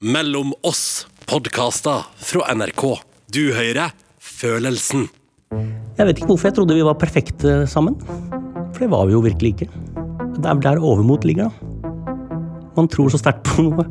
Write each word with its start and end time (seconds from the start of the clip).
Mellom 0.00 0.54
oss 0.62 1.06
podkaster 1.28 2.06
fra 2.16 2.54
NRK. 2.54 2.82
Du 3.28 3.50
hører 3.52 3.90
Følelsen. 4.16 5.02
Jeg 5.98 6.06
vet 6.08 6.16
ikke 6.16 6.28
hvorfor 6.30 6.48
jeg 6.48 6.54
trodde 6.56 6.76
vi 6.78 6.84
var 6.86 6.94
perfekte 6.96 7.66
sammen. 7.68 7.98
For 8.72 8.80
det 8.80 8.86
var 8.94 9.02
vi 9.04 9.12
jo 9.12 9.18
virkelig 9.20 9.50
ikke. 9.52 9.66
Det 10.38 10.48
er 10.48 10.62
der 10.64 10.80
overmot 10.80 11.26
ligger, 11.28 11.50
da. 11.50 11.90
Man 12.78 12.88
tror 12.88 13.12
så 13.12 13.20
sterkt 13.20 13.44
på 13.44 13.66
noe. 13.66 13.84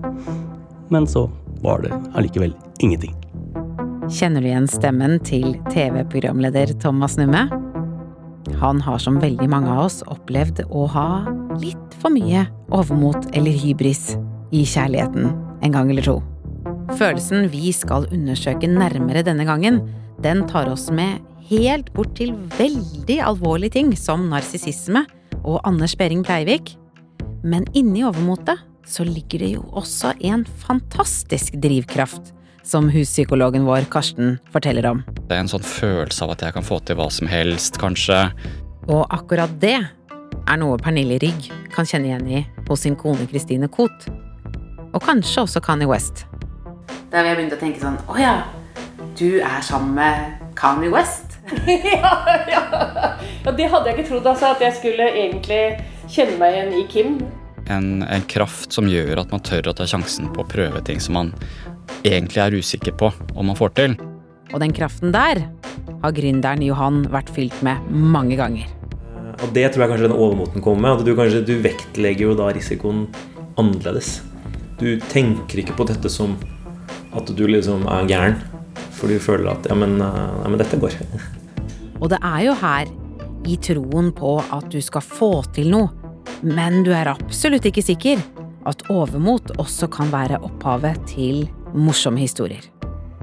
Men 0.90 1.06
så 1.06 1.28
var 1.62 1.84
det 1.86 1.92
allikevel 2.18 2.56
ingenting. 2.82 3.14
Kjenner 4.10 4.42
du 4.42 4.50
igjen 4.50 4.66
stemmen 4.72 5.20
til 5.22 5.60
TV-programleder 5.70 6.74
Thomas 6.82 7.20
Numme? 7.22 7.44
Han 8.64 8.82
har 8.82 8.98
som 8.98 9.22
veldig 9.22 9.46
mange 9.54 9.78
av 9.78 9.84
oss 9.84 10.00
opplevd 10.10 10.64
å 10.74 10.88
ha 10.90 11.06
litt 11.62 12.00
for 12.02 12.10
mye 12.18 12.48
overmot 12.74 13.30
eller 13.38 13.62
hybris 13.62 14.16
i 14.50 14.66
kjærligheten 14.66 15.49
en 15.62 15.74
gang 15.76 15.92
eller 15.92 16.06
to. 16.06 16.20
Følelsen 17.00 17.50
vi 17.54 17.72
skal 17.76 18.08
undersøke 18.14 18.70
nærmere 18.70 19.24
denne 19.26 19.46
gangen, 19.48 19.84
den 20.24 20.46
tar 20.50 20.70
oss 20.72 20.90
med 20.92 21.22
helt 21.50 21.92
bort 21.96 22.16
til 22.20 22.34
veldig 22.58 23.20
alvorlige 23.26 23.78
ting 23.80 23.94
som 23.98 24.28
narsissisme 24.30 25.06
og 25.44 25.62
Anders 25.68 25.96
Behring 25.98 26.24
Breivik. 26.26 26.76
Men 27.44 27.66
inni 27.78 28.04
overmotet 28.06 28.60
så 28.90 29.06
ligger 29.06 29.44
det 29.44 29.52
jo 29.54 29.64
også 29.78 30.16
en 30.26 30.46
fantastisk 30.66 31.56
drivkraft, 31.62 32.34
som 32.66 32.90
huspsykologen 32.92 33.66
vår 33.68 33.88
Karsten 33.94 34.38
forteller 34.54 34.90
om. 34.90 35.04
Det 35.30 35.38
er 35.38 35.44
en 35.44 35.52
sånn 35.52 35.66
følelse 35.66 36.26
av 36.26 36.36
at 36.36 36.48
jeg 36.48 36.58
kan 36.58 36.66
få 36.66 36.82
til 36.86 37.00
hva 37.00 37.08
som 37.14 37.30
helst, 37.30 37.80
kanskje. 37.82 38.18
Og 38.90 39.06
akkurat 39.14 39.54
det 39.62 39.78
er 39.80 40.58
noe 40.62 40.80
Pernille 40.82 41.20
Rygg 41.22 41.52
kan 41.74 41.88
kjenne 41.88 42.10
igjen 42.10 42.30
i 42.30 42.44
hos 42.68 42.86
sin 42.86 42.98
kone 42.98 43.30
Christine 43.30 43.70
Koht. 43.72 44.10
Og 44.94 45.02
kanskje 45.04 45.44
også 45.46 45.62
Kanye 45.64 45.88
West. 45.90 46.26
Da 47.10 47.22
har 47.22 47.32
jeg 47.32 47.40
begynt 47.40 47.56
å 47.56 47.60
tenke 47.62 47.82
sånn 47.82 47.98
Å 48.10 48.16
ja, 48.22 48.34
du 49.18 49.40
er 49.42 49.62
sammen 49.66 49.96
med 49.98 50.46
Kanye 50.58 50.92
West? 50.94 51.38
ja, 51.66 52.14
ja. 52.50 52.62
ja, 53.46 53.52
det 53.52 53.70
hadde 53.72 53.90
jeg 53.90 53.98
ikke 53.98 54.08
trodd. 54.12 54.28
Altså, 54.30 54.54
at 54.54 54.62
jeg 54.62 54.78
skulle 54.78 55.10
egentlig 55.10 55.62
kjenne 56.10 56.38
meg 56.42 56.58
igjen 56.58 56.76
i 56.78 56.84
Kim. 56.92 57.16
En, 57.70 58.04
en 58.06 58.26
kraft 58.30 58.74
som 58.74 58.90
gjør 58.90 59.22
at 59.24 59.34
man 59.34 59.44
tør 59.46 59.72
å 59.72 59.76
ta 59.78 59.86
sjansen 59.90 60.30
på 60.34 60.44
å 60.44 60.50
prøve 60.50 60.82
ting 60.86 61.02
som 61.02 61.18
man 61.18 61.34
egentlig 62.06 62.42
er 62.44 62.58
usikker 62.58 62.96
på 62.98 63.12
om 63.36 63.50
man 63.50 63.58
får 63.58 63.74
til. 63.78 63.98
Og 64.54 64.62
den 64.62 64.74
kraften 64.74 65.14
der 65.14 65.44
har 66.02 66.16
gründeren 66.16 66.64
Johan 66.66 67.04
vært 67.14 67.30
fylt 67.34 67.58
med 67.66 67.82
mange 67.90 68.38
ganger. 68.40 68.70
Og 69.40 69.54
det 69.56 69.70
tror 69.72 69.86
jeg 69.86 69.94
kanskje 69.94 70.10
den 70.10 70.18
overmoten 70.18 70.64
kommer 70.64 70.86
med. 70.86 71.00
At 71.00 71.06
du, 71.08 71.14
kanskje, 71.18 71.46
du 71.46 71.56
vektlegger 71.64 72.30
jo 72.30 72.38
da 72.40 72.50
risikoen 72.56 73.06
annerledes. 73.60 74.20
Du 74.80 74.96
tenker 75.12 75.60
ikke 75.60 75.76
på 75.76 75.88
dette 75.90 76.12
som 76.12 76.38
at 77.18 77.30
du 77.36 77.46
liksom 77.50 77.86
er 77.92 78.08
gæren. 78.08 78.40
For 78.96 79.12
du 79.12 79.20
føler 79.22 79.52
at 79.54 79.68
ja, 79.68 79.76
men, 79.76 79.98
ja, 80.00 80.48
men 80.48 80.60
dette 80.60 80.80
går. 80.80 80.96
Og 82.00 82.10
det 82.12 82.20
er 82.24 82.42
jo 82.48 82.56
her, 82.62 82.92
i 83.48 83.56
troen 83.64 84.12
på 84.16 84.38
at 84.40 84.68
du 84.72 84.80
skal 84.84 85.04
få 85.04 85.32
til 85.56 85.72
noe, 85.72 85.90
men 86.44 86.84
du 86.86 86.92
er 86.96 87.10
absolutt 87.12 87.66
ikke 87.68 87.84
sikker, 87.84 88.22
at 88.68 88.84
overmot 88.92 89.56
også 89.60 89.88
kan 89.92 90.12
være 90.14 90.42
opphavet 90.46 91.00
til 91.10 91.48
morsomme 91.74 92.22
historier. 92.22 92.68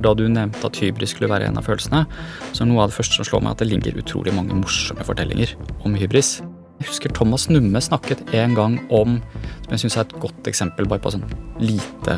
Da 0.05 0.13
du 0.17 0.27
nevnte 0.29 0.69
at 0.69 0.81
hybris 0.81 1.15
skulle 1.15 1.31
være 1.31 1.49
en 1.49 1.61
av 1.61 1.65
følelsene, 1.69 2.05
så 2.53 2.65
er 2.65 2.69
noe 2.69 2.85
av 2.85 2.93
det 2.93 2.99
første 2.99 3.17
som 3.17 3.29
slår 3.29 3.45
meg 3.45 3.57
at 3.57 3.65
det 3.65 3.71
ligger 3.71 4.01
utrolig 4.01 4.35
mange 4.37 4.57
morsomme 4.59 5.05
fortellinger 5.09 5.55
om 5.89 5.97
hybris. 5.97 6.39
Jeg 6.77 6.91
husker 6.91 7.13
Thomas 7.17 7.47
Numme 7.49 7.81
snakket 7.81 8.21
en 8.37 8.55
gang 8.57 8.75
om, 8.93 9.17
som 9.65 9.73
jeg 9.73 9.83
syns 9.87 9.97
er 9.97 10.05
et 10.05 10.17
godt 10.21 10.49
eksempel 10.51 10.89
bare 10.91 11.01
på 11.01 11.13
sånn 11.15 11.25
lite 11.63 12.17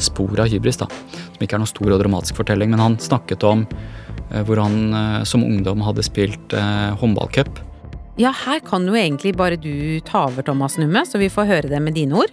spor 0.00 0.40
av 0.40 0.48
hybris, 0.48 0.78
da, 0.80 0.86
som 0.88 1.42
ikke 1.44 1.58
er 1.58 1.60
noen 1.60 1.68
stor 1.68 1.92
og 1.92 2.00
dramatisk 2.00 2.38
fortelling, 2.40 2.72
men 2.72 2.80
han 2.80 2.96
snakket 3.02 3.44
om 3.44 3.66
eh, 3.68 4.40
hvor 4.48 4.62
han 4.62 4.94
eh, 4.96 5.16
som 5.28 5.44
ungdom 5.44 5.84
hadde 5.84 6.04
spilt 6.06 6.54
eh, 6.56 6.86
håndballcup. 7.00 7.60
Ja, 8.20 8.32
her 8.46 8.62
kan 8.64 8.88
jo 8.88 8.96
egentlig 8.96 9.34
bare 9.36 9.58
du 9.60 10.00
ta 10.06 10.26
over, 10.30 10.44
Thomas 10.48 10.78
Numme, 10.80 11.04
så 11.04 11.20
vi 11.20 11.28
får 11.32 11.50
høre 11.50 11.72
det 11.72 11.82
med 11.84 11.96
dine 11.98 12.16
ord. 12.22 12.32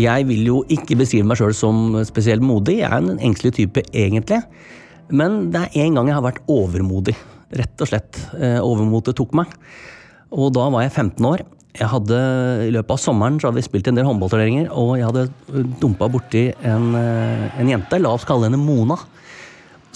Jeg 0.00 0.28
vil 0.28 0.44
jo 0.48 0.60
ikke 0.72 0.96
beskrive 1.00 1.28
meg 1.28 1.40
sjøl 1.40 1.56
som 1.56 1.96
spesielt 2.08 2.44
modig, 2.44 2.82
jeg 2.82 2.88
er 2.88 3.00
en 3.00 3.16
engstelig 3.16 3.56
type 3.62 3.84
egentlig. 3.92 4.42
Men 5.12 5.50
det 5.52 5.66
er 5.66 5.86
en 5.86 5.96
gang 5.96 6.08
jeg 6.08 6.16
har 6.20 6.28
vært 6.28 6.44
overmodig, 6.52 7.16
rett 7.60 7.84
og 7.84 7.90
slett. 7.90 8.20
Overmotet 8.64 9.18
tok 9.18 9.34
meg. 9.36 9.52
Og 10.32 10.52
da 10.56 10.68
var 10.72 10.86
jeg 10.86 10.94
15 10.94 11.28
år. 11.28 11.44
Jeg 11.72 11.88
hadde, 11.88 12.18
I 12.68 12.72
løpet 12.74 12.92
av 12.92 13.00
sommeren 13.00 13.38
så 13.40 13.48
hadde 13.48 13.60
vi 13.62 13.64
spilt 13.64 13.88
en 13.88 13.96
del 13.96 14.04
håndballturneringer, 14.04 14.68
og 14.76 14.90
jeg 14.98 15.08
hadde 15.08 15.62
dumpa 15.80 16.08
borti 16.12 16.42
en, 16.68 16.90
en, 16.98 17.70
jente, 17.70 18.00
la 18.00 18.12
oss 18.12 18.26
kalle 18.28 18.50
henne 18.50 18.60
Mona. 18.60 18.98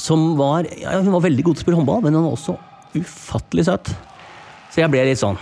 Som 0.00 0.34
var 0.36 0.68
ja, 0.76 0.96
Hun 1.00 1.12
var 1.14 1.24
veldig 1.24 1.44
god 1.44 1.56
til 1.56 1.64
å 1.64 1.66
spille 1.66 1.80
håndball, 1.80 2.02
men 2.04 2.16
hun 2.16 2.26
var 2.28 2.36
også 2.36 2.56
ufattelig 2.96 3.66
søt. 3.68 3.92
Så 4.72 4.82
jeg 4.82 4.92
ble 4.92 5.04
litt 5.08 5.20
sånn 5.20 5.38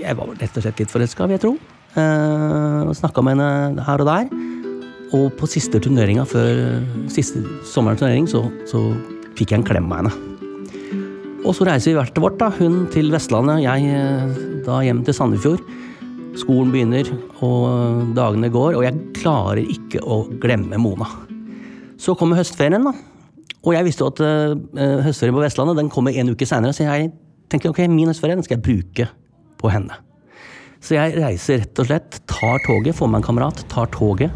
Jeg 0.00 0.16
var 0.16 0.30
rett 0.30 0.56
og 0.56 0.64
slett 0.64 0.80
litt 0.84 0.92
forelska, 0.92 1.26
vil 1.28 1.38
jeg 1.38 1.44
tro. 1.46 1.56
Eh, 1.96 2.92
Snakka 3.00 3.24
med 3.24 3.38
henne 3.38 3.88
her 3.88 4.04
og 4.04 4.08
der. 4.08 4.32
Og 5.16 5.30
på 5.40 5.48
siste 5.48 5.80
turneringa 5.80 6.28
før 6.28 6.82
siste 7.12 7.40
sommerens 7.72 8.04
turnering, 8.04 8.28
så, 8.28 8.44
så 8.68 8.90
fikk 9.38 9.54
jeg 9.54 9.62
en 9.62 9.70
klem 9.72 9.92
av 9.92 10.02
henne. 10.02 10.27
Og 11.48 11.56
så 11.56 11.64
reiser 11.64 11.94
vi 11.94 11.96
hvert 11.96 12.18
vårt, 12.20 12.36
da. 12.40 12.50
Hun 12.58 12.82
til 12.92 13.08
Vestlandet, 13.12 13.62
jeg 13.64 14.64
da 14.66 14.82
hjem 14.84 15.00
til 15.06 15.16
Sandefjord. 15.16 15.62
Skolen 16.38 16.68
begynner, 16.74 17.08
og 17.42 18.10
dagene 18.14 18.50
går, 18.52 18.76
og 18.76 18.84
jeg 18.84 18.98
klarer 19.16 19.62
ikke 19.64 20.02
å 20.04 20.26
glemme 20.42 20.76
Mona. 20.78 21.08
Så 21.98 22.12
kommer 22.20 22.38
høstferien, 22.38 22.84
da. 22.84 22.92
Og 23.64 23.72
jeg 23.74 23.88
visste 23.88 24.04
jo 24.04 24.10
at 24.12 24.20
uh, 24.22 25.00
høstferien 25.06 25.34
på 25.34 25.42
Vestlandet 25.42 25.80
den 25.80 25.88
kommer 25.90 26.14
en 26.14 26.34
uke 26.34 26.46
seinere, 26.46 26.76
så 26.76 26.84
jeg 26.84 27.10
tenker 27.50 27.72
ok, 27.72 27.80
min 27.90 28.12
høstferie 28.12 28.38
skal 28.44 28.58
jeg 28.58 28.66
bruke 28.68 29.08
på 29.58 29.72
henne. 29.72 29.96
Så 30.84 30.94
jeg 30.94 31.16
reiser 31.16 31.64
rett 31.64 31.80
og 31.80 31.88
slett, 31.88 32.20
tar 32.30 32.60
toget, 32.68 32.94
får 32.94 33.08
meg 33.10 33.22
en 33.22 33.30
kamerat, 33.32 33.64
tar 33.72 33.88
toget. 33.96 34.30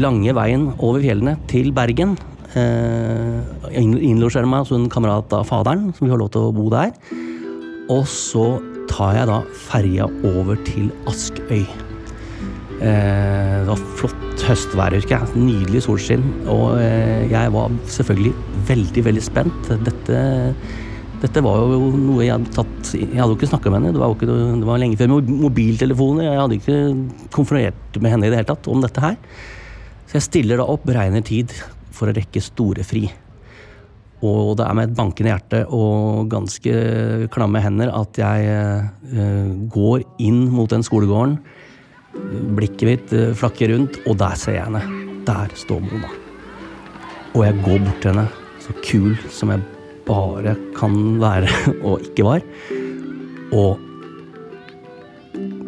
Lange 0.00 0.32
veien 0.38 0.70
over 0.78 1.02
fjellene 1.02 1.34
til 1.50 1.74
Bergen. 1.76 2.14
Eh, 2.58 3.76
innlosjerer 3.78 4.48
meg 4.50 4.64
hos 4.64 4.74
en 4.74 4.88
kamerat 4.90 5.30
av 5.36 5.46
faderen, 5.46 5.92
som 5.94 6.06
vi 6.06 6.10
har 6.10 6.18
lov 6.18 6.32
til 6.34 6.48
å 6.48 6.54
bo 6.54 6.66
der. 6.72 6.90
Og 7.90 8.02
så 8.10 8.58
tar 8.90 9.14
jeg 9.20 9.30
da 9.30 9.38
ferja 9.68 10.08
over 10.26 10.58
til 10.66 10.90
Askøy. 11.10 11.62
Eh, 12.80 13.56
det 13.60 13.68
var 13.68 13.82
flott 14.00 14.44
høstvær, 14.48 14.96
husker 14.98 15.18
jeg. 15.18 15.38
Nydelig 15.38 15.84
solskinn. 15.86 16.26
Og 16.50 16.80
eh, 16.82 17.26
jeg 17.30 17.54
var 17.54 17.74
selvfølgelig 17.86 18.34
veldig, 18.70 19.08
veldig 19.10 19.26
spent. 19.30 19.74
Dette 19.86 20.22
dette 21.20 21.42
var 21.44 21.58
jo 21.68 21.90
noe 21.92 22.22
jeg 22.24 22.32
hadde 22.32 22.52
tatt 22.54 22.92
Jeg 22.94 23.18
hadde 23.18 23.34
jo 23.34 23.36
ikke 23.36 23.50
snakka 23.50 23.68
med 23.68 23.82
henne. 23.82 23.92
Det 23.92 24.00
var, 24.00 24.14
ikke, 24.14 24.28
det 24.30 24.68
var, 24.68 24.78
lenge 24.80 24.96
før 24.96 25.10
mobiltelefoner. 25.28 26.24
Jeg 26.24 26.40
hadde 26.40 26.56
ikke 26.56 26.78
konfrontert 27.34 27.98
med 28.00 28.14
henne 28.14 28.26
i 28.26 28.32
det 28.32 28.40
hele 28.40 28.48
tatt 28.48 28.70
om 28.72 28.80
dette 28.80 29.04
her. 29.04 29.18
Så 30.08 30.16
jeg 30.16 30.26
stiller 30.26 30.62
da 30.62 30.66
opp, 30.72 30.86
beregner 30.88 31.22
tid 31.22 31.52
for 32.00 32.10
å 32.10 32.16
rekke 32.16 32.42
storefri. 32.42 33.04
Og 34.26 34.52
det 34.58 34.66
er 34.66 34.76
med 34.76 34.90
et 34.90 34.96
bankende 34.96 35.32
hjerte 35.32 35.60
og 35.72 36.28
ganske 36.32 36.72
klamme 37.32 37.62
hender 37.64 37.92
at 37.96 38.18
jeg 38.20 38.50
uh, 39.16 39.52
går 39.72 40.04
inn 40.20 40.42
mot 40.52 40.68
den 40.72 40.84
skolegården. 40.84 41.38
Blikket 42.58 42.88
mitt 42.88 43.14
uh, 43.16 43.30
flakker 43.36 43.72
rundt, 43.72 43.96
og 44.04 44.18
der 44.20 44.36
ser 44.36 44.58
jeg 44.58 44.66
henne. 44.68 44.82
Der 45.28 45.54
står 45.56 45.80
Mona. 45.86 46.10
Og 47.32 47.44
jeg 47.46 47.60
går 47.64 47.84
bort 47.86 48.02
til 48.02 48.12
henne, 48.12 48.26
så 48.60 48.74
kul 48.84 49.14
som 49.32 49.54
jeg 49.54 49.64
bare 50.08 50.56
kan 50.76 50.98
være 51.22 51.48
og 51.88 52.04
ikke 52.10 52.26
var. 52.26 52.44
Og 53.56 53.80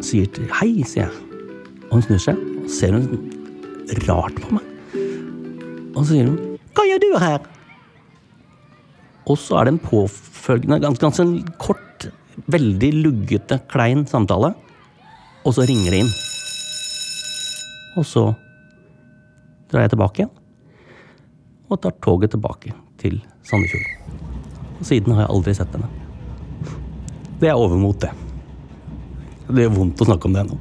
sier 0.03 0.29
til 0.35 0.45
Hei, 0.59 0.75
sier 0.85 1.07
jeg. 1.07 1.49
Og 1.89 1.97
hun 1.97 2.05
snur 2.05 2.21
seg 2.21 2.37
og 2.37 2.69
ser 2.71 2.93
hun 2.93 3.09
rart 4.05 4.37
på 4.43 4.59
meg. 4.59 4.72
Og 5.93 6.03
så 6.03 6.13
sier 6.13 6.29
hun 6.29 6.57
Hva 6.73 6.85
gjør 6.89 7.01
du 7.03 7.09
her? 7.21 7.49
Og 9.29 9.39
så 9.39 9.59
er 9.59 9.67
det 9.67 9.75
en 9.75 9.83
påfølgende, 9.83 10.81
ganske, 10.83 10.99
ganske 10.99 11.57
kort, 11.61 12.07
veldig 12.51 12.89
luggete, 13.05 13.61
klein 13.71 14.03
samtale. 14.09 14.51
Og 15.47 15.55
så 15.55 15.63
ringer 15.67 15.93
det 15.95 16.01
inn. 16.03 16.11
Og 17.95 18.07
så 18.09 18.25
drar 19.71 19.85
jeg 19.85 19.93
tilbake 19.93 20.23
igjen. 20.23 20.33
Og 21.71 21.79
tar 21.85 21.95
toget 22.03 22.33
tilbake 22.35 22.73
til 22.99 23.21
Sandefjord. 23.47 23.87
Og 24.81 24.85
siden 24.89 25.15
har 25.15 25.23
jeg 25.23 25.33
aldri 25.37 25.55
sett 25.55 25.77
henne. 25.77 25.87
Det 27.39 27.51
er 27.51 27.59
overmot, 27.59 28.03
det. 28.03 28.11
Det 29.47 29.65
gjør 29.65 29.77
vondt 29.77 30.03
å 30.03 30.07
snakke 30.09 30.27
om 30.27 30.35
det 30.35 30.43
ennå. 30.43 30.59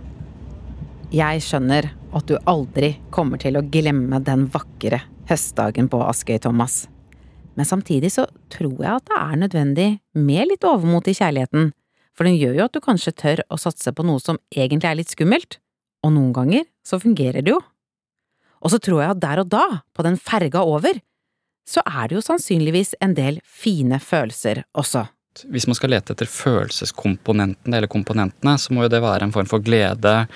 Jeg 1.13 1.43
skjønner 1.45 1.91
at 2.17 2.31
du 2.31 2.39
aldri 2.49 2.95
kommer 3.13 3.41
til 3.43 3.59
å 3.59 3.65
glemme 3.67 4.23
den 4.25 4.47
vakre 4.53 5.03
høstdagen 5.33 5.89
på 5.93 6.01
Askøy, 6.05 6.39
Thomas. 6.43 6.87
Men 7.57 7.69
samtidig 7.69 8.13
så 8.15 8.27
tror 8.53 8.79
jeg 8.81 8.93
at 8.93 9.09
det 9.11 9.19
er 9.19 9.41
nødvendig 9.41 9.89
med 10.17 10.49
litt 10.53 10.65
overmot 10.65 11.09
i 11.11 11.17
kjærligheten, 11.17 11.73
for 12.17 12.29
den 12.29 12.37
gjør 12.37 12.59
jo 12.59 12.67
at 12.67 12.75
du 12.77 12.81
kanskje 12.85 13.15
tør 13.17 13.43
å 13.53 13.59
satse 13.61 13.93
på 13.93 14.05
noe 14.05 14.21
som 14.21 14.41
egentlig 14.53 14.89
er 14.89 14.99
litt 15.01 15.13
skummelt, 15.13 15.59
og 16.05 16.15
noen 16.17 16.33
ganger 16.37 16.67
så 16.87 17.01
fungerer 17.01 17.45
det 17.45 17.55
jo. 17.55 17.61
Og 18.63 18.73
så 18.73 18.79
tror 18.83 19.03
jeg 19.03 19.15
at 19.17 19.23
der 19.23 19.43
og 19.43 19.51
da, 19.53 19.65
på 19.95 20.05
den 20.07 20.19
ferga 20.21 20.63
over, 20.69 21.01
så 21.69 21.83
er 21.87 22.11
det 22.11 22.19
jo 22.19 22.25
sannsynligvis 22.25 22.97
en 23.05 23.15
del 23.17 23.41
fine 23.47 23.99
følelser 24.03 24.65
også. 24.79 25.07
Hvis 25.49 25.67
man 25.69 25.79
skal 25.79 25.95
lete 25.95 26.13
etter 26.13 26.29
følelseskomponentene 26.29 27.79
eller 27.79 27.91
komponentene, 27.91 28.59
så 28.61 28.75
må 28.75 28.85
jo 28.85 28.93
det 28.93 29.01
være 29.03 29.29
en 29.29 29.35
form 29.35 29.49
for 29.49 29.65
glede, 29.65 30.27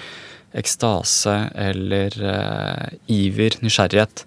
ekstase 0.56 1.34
eller 1.60 2.14
eh, 2.24 2.94
iver, 3.12 3.58
nysgjerrighet, 3.60 4.24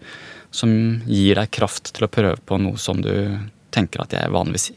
som 0.51 0.71
gir 1.05 1.37
deg 1.39 1.51
kraft 1.53 1.93
til 1.95 2.07
å 2.07 2.11
prøve 2.11 2.39
på 2.45 2.57
noe 2.61 2.79
som 2.81 3.01
du 3.03 3.13
tenker 3.73 4.01
at 4.01 4.15
jeg 4.15 4.33
vanligvis 4.33 4.71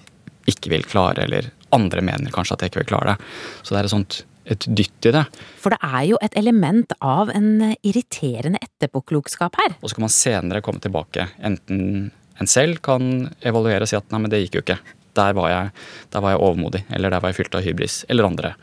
ikke 0.50 0.72
vil 0.72 0.84
klare, 0.84 1.24
eller 1.24 1.48
andre 1.72 2.02
mener 2.04 2.34
kanskje 2.34 2.56
at 2.56 2.64
jeg 2.64 2.72
ikke 2.72 2.82
vil 2.82 2.92
klare 2.92 3.14
det. 3.14 3.32
Så 3.62 3.72
det 3.72 3.80
er 3.80 3.88
et 3.88 3.94
sånt 3.94 4.22
et 4.52 4.64
dytt 4.66 5.06
i 5.06 5.12
det. 5.14 5.22
For 5.62 5.70
det 5.70 5.78
er 5.86 6.06
jo 6.08 6.18
et 6.24 6.34
element 6.38 6.90
av 6.98 7.30
en 7.30 7.74
irriterende 7.86 8.58
etterpåklokskap 8.62 9.58
her. 9.60 9.76
Og 9.80 9.90
så 9.90 9.96
kan 9.96 10.06
man 10.08 10.14
senere 10.14 10.64
komme 10.66 10.82
tilbake. 10.82 11.28
Enten 11.46 12.10
en 12.40 12.50
selv 12.50 12.80
kan 12.82 13.28
evaluere 13.44 13.86
og 13.86 13.90
si 13.90 13.98
at 13.98 14.10
nei, 14.10 14.22
men 14.24 14.32
det 14.32 14.42
gikk 14.44 14.58
jo 14.58 14.64
ikke. 14.64 14.80
Der 15.14 15.36
var 15.36 15.52
jeg, 15.52 15.72
der 16.10 16.24
var 16.24 16.34
jeg 16.34 16.42
overmodig, 16.42 16.82
eller 16.90 17.12
der 17.12 17.22
var 17.22 17.32
jeg 17.32 17.42
fylt 17.42 17.58
av 17.58 17.66
hybris. 17.66 18.00
Eller 18.10 18.26
andre. 18.26 18.54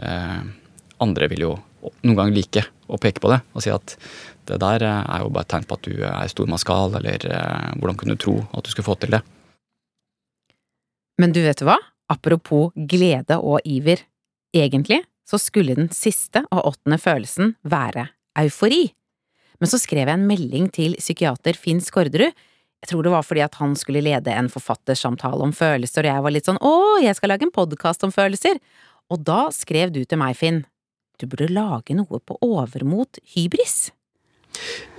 Eh, 0.00 0.40
andre 1.04 1.30
vil 1.32 1.48
jo 1.48 1.52
noen 2.04 2.16
ganger 2.16 2.36
like 2.36 2.64
å 2.90 2.98
peke 3.00 3.22
på 3.22 3.30
det 3.32 3.38
og 3.54 3.62
si 3.64 3.70
at 3.72 3.94
det 4.48 4.60
der 4.62 4.84
er 4.86 5.22
jo 5.22 5.30
bare 5.32 5.46
et 5.46 5.52
tegn 5.52 5.66
på 5.68 5.76
at 5.76 5.86
du 5.86 6.04
er 6.06 6.30
stormannsgal, 6.30 6.96
eller 7.00 7.26
eh, 7.28 7.70
hvordan 7.78 7.98
kunne 8.00 8.16
du 8.16 8.22
tro 8.24 8.36
at 8.56 8.64
du 8.64 8.72
skulle 8.72 8.88
få 8.88 8.96
til 9.00 9.16
det? 9.16 9.22
Men 11.20 11.34
du 11.36 11.42
vet 11.44 11.60
hva? 11.66 11.76
Apropos 12.10 12.72
glede 12.74 13.36
og 13.38 13.60
iver. 13.68 14.02
Egentlig 14.56 15.02
så 15.28 15.38
skulle 15.38 15.76
den 15.78 15.90
siste 15.94 16.42
og 16.50 16.72
åttende 16.72 16.98
følelsen 16.98 17.54
være 17.62 18.08
eufori. 18.40 18.88
Men 19.60 19.70
så 19.70 19.78
skrev 19.78 20.08
jeg 20.08 20.16
en 20.16 20.26
melding 20.26 20.70
til 20.74 20.96
psykiater 20.98 21.58
Finn 21.60 21.82
Skårderud. 21.84 22.32
Jeg 22.80 22.88
tror 22.88 23.04
det 23.04 23.12
var 23.12 23.26
fordi 23.26 23.44
at 23.44 23.58
han 23.60 23.76
skulle 23.76 24.02
lede 24.02 24.32
en 24.32 24.48
forfattersamtale 24.50 25.44
om 25.44 25.52
følelser, 25.52 26.06
og 26.06 26.14
jeg 26.14 26.24
var 26.24 26.34
litt 26.34 26.48
sånn 26.48 26.60
å, 26.64 26.74
jeg 27.04 27.18
skal 27.18 27.34
lage 27.34 27.44
en 27.44 27.52
podkast 27.54 28.06
om 28.06 28.14
følelser. 28.14 28.56
Og 29.12 29.20
da 29.26 29.50
skrev 29.52 29.92
du 29.92 30.00
til 30.02 30.20
meg, 30.22 30.38
Finn, 30.40 30.64
du 31.20 31.28
burde 31.28 31.50
lage 31.52 31.94
noe 31.94 32.22
på 32.24 32.38
overmot 32.40 33.20
hybris. 33.34 33.90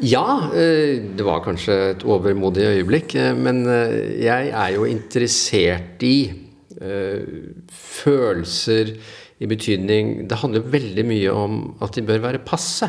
Ja, 0.01 0.51
eh, 0.55 1.01
det 1.15 1.25
var 1.25 1.43
kanskje 1.45 1.75
et 1.91 2.05
overmodig 2.07 2.65
øyeblikk, 2.65 3.15
eh, 3.15 3.35
men 3.37 3.65
eh, 3.69 4.23
jeg 4.23 4.49
er 4.49 4.69
jo 4.75 4.87
interessert 4.89 6.01
i 6.03 6.47
følelser 7.69 8.89
i 9.37 9.45
betydning 9.45 10.23
Det 10.25 10.39
handler 10.41 10.63
veldig 10.65 11.03
mye 11.05 11.29
om 11.29 11.59
at 11.83 11.93
de 11.93 12.01
bør 12.01 12.23
være 12.23 12.41
passe. 12.41 12.87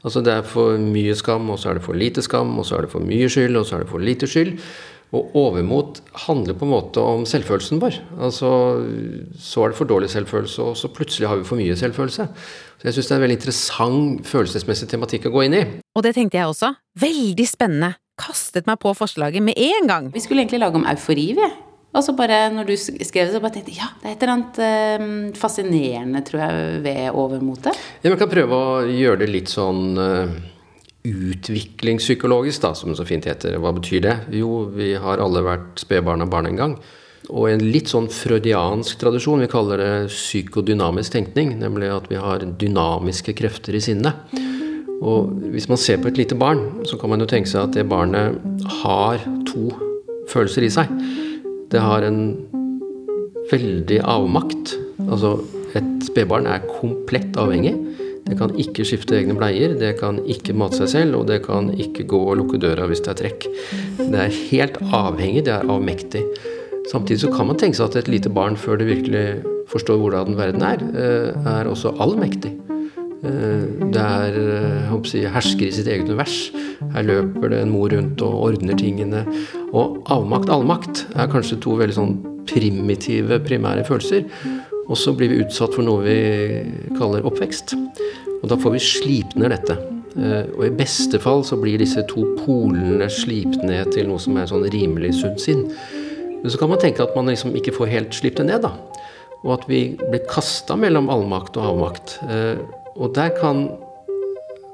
Altså 0.00 0.22
Det 0.24 0.32
er 0.32 0.46
for 0.48 0.78
mye 0.80 1.14
skam, 1.18 1.50
og 1.50 1.58
så 1.58 1.68
er 1.68 1.74
det 1.76 1.84
for 1.84 1.92
lite 1.98 2.22
skam, 2.24 2.58
og 2.58 2.64
så 2.64 2.78
er 2.78 2.86
det 2.86 2.90
for 2.94 3.04
mye 3.04 3.28
skyld, 3.28 3.56
og 3.56 3.66
så 3.66 3.76
er 3.76 3.84
det 3.84 3.90
for 3.90 3.98
lite 3.98 4.26
skyld. 4.30 4.54
Og 5.16 5.36
overmot 5.40 6.02
handler 6.26 6.56
på 6.58 6.66
en 6.66 6.72
måte 6.74 7.00
om 7.00 7.22
selvfølelsen 7.28 7.80
vår. 7.80 7.96
Altså, 8.20 8.50
Så 9.40 9.62
er 9.64 9.72
det 9.72 9.78
for 9.78 9.88
dårlig 9.88 10.10
selvfølelse, 10.12 10.62
og 10.62 10.76
så 10.76 10.90
plutselig 10.92 11.28
har 11.28 11.36
vi 11.40 11.46
for 11.48 11.56
mye 11.56 11.76
selvfølelse. 11.76 12.26
Så 12.78 12.84
jeg 12.84 12.94
syns 12.94 13.08
det 13.08 13.14
er 13.14 13.20
en 13.20 13.24
veldig 13.24 13.38
interessant 13.38 14.26
følelsesmessig 14.28 14.90
tematikk 14.90 15.30
å 15.30 15.32
gå 15.32 15.46
inn 15.46 15.56
i. 15.56 15.62
Og 15.96 16.04
det 16.04 16.12
tenkte 16.18 16.38
jeg 16.38 16.50
også. 16.50 16.74
Veldig 17.00 17.46
spennende. 17.48 17.94
Kastet 18.18 18.66
meg 18.66 18.80
på 18.82 18.92
forslaget 18.98 19.42
med 19.42 19.56
en 19.56 19.88
gang. 19.88 20.12
Vi 20.12 20.20
skulle 20.20 20.44
egentlig 20.44 20.60
lage 20.60 20.76
om 20.76 20.86
eufori, 20.90 21.32
vi. 21.38 21.48
Og 21.96 22.04
så 22.04 22.12
bare, 22.12 22.50
når 22.52 22.68
du 22.68 22.74
skrev 22.76 23.30
det, 23.30 23.32
så 23.32 23.40
bare 23.40 23.54
tenkte 23.54 23.72
jeg 23.72 23.80
ja, 23.80 23.88
det 24.02 24.10
er 24.10 24.14
et 24.14 24.22
eller 24.22 24.34
annet 24.34 24.58
eh, 24.60 25.06
fascinerende, 25.40 26.20
tror 26.26 26.42
jeg, 26.44 26.82
ved 26.84 27.16
overmotet. 27.16 27.80
Ja, 28.02 28.12
man 28.12 28.20
kan 28.20 28.30
prøve 28.30 28.58
å 28.58 28.82
gjøre 28.92 29.22
det 29.22 29.30
litt 29.32 29.48
sånn 29.48 29.96
uh, 29.96 30.36
utviklingspsykologisk, 31.08 32.62
da, 32.64 32.74
som 32.76 32.92
det 32.92 32.98
så 33.00 33.06
fint 33.08 33.26
heter. 33.28 33.58
Hva 33.62 33.72
betyr 33.76 34.04
det? 34.04 34.16
Jo, 34.38 34.64
vi 34.74 34.92
har 35.00 35.22
alle 35.22 35.44
vært 35.46 35.82
spedbarn 35.82 36.24
og 36.24 36.32
barn 36.32 36.50
en 36.50 36.60
gang. 36.60 36.76
Og 37.28 37.50
en 37.50 37.64
litt 37.64 37.90
sånn 37.90 38.08
freudiansk 38.12 39.00
tradisjon, 39.00 39.42
vi 39.42 39.50
kaller 39.52 39.82
det 39.82 39.92
psykodynamisk 40.12 41.16
tenkning, 41.16 41.56
nemlig 41.60 41.90
at 41.92 42.08
vi 42.12 42.20
har 42.20 42.46
dynamiske 42.60 43.34
krefter 43.36 43.76
i 43.76 43.82
sinnet. 43.84 44.36
Og 44.98 45.34
hvis 45.52 45.68
man 45.70 45.78
ser 45.78 46.00
på 46.02 46.10
et 46.10 46.18
lite 46.18 46.38
barn, 46.38 46.82
så 46.88 46.98
kan 46.98 47.12
man 47.12 47.22
jo 47.22 47.28
tenke 47.30 47.50
seg 47.50 47.66
at 47.66 47.76
det 47.76 47.86
barnet 47.90 48.38
har 48.82 49.22
to 49.50 49.68
følelser 50.32 50.66
i 50.66 50.72
seg 50.72 50.94
det 51.70 51.80
har 51.84 52.02
en 52.02 52.20
veldig 53.50 54.00
avmakt. 54.04 54.74
Altså, 55.08 55.38
et 55.76 56.06
spedbarn 56.08 56.48
er 56.48 56.64
komplett 56.80 57.36
avhengig. 57.40 57.74
Det 58.28 58.36
kan 58.38 58.52
ikke 58.60 58.84
skifte 58.86 59.16
egne 59.16 59.36
bleier, 59.38 59.74
det 59.80 59.94
kan 60.00 60.20
ikke 60.28 60.56
mate 60.56 60.82
seg 60.82 60.92
selv, 60.92 61.18
og 61.20 61.28
det 61.30 61.40
kan 61.46 61.70
ikke 61.72 62.06
gå 62.08 62.20
og 62.28 62.38
lukke 62.42 62.60
døra 62.60 62.88
hvis 62.90 63.02
det 63.04 63.14
er 63.14 63.20
trekk. 63.22 63.48
Det 63.98 64.22
er 64.24 64.38
helt 64.50 64.80
avhengig, 64.84 65.46
det 65.48 65.54
er 65.56 65.68
avmektig. 65.68 66.24
Samtidig 66.88 67.20
så 67.24 67.32
kan 67.32 67.48
man 67.48 67.58
tenke 67.60 67.76
seg 67.76 67.90
at 67.90 68.02
et 68.02 68.12
lite 68.12 68.32
barn, 68.32 68.56
før 68.56 68.80
det 68.80 68.88
virkelig 68.88 69.26
forstår 69.68 70.00
hvordan 70.00 70.38
verden 70.38 70.64
er, 70.64 70.84
eh, 70.96 71.48
er 71.58 71.68
også 71.68 71.92
allmektig. 72.00 72.54
Eh, 73.24 73.64
det 73.92 74.04
er 74.04 74.36
eh, 74.38 74.94
jeg, 75.12 75.32
hersker 75.34 75.66
i 75.66 75.74
sitt 75.74 75.88
eget 75.90 76.08
univers. 76.08 76.52
Her 76.94 77.02
løper 77.02 77.52
det 77.52 77.62
en 77.62 77.72
mor 77.74 77.90
rundt 77.92 78.22
og 78.22 78.42
ordner 78.48 78.78
tingene. 78.78 79.24
Og 79.72 80.00
avmakt, 80.06 80.48
allmakt 80.48 81.06
er 81.16 81.30
kanskje 81.32 81.60
to 81.64 81.76
veldig 81.80 81.96
sånn 81.96 82.16
primitive, 82.48 83.40
primære 83.44 83.84
følelser. 83.84 84.24
Og 84.88 84.96
så 84.96 85.12
blir 85.16 85.32
vi 85.32 85.42
utsatt 85.44 85.76
for 85.76 85.84
noe 85.84 86.04
vi 86.06 86.18
kaller 86.96 87.26
oppvekst. 87.28 87.74
Og 88.40 88.46
da 88.50 88.58
får 88.60 88.76
vi 88.76 88.82
slipt 88.82 89.36
ned 89.38 89.52
dette. 89.52 89.76
Eh, 90.16 90.44
og 90.56 90.62
i 90.66 90.74
beste 90.74 91.20
fall 91.22 91.44
så 91.46 91.58
blir 91.60 91.80
disse 91.80 92.04
to 92.10 92.24
polene 92.40 93.10
slipt 93.12 93.60
ned 93.66 93.92
til 93.94 94.08
noe 94.08 94.22
som 94.22 94.38
er 94.40 94.48
sånn 94.50 94.66
rimelig 94.72 95.14
sunt 95.20 95.42
sinn. 95.42 95.66
Men 96.38 96.48
så 96.48 96.60
kan 96.60 96.72
man 96.72 96.80
tenke 96.80 97.04
at 97.04 97.16
man 97.18 97.28
liksom 97.28 97.56
ikke 97.58 97.74
får 97.76 97.92
helt 97.92 98.16
slipt 98.16 98.40
det 98.40 98.48
ned, 98.48 98.64
da. 98.64 98.72
Og 99.44 99.58
at 99.58 99.68
vi 99.70 99.82
blir 100.00 100.24
kasta 100.30 100.78
mellom 100.78 101.10
allmakt 101.12 101.58
og 101.58 101.72
avmakt. 101.72 102.16
Og 102.98 103.12
der 103.14 103.30
kan 103.38 103.68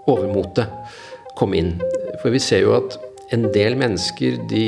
overmotet 0.08 0.70
komme 1.36 1.58
inn. 1.60 1.74
For 2.22 2.32
vi 2.32 2.40
ser 2.42 2.64
jo 2.64 2.76
at 2.78 2.96
en 3.34 3.48
del 3.54 3.76
mennesker 3.80 4.38
de 4.48 4.66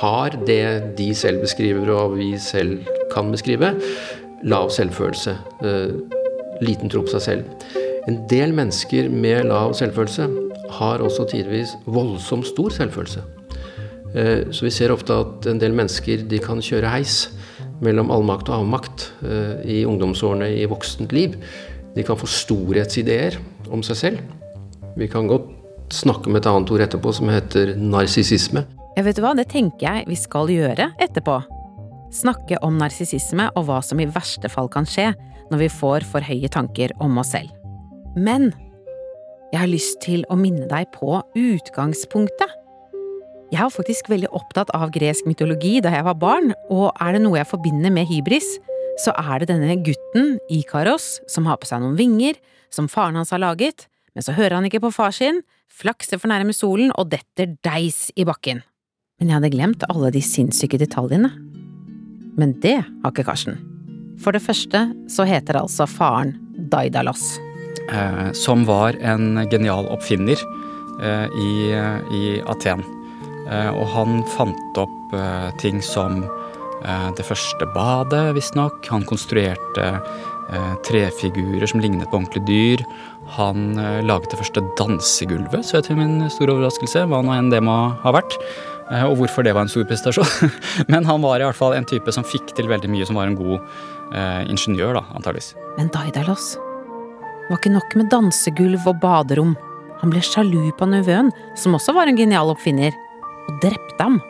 har 0.00 0.34
det 0.48 0.96
de 0.98 1.10
selv 1.14 1.44
beskriver 1.44 1.92
og 1.94 2.16
vi 2.18 2.32
selv 2.42 2.88
kan 3.12 3.30
beskrive. 3.32 3.74
Lav 4.44 4.70
selvfølelse. 4.70 5.36
Eh, 5.64 5.94
liten 6.64 6.90
tro 6.92 7.04
på 7.06 7.14
seg 7.14 7.24
selv. 7.24 7.72
En 8.06 8.20
del 8.30 8.52
mennesker 8.54 9.08
med 9.10 9.48
lav 9.48 9.74
selvfølelse 9.74 10.28
har 10.78 11.02
også 11.02 11.26
tidvis 11.30 11.74
voldsomt 11.86 12.46
stor 12.46 12.74
selvfølelse. 12.74 13.24
Eh, 14.14 14.46
så 14.52 14.66
vi 14.66 14.70
ser 14.70 14.94
ofte 14.94 15.14
at 15.14 15.48
en 15.50 15.60
del 15.60 15.74
mennesker 15.76 16.26
de 16.28 16.40
kan 16.42 16.62
kjøre 16.62 16.92
heis 16.92 17.26
mellom 17.84 18.12
allmakt 18.14 18.48
og 18.48 18.62
avmakt 18.62 19.10
eh, 19.26 19.58
i 19.64 19.82
ungdomsårene 19.88 20.52
i 20.56 20.64
voksent 20.70 21.12
liv. 21.12 21.36
De 21.96 22.04
kan 22.04 22.18
få 22.18 22.28
storhetsideer 22.28 23.38
om 23.72 23.82
seg 23.84 24.00
selv. 24.00 24.24
Vi 24.96 25.08
kan 25.12 25.28
godt 25.28 25.50
snakke 25.92 26.30
om 26.30 26.38
et 26.38 26.46
annet 26.48 26.70
ord 26.72 26.86
etterpå 26.86 27.12
som 27.14 27.30
heter 27.30 27.74
narsissisme. 27.76 28.64
Ja, 28.96 29.04
vet 29.04 29.18
du 29.18 29.24
hva, 29.24 29.34
det 29.36 29.50
tenker 29.52 29.84
jeg 29.84 30.08
vi 30.08 30.16
skal 30.16 30.48
gjøre 30.52 30.92
etterpå. 31.04 31.40
Snakke 32.14 32.58
om 32.64 32.78
narsissisme 32.78 33.48
og 33.56 33.66
hva 33.68 33.80
som 33.84 34.00
i 34.00 34.08
verste 34.10 34.50
fall 34.52 34.70
kan 34.72 34.86
skje 34.88 35.10
når 35.50 35.64
vi 35.64 35.72
får 35.72 36.06
for 36.06 36.24
høye 36.26 36.50
tanker 36.52 36.94
om 37.02 37.18
oss 37.22 37.32
selv. 37.34 37.50
Men 38.16 38.52
jeg 39.52 39.60
har 39.62 39.70
lyst 39.70 40.00
til 40.04 40.24
å 40.32 40.38
minne 40.38 40.66
deg 40.70 40.88
på 40.94 41.20
utgangspunktet. 41.38 42.54
Jeg 43.52 43.62
var 43.62 43.70
faktisk 43.70 44.08
veldig 44.10 44.32
opptatt 44.34 44.72
av 44.74 44.90
gresk 44.94 45.26
mytologi 45.28 45.78
da 45.84 45.92
jeg 45.94 46.06
var 46.06 46.16
barn, 46.18 46.50
og 46.72 46.90
er 46.98 47.14
det 47.14 47.22
noe 47.22 47.38
jeg 47.38 47.50
forbinder 47.52 47.94
med 47.94 48.08
hybris, 48.10 48.56
så 48.98 49.12
er 49.14 49.42
det 49.42 49.52
denne 49.52 49.76
gutten, 49.86 50.34
Ikaros, 50.50 51.20
som 51.30 51.46
har 51.46 51.60
på 51.60 51.68
seg 51.68 51.82
noen 51.84 51.98
vinger 51.98 52.38
som 52.74 52.88
faren 52.90 53.18
hans 53.20 53.30
har 53.34 53.42
laget, 53.42 53.86
men 54.16 54.24
så 54.24 54.34
hører 54.34 54.58
han 54.58 54.66
ikke 54.66 54.82
på 54.82 54.94
far 54.96 55.14
sin, 55.14 55.42
flakser 55.70 56.18
for 56.18 56.32
nærme 56.32 56.56
solen 56.56 56.90
og 56.96 57.12
detter 57.12 57.54
deis 57.66 58.08
i 58.16 58.26
bakken. 58.26 58.64
Men 59.20 59.30
jeg 59.30 59.38
hadde 59.38 59.52
glemt 59.54 59.86
alle 59.92 60.10
de 60.12 60.24
sinnssyke 60.24 60.80
detaljene. 60.80 61.30
Men 62.36 62.54
det 62.62 62.78
har 62.84 63.12
ikke 63.12 63.26
Karsten. 63.28 63.58
For 64.22 64.32
det 64.32 64.44
første 64.44 64.86
så 65.12 65.26
heter 65.28 65.60
altså 65.60 65.88
faren 65.88 66.34
Daidalos. 66.72 67.36
Eh, 67.92 68.32
som 68.36 68.64
var 68.68 68.96
en 69.04 69.44
genial 69.52 69.88
oppfinner 69.92 70.40
eh, 71.02 71.26
i, 71.36 71.50
i, 72.16 72.24
Aten. 72.48 72.82
Eh, 73.46 73.70
og 73.70 73.86
han 73.92 74.20
fant 74.36 74.80
opp 74.80 75.14
eh, 75.16 75.50
ting 75.60 75.82
som 75.84 76.24
Eh, 76.86 77.10
det 77.16 77.24
første 77.26 77.66
badet, 77.74 78.34
visstnok. 78.36 78.84
Han 78.92 79.06
konstruerte 79.08 79.86
eh, 80.52 80.74
trefigurer 80.86 81.66
som 81.66 81.82
lignet 81.82 82.10
på 82.10 82.20
ordentlige 82.20 82.46
dyr. 82.46 82.84
Han 83.36 83.74
laget 84.06 84.30
det 84.30 84.38
første 84.38 84.62
dansegulvet, 84.78 85.66
så 85.66 85.80
jeg 85.80 85.88
til 85.88 85.96
min 85.98 86.28
store 86.30 86.54
overraskelse, 86.54 87.08
hva 87.10 87.24
nå 87.26 87.32
enn 87.34 87.50
det 87.50 87.58
må 87.66 87.74
ha 88.04 88.12
vært. 88.14 88.36
Og 88.86 89.16
hvorfor 89.18 89.42
det 89.42 89.54
var 89.56 89.66
en 89.66 89.72
stor 89.72 89.86
prestasjon. 89.88 90.52
Men 90.92 91.06
han 91.08 91.22
var 91.24 91.42
i 91.42 91.46
hvert 91.48 91.58
fall 91.58 91.74
en 91.74 91.86
type 91.88 92.12
som 92.14 92.26
fikk 92.26 92.54
til 92.54 92.68
veldig 92.70 92.90
mye, 92.92 93.06
som 93.08 93.18
var 93.18 93.26
en 93.30 93.38
god 93.38 93.56
eh, 94.14 94.44
ingeniør, 94.52 95.00
da, 95.00 95.02
antageligvis. 95.18 95.54
Men 95.78 95.90
Daidalos 95.94 96.54
var 97.50 97.58
ikke 97.58 97.74
nok 97.74 97.96
med 97.98 98.10
dansegulv 98.10 98.86
og 98.90 99.00
baderom. 99.02 99.56
Han 100.02 100.12
ble 100.12 100.22
sjalu 100.24 100.70
på 100.78 100.88
nevøen, 100.90 101.32
som 101.58 101.74
også 101.78 101.94
var 101.96 102.10
en 102.10 102.18
genial 102.18 102.50
oppfinner, 102.52 102.94
og 103.46 103.60
drepte 103.64 104.02
ham. 104.02 104.20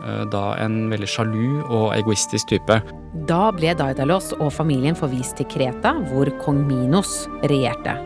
Eh, 0.00 0.24
Da 0.32 0.44
en 0.64 0.86
veldig 0.92 1.08
sjalu 1.10 1.60
og 1.66 1.92
egoistisk 1.96 2.54
type. 2.54 2.80
Da 3.28 3.50
ble 3.52 3.76
Daidalos 3.76 4.32
og 4.38 4.52
familien 4.52 4.96
forvist 4.96 5.36
til 5.40 5.48
Kreta, 5.52 5.96
hvor 6.08 6.30
kong 6.40 6.64
Minos 6.68 7.26
regjerte. 7.44 7.96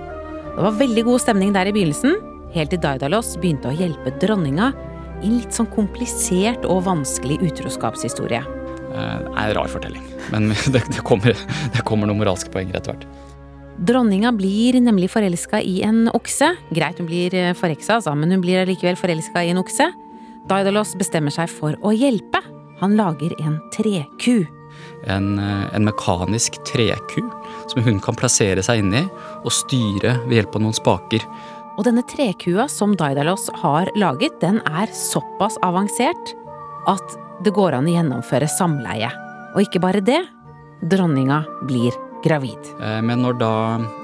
Det 0.51 0.67
var 0.67 0.79
veldig 0.79 1.07
god 1.07 1.23
stemning 1.23 1.55
der 1.55 1.71
i 1.71 1.75
begynnelsen, 1.75 2.19
helt 2.55 2.73
til 2.75 2.83
Daidalos 2.83 3.37
begynte 3.39 3.71
å 3.71 3.77
hjelpe 3.79 4.11
dronninga 4.19 4.73
i 5.21 5.29
en 5.29 5.39
litt 5.41 5.57
sånn 5.57 5.71
komplisert 5.73 6.65
og 6.69 6.85
vanskelig 6.89 7.41
utroskapshistorie. 7.51 8.43
Eh, 8.91 9.17
Det 9.21 9.35
er 9.37 9.51
en 9.51 9.57
rar 9.57 9.69
fortelling, 9.71 10.07
men 10.33 10.51
det, 10.75 10.83
det, 10.91 11.03
kommer, 11.07 11.37
det 11.75 11.85
kommer 11.89 12.11
noen 12.11 12.21
moralske 12.23 12.53
poenger 12.53 12.81
etter 12.81 12.95
hvert. 12.95 13.09
Dronninga 13.81 14.33
blir 14.37 14.77
nemlig 14.83 15.09
forelska 15.09 15.63
i 15.65 15.79
en 15.87 16.05
okse. 16.13 16.51
Greit, 16.77 16.99
hun 17.01 17.09
blir 17.09 17.35
eh, 17.35 17.55
forheksa, 17.57 17.97
altså, 18.01 18.13
men 18.19 18.35
hun 18.35 18.43
blir 18.45 18.69
likevel 18.69 18.99
forelska 19.01 19.45
i 19.47 19.53
en 19.55 19.61
okse. 19.63 19.87
Daidalos 20.51 20.97
bestemmer 21.01 21.33
seg 21.33 21.49
for 21.53 21.77
å 21.81 21.93
hjelpe. 21.95 22.43
Han 22.81 22.97
lager 22.99 23.33
en 23.41 23.57
treku. 23.73 24.43
En, 25.09 25.39
eh, 25.39 25.65
en 25.77 25.85
mekanisk 25.89 26.59
treku 26.69 27.23
som 27.73 27.83
hun 27.87 28.01
kan 28.05 28.17
plassere 28.21 28.63
seg 28.65 28.83
inni 28.83 29.07
og 29.45 29.53
styre 29.55 30.19
ved 30.27 30.41
hjelp 30.41 30.57
av 30.57 30.65
noen 30.67 30.77
spaker. 30.77 31.25
Og 31.81 31.87
denne 31.89 32.03
trekua 32.05 32.67
som 32.69 32.93
Daidalos 32.93 33.47
har 33.63 33.89
laget, 33.97 34.35
den 34.43 34.59
er 34.69 34.91
såpass 34.93 35.55
avansert 35.65 36.35
at 36.91 37.15
det 37.41 37.55
går 37.57 37.73
an 37.79 37.89
å 37.89 37.95
gjennomføre 37.95 38.45
samleie. 38.53 39.09
Og 39.55 39.63
ikke 39.65 39.81
bare 39.81 40.03
det, 40.05 40.19
dronninga 40.93 41.39
blir 41.65 41.97
gravid. 42.21 42.69
Eh, 42.85 43.01
Men 43.01 43.25
når 43.25 43.39
da 43.41 43.53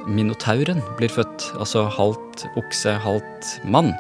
minotauren 0.09 0.81
blir 0.97 1.13
født, 1.13 1.51
altså 1.61 1.85
halvt 1.93 2.47
okse, 2.57 2.97
halvt 3.05 3.53
mann, 3.69 3.93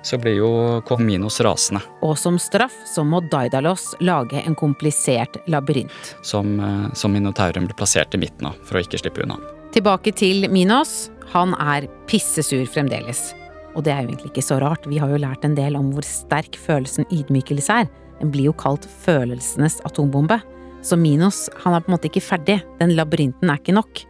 så 0.00 0.16
blir 0.16 0.38
jo 0.40 0.50
kong 0.88 1.04
Minos 1.04 1.42
rasende, 1.44 1.82
Og 2.00 2.16
som 2.16 2.38
straff 2.40 2.72
så 2.88 3.04
må 3.04 3.20
Daidalos 3.28 3.90
lage 4.00 4.40
en 4.46 4.56
komplisert 4.56 5.36
labyrint. 5.46 6.16
som, 6.22 6.58
eh, 6.58 6.94
som 6.94 7.12
minotauren 7.12 7.66
blir 7.66 7.76
plassert 7.76 8.14
i 8.14 8.16
midten 8.16 8.46
av 8.46 8.54
for 8.64 8.78
å 8.78 8.80
ikke 8.80 8.96
slippe 8.98 9.22
unna. 9.22 9.36
Tilbake 9.72 10.14
til 10.16 10.48
Minos. 10.48 11.10
Han 11.30 11.54
er 11.62 11.86
pissesur 12.10 12.64
fremdeles. 12.66 13.30
Og 13.78 13.84
det 13.86 13.92
er 13.94 14.02
jo 14.02 14.10
egentlig 14.10 14.32
ikke 14.32 14.42
så 14.42 14.58
rart, 14.62 14.86
vi 14.90 14.98
har 14.98 15.12
jo 15.12 15.20
lært 15.22 15.44
en 15.46 15.54
del 15.54 15.76
om 15.78 15.92
hvor 15.94 16.06
sterk 16.06 16.58
følelsen 16.58 17.06
ydmykelse 17.14 17.82
er. 17.84 17.90
Den 18.18 18.32
blir 18.34 18.50
jo 18.50 18.54
kalt 18.58 18.88
følelsenes 19.04 19.78
atombombe. 19.86 20.40
Så 20.82 20.96
Minos 20.98 21.48
han 21.62 21.76
er 21.76 21.84
på 21.84 21.92
en 21.92 21.94
måte 21.94 22.10
ikke 22.10 22.24
ferdig, 22.24 22.58
den 22.80 22.96
labyrinten 22.98 23.52
er 23.52 23.60
ikke 23.60 23.76
nok. 23.76 24.02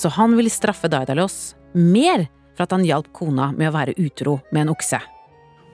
Så 0.00 0.08
han 0.16 0.36
vil 0.38 0.48
straffe 0.50 0.88
Daidalos 0.88 1.54
mer 1.76 2.24
for 2.56 2.64
at 2.64 2.72
han 2.74 2.86
hjalp 2.86 3.12
kona 3.16 3.50
med 3.52 3.68
å 3.68 3.76
være 3.76 3.96
utro 4.00 4.38
med 4.50 4.64
en 4.64 4.72
okse. 4.72 5.00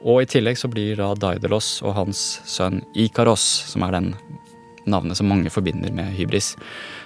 Og 0.02 0.22
i 0.22 0.28
tillegg 0.30 0.58
så 0.58 0.70
blir 0.70 0.98
da 0.98 1.12
Daidalos 1.18 1.78
og 1.86 1.94
hans 1.96 2.26
sønn 2.46 2.82
Ikaros, 2.98 3.44
som 3.70 3.86
er 3.86 3.94
den 3.94 4.12
navnet 4.88 5.18
som 5.18 5.30
mange 5.30 5.50
forbinder 5.52 5.92
med 5.94 6.14
hybris, 6.16 6.54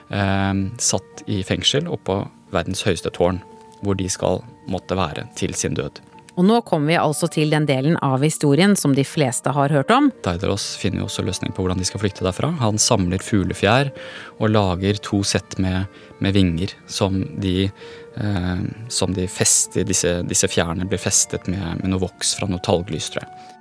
eh, 0.08 0.52
satt 0.78 1.24
i 1.26 1.42
fengsel 1.44 1.88
oppå 1.92 2.22
verdens 2.52 2.84
høyeste 2.86 3.10
tårn, 3.16 3.40
hvor 3.82 3.98
de 3.98 4.08
skal 4.10 4.42
måtte 4.70 4.98
være 4.98 5.28
til 5.38 5.54
sin 5.58 5.76
død. 5.78 6.00
Og 6.32 6.46
nå 6.48 6.62
kommer 6.64 6.88
vi 6.88 6.96
altså 6.96 7.28
til 7.28 7.50
den 7.52 7.66
delen 7.68 7.98
av 8.00 8.22
historien 8.24 8.72
som 8.78 8.94
de 8.96 9.04
fleste 9.04 9.52
har 9.52 9.72
hørt 9.74 9.90
om. 9.92 10.08
Daidalos 10.24 10.64
finner 10.80 11.02
jo 11.02 11.08
også 11.10 11.24
løsning 11.26 11.52
på 11.52 11.60
hvordan 11.60 11.80
de 11.82 11.84
skal 11.84 12.00
flykte 12.00 12.24
derfra. 12.24 12.48
Han 12.62 12.80
samler 12.80 13.20
fuglefjær 13.20 13.90
og 14.38 14.52
lager 14.54 15.00
to 15.04 15.20
sett 15.28 15.58
med, 15.60 15.90
med 16.24 16.32
vinger 16.32 16.72
som 16.88 17.20
de, 17.42 17.68
eh, 17.68 18.64
som 18.88 19.12
de 19.12 19.28
fester 19.28 19.84
disse, 19.88 20.14
disse 20.24 20.48
fjærene 20.48 20.88
blir 20.88 21.02
festet 21.02 21.50
med, 21.52 21.82
med 21.82 21.92
noe 21.92 22.06
voks 22.06 22.32
fra 22.38 22.48
noe 22.48 22.64
talglys, 22.64 23.12
tror 23.12 23.26
jeg. 23.26 23.58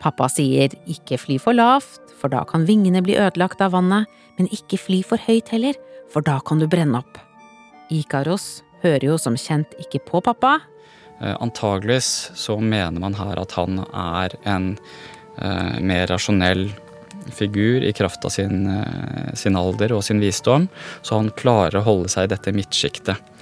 Pappa 0.00 0.28
sier 0.32 0.72
ikke 0.90 1.20
fly 1.20 1.36
for 1.40 1.56
lavt, 1.56 2.00
for 2.20 2.32
da 2.32 2.42
kan 2.48 2.64
vingene 2.68 3.04
bli 3.04 3.18
ødelagt 3.20 3.60
av 3.64 3.76
vannet, 3.76 4.08
men 4.38 4.48
ikke 4.52 4.80
fly 4.80 5.02
for 5.04 5.20
høyt 5.28 5.52
heller, 5.52 5.76
for 6.12 6.24
da 6.24 6.38
kan 6.44 6.60
du 6.60 6.66
brenne 6.68 7.04
opp. 7.04 7.20
Ikaros 7.92 8.62
hører 8.84 9.08
jo 9.10 9.18
som 9.20 9.36
kjent 9.40 9.74
ikke 9.82 10.04
på 10.06 10.22
pappa, 10.24 10.60
Eh, 11.20 11.36
Antageligvis 11.40 12.30
så 12.34 12.58
mener 12.60 13.00
man 13.00 13.14
her 13.18 13.38
at 13.40 13.54
han 13.58 13.82
er 13.86 14.34
en 14.50 14.74
eh, 15.38 15.78
mer 15.80 16.08
rasjonell 16.10 16.66
figur 17.32 17.84
i 17.86 17.92
kraft 17.96 18.24
av 18.26 18.34
sin, 18.34 18.66
eh, 18.68 19.30
sin 19.38 19.56
alder 19.56 19.94
og 19.96 20.04
sin 20.04 20.20
visdom, 20.22 20.68
så 21.02 21.20
han 21.20 21.32
klarer 21.38 21.80
å 21.80 21.86
holde 21.86 22.10
seg 22.12 22.26
i 22.26 22.34
dette 22.34 22.54
midtsjiktet. 22.54 23.32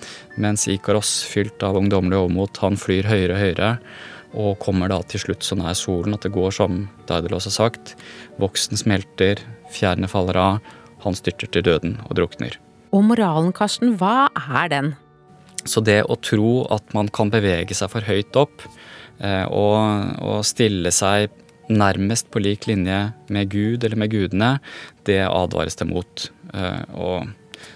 Mens 0.41 0.69
Ikaros, 0.71 1.23
fylt 1.29 1.65
av 1.67 1.79
ungdommelig 1.81 2.21
overmot, 2.21 2.63
han 2.63 2.79
flyr 2.81 3.09
høyere 3.11 3.37
og 3.37 3.43
høyere, 3.43 3.73
og 4.33 4.61
kommer 4.65 4.89
da 4.89 5.03
til 5.05 5.21
slutt 5.21 5.45
så 5.45 5.59
nær 5.59 5.75
solen 5.77 6.15
at 6.17 6.25
det 6.25 6.33
går 6.33 6.55
som 6.57 6.87
Daidalos 7.09 7.51
har 7.51 7.57
sagt. 7.57 7.97
Voksen 8.41 8.81
smelter, 8.81 9.43
fjærene 9.73 10.09
faller 10.09 10.39
av, 10.41 10.75
han 11.05 11.19
styrter 11.19 11.51
til 11.53 11.67
døden 11.67 11.99
og 12.07 12.17
drukner. 12.17 12.61
og 12.93 13.05
moralen, 13.09 13.53
Karsten, 13.57 13.97
hva 13.97 14.29
er 14.37 14.69
den? 14.69 14.95
Så 15.65 15.83
det 15.85 16.03
å 16.11 16.19
tro 16.19 16.65
at 16.75 16.95
man 16.97 17.11
kan 17.13 17.31
bevege 17.33 17.77
seg 17.77 17.93
for 17.93 18.07
høyt 18.07 18.35
opp 18.39 18.65
eh, 19.23 19.47
og, 19.47 20.17
og 20.23 20.43
stille 20.47 20.91
seg 20.95 21.31
nærmest 21.73 22.31
på 22.31 22.43
lik 22.43 22.67
linje 22.67 23.13
med 23.33 23.51
Gud 23.53 23.85
eller 23.85 23.97
med 23.97 24.11
gudene, 24.13 24.57
det 25.07 25.23
advares 25.29 25.79
det 25.79 25.87
mot. 25.89 26.27
Eh, 26.55 26.83
og 26.99 27.31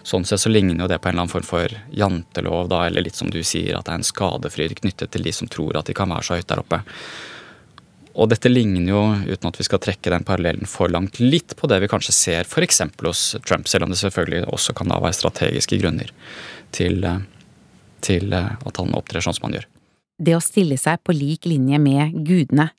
sånn 0.07 0.27
sett 0.27 0.43
så 0.43 0.51
ligner 0.51 0.83
jo 0.83 0.91
det 0.91 0.99
på 0.99 1.09
en 1.09 1.15
eller 1.15 1.27
annen 1.27 1.33
form 1.33 1.47
for 1.47 1.79
jantelov, 1.95 2.69
da, 2.73 2.85
eller 2.89 3.07
litt 3.07 3.19
som 3.19 3.31
du 3.31 3.41
sier, 3.43 3.77
at 3.77 3.87
det 3.87 3.95
er 3.95 4.03
en 4.03 4.11
skadefryd 4.11 4.77
knyttet 4.81 5.15
til 5.15 5.27
de 5.27 5.35
som 5.35 5.51
tror 5.51 5.79
at 5.79 5.89
de 5.89 5.97
kan 5.97 6.11
være 6.11 6.27
så 6.27 6.39
høyt 6.39 6.51
der 6.51 6.63
oppe. 6.63 6.83
Og 8.17 8.31
dette 8.33 8.49
ligner 8.49 8.89
jo, 8.89 9.01
uten 9.29 9.51
at 9.51 9.59
vi 9.61 9.67
skal 9.67 9.81
trekke 9.85 10.13
den 10.13 10.25
parallellen 10.25 10.69
for 10.71 10.89
langt, 10.89 11.21
litt 11.21 11.53
på 11.59 11.69
det 11.69 11.83
vi 11.83 11.91
kanskje 11.93 12.15
ser 12.17 12.49
f.eks. 12.49 12.81
hos 13.05 13.25
Trump, 13.45 13.69
selv 13.69 13.85
om 13.85 13.93
det 13.93 14.01
selvfølgelig 14.01 14.47
også 14.49 14.75
kan 14.77 14.89
da 14.93 15.01
være 15.03 15.19
strategiske 15.19 15.79
grunner 15.83 16.13
til, 16.75 17.05
eh, 17.05 17.21
til 18.05 18.33
eh, 18.37 18.53
at 18.57 18.81
han 18.83 18.95
opptrer 18.97 19.25
sånn 19.25 19.37
som 19.37 19.49
han 19.49 19.59
gjør. 19.59 19.69
Det 20.17 20.37
å 20.37 20.43
stille 20.45 20.79
seg 20.81 21.03
på 21.05 21.13
lik 21.13 21.49
linje 21.49 21.79
med 21.83 22.17
gudene. 22.27 22.71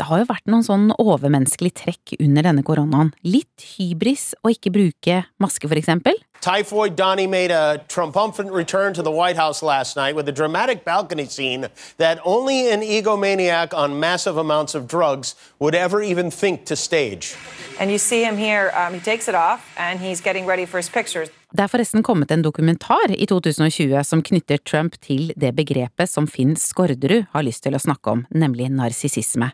Det 0.00 0.06
har 0.08 0.22
jo 0.22 0.30
vært 0.30 0.46
noen 0.48 0.62
sånn 0.64 0.86
overmenneskelige 0.96 1.82
trekk 1.82 2.14
under 2.24 2.46
denne 2.46 2.62
koronaen. 2.64 3.10
Litt 3.20 3.66
hybris 3.76 4.30
å 4.40 4.48
ikke 4.48 4.72
bruke 4.72 5.18
maske, 5.36 5.68
for 5.68 5.76
eksempel. 5.76 6.16
Typhoid 6.40 6.96
Donnie 6.96 7.26
made 7.26 7.50
a 7.50 7.84
triumphant 7.86 8.50
return 8.50 8.94
to 8.94 9.02
the 9.02 9.10
White 9.12 9.36
House 9.36 9.62
last 9.62 9.98
night 9.98 10.16
with 10.16 10.26
a 10.26 10.32
dramatic 10.32 10.86
balcony 10.86 11.26
scene 11.26 11.68
that 11.98 12.18
only 12.24 12.72
an 12.72 12.80
egomaniac 12.80 13.74
on 13.74 14.00
massive 14.00 14.40
amounts 14.40 14.74
of 14.74 14.88
drugs 14.88 15.34
would 15.58 15.74
ever 15.74 16.00
even 16.00 16.30
think 16.30 16.64
to 16.64 16.76
stage. 16.76 17.36
And 17.78 17.90
you 17.90 17.98
see 17.98 18.24
him 18.24 18.38
here, 18.38 18.72
um, 18.72 18.94
he 18.94 19.00
takes 19.00 19.28
it 19.28 19.34
off 19.34 19.60
and 19.76 20.00
he's 20.00 20.22
getting 20.22 20.46
ready 20.46 20.64
for 20.64 20.78
his 20.78 20.88
pictures. 20.88 21.28
Det 21.52 21.66
er 21.66 21.68
forresten 21.68 22.02
kommet 22.06 22.30
en 22.30 22.42
dokumentar 22.42 23.10
i 23.10 23.26
2020 23.26 24.00
som 24.06 24.22
knytter 24.22 24.64
Trump 24.64 24.96
til 25.02 25.34
det 25.36 25.52
begrepet 25.52 26.08
som 26.08 26.24
Finn 26.30 26.56
Skårderud 26.56 27.26
har 27.34 27.44
lyst 27.44 27.66
til 27.66 27.76
å 27.76 27.82
snakke 27.82 28.16
om, 28.16 28.24
nemlig 28.32 28.70
narsissisme. 28.72 29.50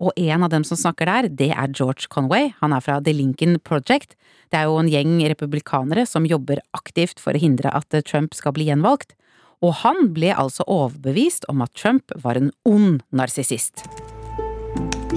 Og 0.00 0.16
en 0.16 0.42
av 0.42 0.48
dem 0.48 0.64
som 0.64 0.78
snakker 0.80 1.08
der, 1.08 1.28
det 1.28 1.50
er 1.52 1.72
George 1.76 2.08
Conway. 2.08 2.54
Han 2.62 2.72
er 2.72 2.80
fra 2.80 2.98
The 3.04 3.12
Lincoln 3.12 3.58
Project. 3.60 4.16
Det 4.48 4.56
er 4.56 4.68
jo 4.70 4.78
en 4.80 4.88
gjeng 4.88 5.18
republikanere 5.28 6.06
som 6.08 6.24
jobber 6.24 6.62
aktivt 6.76 7.20
for 7.20 7.36
å 7.36 7.42
hindre 7.42 7.72
at 7.76 7.92
Trump 8.08 8.34
skal 8.34 8.56
bli 8.56 8.70
gjenvalgt. 8.70 9.12
Og 9.60 9.76
han 9.82 10.08
ble 10.16 10.32
altså 10.32 10.64
overbevist 10.64 11.44
om 11.52 11.60
at 11.60 11.74
Trump 11.76 12.14
var 12.16 12.40
en 12.40 12.48
ond 12.64 13.02
narsissist. 13.12 13.84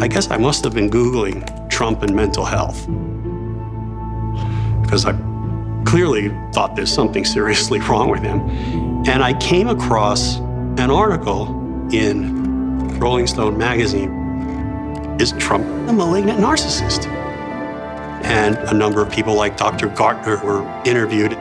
I 0.01 0.09
guess 0.09 0.29
I 0.29 0.37
must 0.37 0.65
have 0.65 0.75
been 0.75 0.89
Googling 0.91 1.45
Trump 1.69 2.03
and 2.03 2.13
mental 2.13 2.43
health. 2.43 2.83
Because 4.81 5.05
I 5.05 5.13
clearly 5.85 6.29
thought 6.51 6.75
there's 6.75 6.91
something 6.91 7.23
seriously 7.23 7.79
wrong 7.87 8.09
with 8.11 8.21
him. 8.21 8.41
And 9.07 9.23
I 9.23 9.33
came 9.39 9.69
across 9.69 10.39
an 10.77 10.91
article 10.91 11.47
in 11.93 12.99
Rolling 12.99 13.27
Stone 13.27 13.57
magazine 13.57 14.22
Is 15.19 15.31
Trump 15.37 15.65
a 15.87 15.93
malignant 15.93 16.39
narcissist? 16.39 17.05
And 18.25 18.57
a 18.69 18.73
number 18.73 18.99
of 18.99 19.11
people 19.11 19.35
like 19.35 19.57
Dr. 19.57 19.87
Gartner 19.89 20.41
were 20.43 20.65
interviewed. 20.85 21.33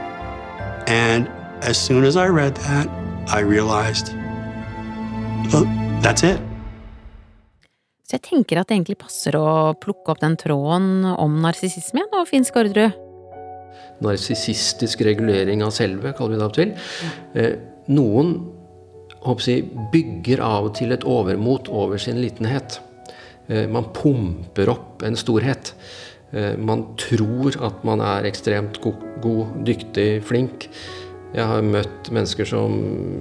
And 0.86 1.26
as 1.62 1.78
soon 1.78 2.04
as 2.04 2.16
I 2.16 2.28
read 2.28 2.54
that, 2.68 2.86
I 3.28 3.40
realized, 3.40 4.12
oh, 5.56 5.64
that's 6.02 6.22
it. 6.22 6.38
Så 8.04 8.18
jeg 8.18 8.26
tenker 8.28 8.60
at 8.60 8.68
det 8.68 8.76
egentlig 8.76 8.98
passer 9.00 9.38
å 9.40 9.72
plukke 9.80 10.12
opp 10.12 10.20
den 10.20 10.36
tråden 10.36 11.06
om 11.08 11.40
narsissisme 11.40 12.02
igjen, 12.02 12.12
og 12.12 12.28
Finn 12.28 12.44
Skårderud. 12.44 12.92
Narsissistisk 14.04 15.00
regulering 15.08 15.64
av 15.64 15.72
selve, 15.72 16.12
kaller 16.18 16.36
vi 16.36 16.42
det 16.42 16.48
opp 16.50 16.58
til. 16.60 16.76
Eh, 17.32 17.54
noen 17.88 18.36
håper 19.24 19.48
jeg, 19.48 19.68
bygger 19.94 20.44
av 20.44 20.68
og 20.68 20.74
til 20.76 20.92
et 20.92 21.08
overmot 21.08 21.72
over 21.72 21.96
sin 21.96 22.20
litenhet. 22.20 22.82
Eh, 23.48 23.68
man 23.68 23.90
pumper 23.94 24.70
opp 24.72 25.02
en 25.02 25.16
storhet. 25.18 25.74
Eh, 26.32 26.56
man 26.58 26.86
tror 27.00 27.56
at 27.64 27.84
man 27.86 28.02
er 28.04 28.28
ekstremt 28.28 28.80
god, 28.82 29.56
dyktig, 29.66 30.22
flink. 30.26 30.68
Jeg 31.32 31.48
har 31.48 31.64
møtt 31.64 32.10
mennesker 32.12 32.48
som 32.48 32.74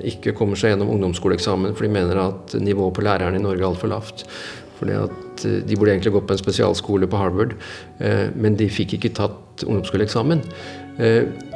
ikke 0.04 0.34
kommer 0.36 0.60
seg 0.60 0.74
gjennom 0.74 0.92
ungdomsskoleeksamen 0.98 1.78
for 1.78 1.88
de 1.88 1.94
mener 1.94 2.20
at 2.20 2.56
nivået 2.60 2.98
på 2.98 3.06
lærerne 3.08 3.40
i 3.40 3.44
Norge 3.44 3.64
er 3.64 3.70
altfor 3.70 3.92
lavt. 3.92 4.26
Fordi 4.80 4.98
at 5.00 5.46
eh, 5.48 5.62
De 5.66 5.78
burde 5.78 5.96
egentlig 5.96 6.14
gått 6.14 6.28
på 6.30 6.38
en 6.38 6.44
spesialskole 6.44 7.10
på 7.10 7.18
Harvard, 7.18 7.56
men 8.36 8.58
de 8.60 8.70
fikk 8.70 8.98
ikke 8.98 9.14
tatt 9.18 9.64
ungdomsskoleeksamen. 9.66 10.44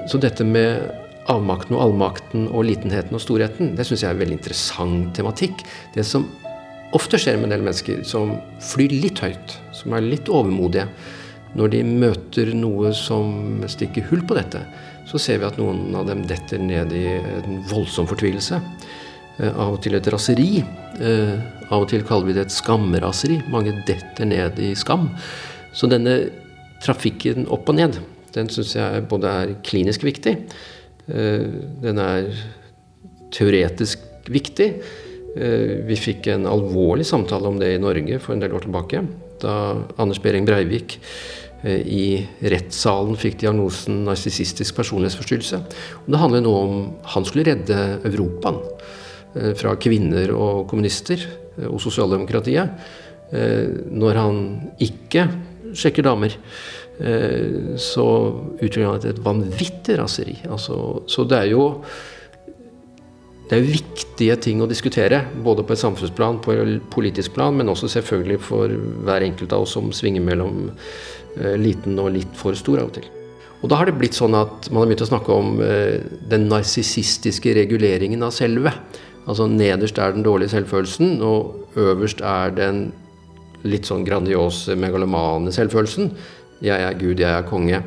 Så 0.09 0.17
dette 0.21 0.45
med 0.45 0.87
avmakten 1.29 1.75
og 1.75 1.83
allmakten 1.83 2.47
og 2.47 2.65
litenheten 2.67 3.17
og 3.17 3.21
storheten, 3.21 3.73
det 3.77 3.85
syns 3.85 4.03
jeg 4.03 4.09
er 4.09 4.17
en 4.17 4.21
veldig 4.21 4.37
interessant 4.39 5.13
tematikk. 5.17 5.63
Det 5.93 6.05
som 6.05 6.25
ofte 6.93 7.19
skjer 7.19 7.39
med 7.39 7.49
en 7.49 7.55
del 7.55 7.65
mennesker 7.65 8.03
som 8.07 8.35
flyr 8.63 8.93
litt 8.93 9.21
høyt, 9.23 9.55
som 9.75 9.95
er 9.95 10.05
litt 10.05 10.29
overmodige, 10.29 10.87
når 11.55 11.71
de 11.71 11.81
møter 11.87 12.51
noe 12.57 12.91
som 12.95 13.63
stikker 13.71 14.05
hull 14.09 14.25
på 14.27 14.35
dette, 14.35 14.61
så 15.07 15.19
ser 15.21 15.39
vi 15.39 15.47
at 15.47 15.59
noen 15.59 15.95
av 15.95 16.07
dem 16.09 16.25
detter 16.27 16.59
ned 16.59 16.91
i 16.95 17.05
en 17.15 17.61
voldsom 17.69 18.07
fortvilelse. 18.09 18.59
Eh, 19.37 19.51
av 19.51 19.75
og 19.75 19.81
til 19.83 19.97
et 19.97 20.07
raseri. 20.11 20.49
Eh, 20.99 21.35
av 21.69 21.83
og 21.83 21.89
til 21.91 22.03
kaller 22.07 22.29
vi 22.29 22.35
det 22.37 22.47
et 22.47 22.55
skamraseri. 22.55 23.41
Mange 23.51 23.75
detter 23.87 24.27
ned 24.27 24.59
i 24.63 24.73
skam. 24.79 25.09
Så 25.75 25.89
denne 25.91 26.17
trafikken 26.83 27.47
opp 27.51 27.69
og 27.71 27.79
ned, 27.79 27.99
den 28.35 28.51
syns 28.51 28.75
jeg 28.75 29.07
både 29.09 29.31
er 29.31 29.55
klinisk 29.65 30.03
viktig, 30.03 30.35
eh, 31.07 31.47
den 31.83 31.99
er 31.99 32.31
teoretisk 33.31 33.99
viktig. 34.27 34.69
Vi 35.35 35.95
fikk 35.99 36.29
en 36.31 36.47
alvorlig 36.47 37.05
samtale 37.07 37.49
om 37.49 37.57
det 37.59 37.73
i 37.75 37.81
Norge 37.81 38.19
for 38.23 38.35
en 38.35 38.43
del 38.43 38.53
år 38.55 38.63
tilbake, 38.63 39.01
da 39.43 39.55
Anders 39.99 40.21
Behring 40.23 40.47
Breivik 40.47 40.99
i 41.65 42.21
rettssalen 42.45 43.17
fikk 43.19 43.39
diagnosen 43.41 44.03
narsissistisk 44.05 44.77
personlighetsforstyrrelse. 44.77 45.59
Og 46.03 46.13
det 46.13 46.21
handler 46.21 46.45
nå 46.45 46.53
om 46.55 46.75
han 47.15 47.27
skulle 47.27 47.47
redde 47.49 47.79
Europaen 48.05 48.61
fra 49.59 49.73
kvinner 49.81 50.31
og 50.31 50.69
kommunister 50.71 51.25
og 51.67 51.81
sosialdemokratiet. 51.83 52.71
Når 53.91 54.19
han 54.21 54.41
ikke 54.83 55.27
sjekker 55.75 56.05
damer, 56.05 56.35
så 57.81 58.07
utgjør 58.63 58.91
han 58.93 59.09
et 59.09 59.23
vanvittig 59.25 59.97
raseri. 59.99 60.37
Altså, 60.47 60.77
så 61.11 61.25
det 61.27 61.41
er 61.41 61.49
jo 61.51 61.65
det 63.49 63.57
er 63.57 63.67
viktige 63.67 64.35
ting 64.41 64.61
å 64.63 64.69
diskutere, 64.69 65.19
både 65.45 65.65
på 65.65 65.75
et 65.75 65.81
samfunnsplan, 65.81 66.39
på 66.41 66.55
et 66.55 66.87
politisk 66.93 67.35
plan, 67.35 67.53
men 67.53 67.69
også 67.69 67.91
selvfølgelig 67.93 68.39
for 68.41 68.71
hver 69.05 69.25
enkelt 69.27 69.53
av 69.53 69.65
oss 69.67 69.75
som 69.77 69.91
svinger 69.93 70.23
mellom 70.25 70.71
liten 71.61 71.99
og 71.99 72.13
litt 72.15 72.33
for 72.39 72.57
stor 72.57 72.81
av 72.81 72.89
og 72.89 72.95
til. 72.97 73.09
Og 73.61 73.69
da 73.69 73.77
har 73.79 73.89
det 73.89 73.97
blitt 73.99 74.17
sånn 74.17 74.35
at 74.37 74.69
man 74.71 74.81
har 74.81 74.89
begynt 74.89 75.03
å 75.05 75.09
snakke 75.11 75.35
om 75.35 75.55
den 76.31 76.47
narsissistiske 76.49 77.53
reguleringen 77.57 78.25
av 78.25 78.33
selve. 78.35 78.73
Altså 79.25 79.47
nederst 79.49 79.97
er 80.01 80.13
den 80.13 80.25
dårlige 80.25 80.53
selvfølelsen, 80.53 81.17
og 81.25 81.77
øverst 81.81 82.21
er 82.25 82.53
den 82.57 82.87
litt 83.65 83.89
sånn 83.89 84.05
grandiose, 84.05 84.75
megalomane 84.77 85.53
selvfølelsen. 85.53 86.11
Jeg 86.65 86.85
er 86.85 86.97
Gud, 86.99 87.19
jeg 87.19 87.31
er 87.31 87.47
konge. 87.49 87.81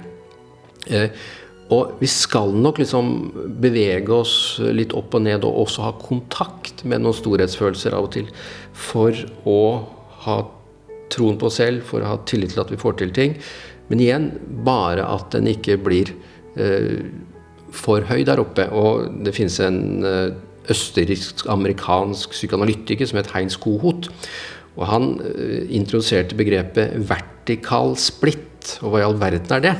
Eh, 0.89 1.11
og 1.75 1.99
vi 2.01 2.09
skal 2.09 2.55
nok 2.57 2.79
liksom 2.81 3.09
bevege 3.61 4.13
oss 4.15 4.35
litt 4.73 4.95
opp 4.97 5.19
og 5.19 5.27
ned, 5.27 5.45
og 5.45 5.67
også 5.67 5.85
ha 5.85 5.93
kontakt 6.01 6.85
med 6.89 7.05
noen 7.05 7.17
storhetsfølelser 7.17 7.97
av 7.97 8.09
og 8.09 8.15
til. 8.15 8.31
For 8.73 9.13
å 9.45 9.59
ha 10.25 10.39
troen 11.13 11.37
på 11.41 11.51
oss 11.51 11.59
selv, 11.61 11.85
for 11.89 12.05
å 12.05 12.15
ha 12.15 12.21
tillit 12.29 12.55
til 12.55 12.65
at 12.65 12.73
vi 12.73 12.81
får 12.81 12.99
til 13.03 13.13
ting. 13.17 13.37
Men 13.93 14.05
igjen, 14.05 14.31
bare 14.65 15.05
at 15.09 15.33
den 15.37 15.49
ikke 15.53 15.79
blir 15.81 16.13
eh, 16.57 17.05
for 17.75 18.05
høy 18.09 18.23
der 18.29 18.41
oppe. 18.41 18.69
Og 18.73 19.21
det 19.25 19.37
finnes 19.37 19.61
en 19.65 19.81
eh, 20.09 20.37
østerriksk-amerikansk 20.73 22.37
psykoanalytiker 22.37 23.09
som 23.09 23.21
het 23.21 23.33
Heinz 23.35 23.61
Kohot. 23.61 24.09
Og 24.79 24.85
han 24.89 25.17
eh, 25.21 25.69
introduserte 25.77 26.39
begrepet 26.39 26.97
vertikal 27.13 27.97
splitt. 28.01 28.48
Og 28.83 28.93
hva 28.93 29.03
i 29.03 29.07
all 29.07 29.19
verden 29.21 29.55
er 29.57 29.65
det? 29.65 29.75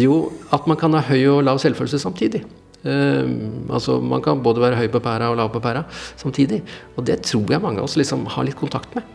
Jo, 0.00 0.28
at 0.54 0.66
man 0.70 0.78
kan 0.80 0.96
ha 0.96 1.02
høy 1.08 1.20
og 1.36 1.44
lav 1.46 1.60
selvfølelse 1.62 2.00
samtidig. 2.02 2.44
Uh, 2.78 3.26
altså 3.74 3.96
Man 3.98 4.22
kan 4.22 4.38
både 4.38 4.62
være 4.62 4.78
høy 4.78 4.86
på 4.92 5.00
pæra 5.02 5.32
og 5.32 5.38
lav 5.40 5.48
på 5.50 5.62
pæra 5.62 5.82
samtidig. 6.16 6.62
Og 6.96 7.06
det 7.08 7.20
tror 7.26 7.50
jeg 7.50 7.62
mange 7.64 7.82
av 7.82 7.88
oss 7.88 7.98
liksom 7.98 8.26
har 8.30 8.46
litt 8.46 8.58
kontakt 8.58 8.94
med. 8.96 9.06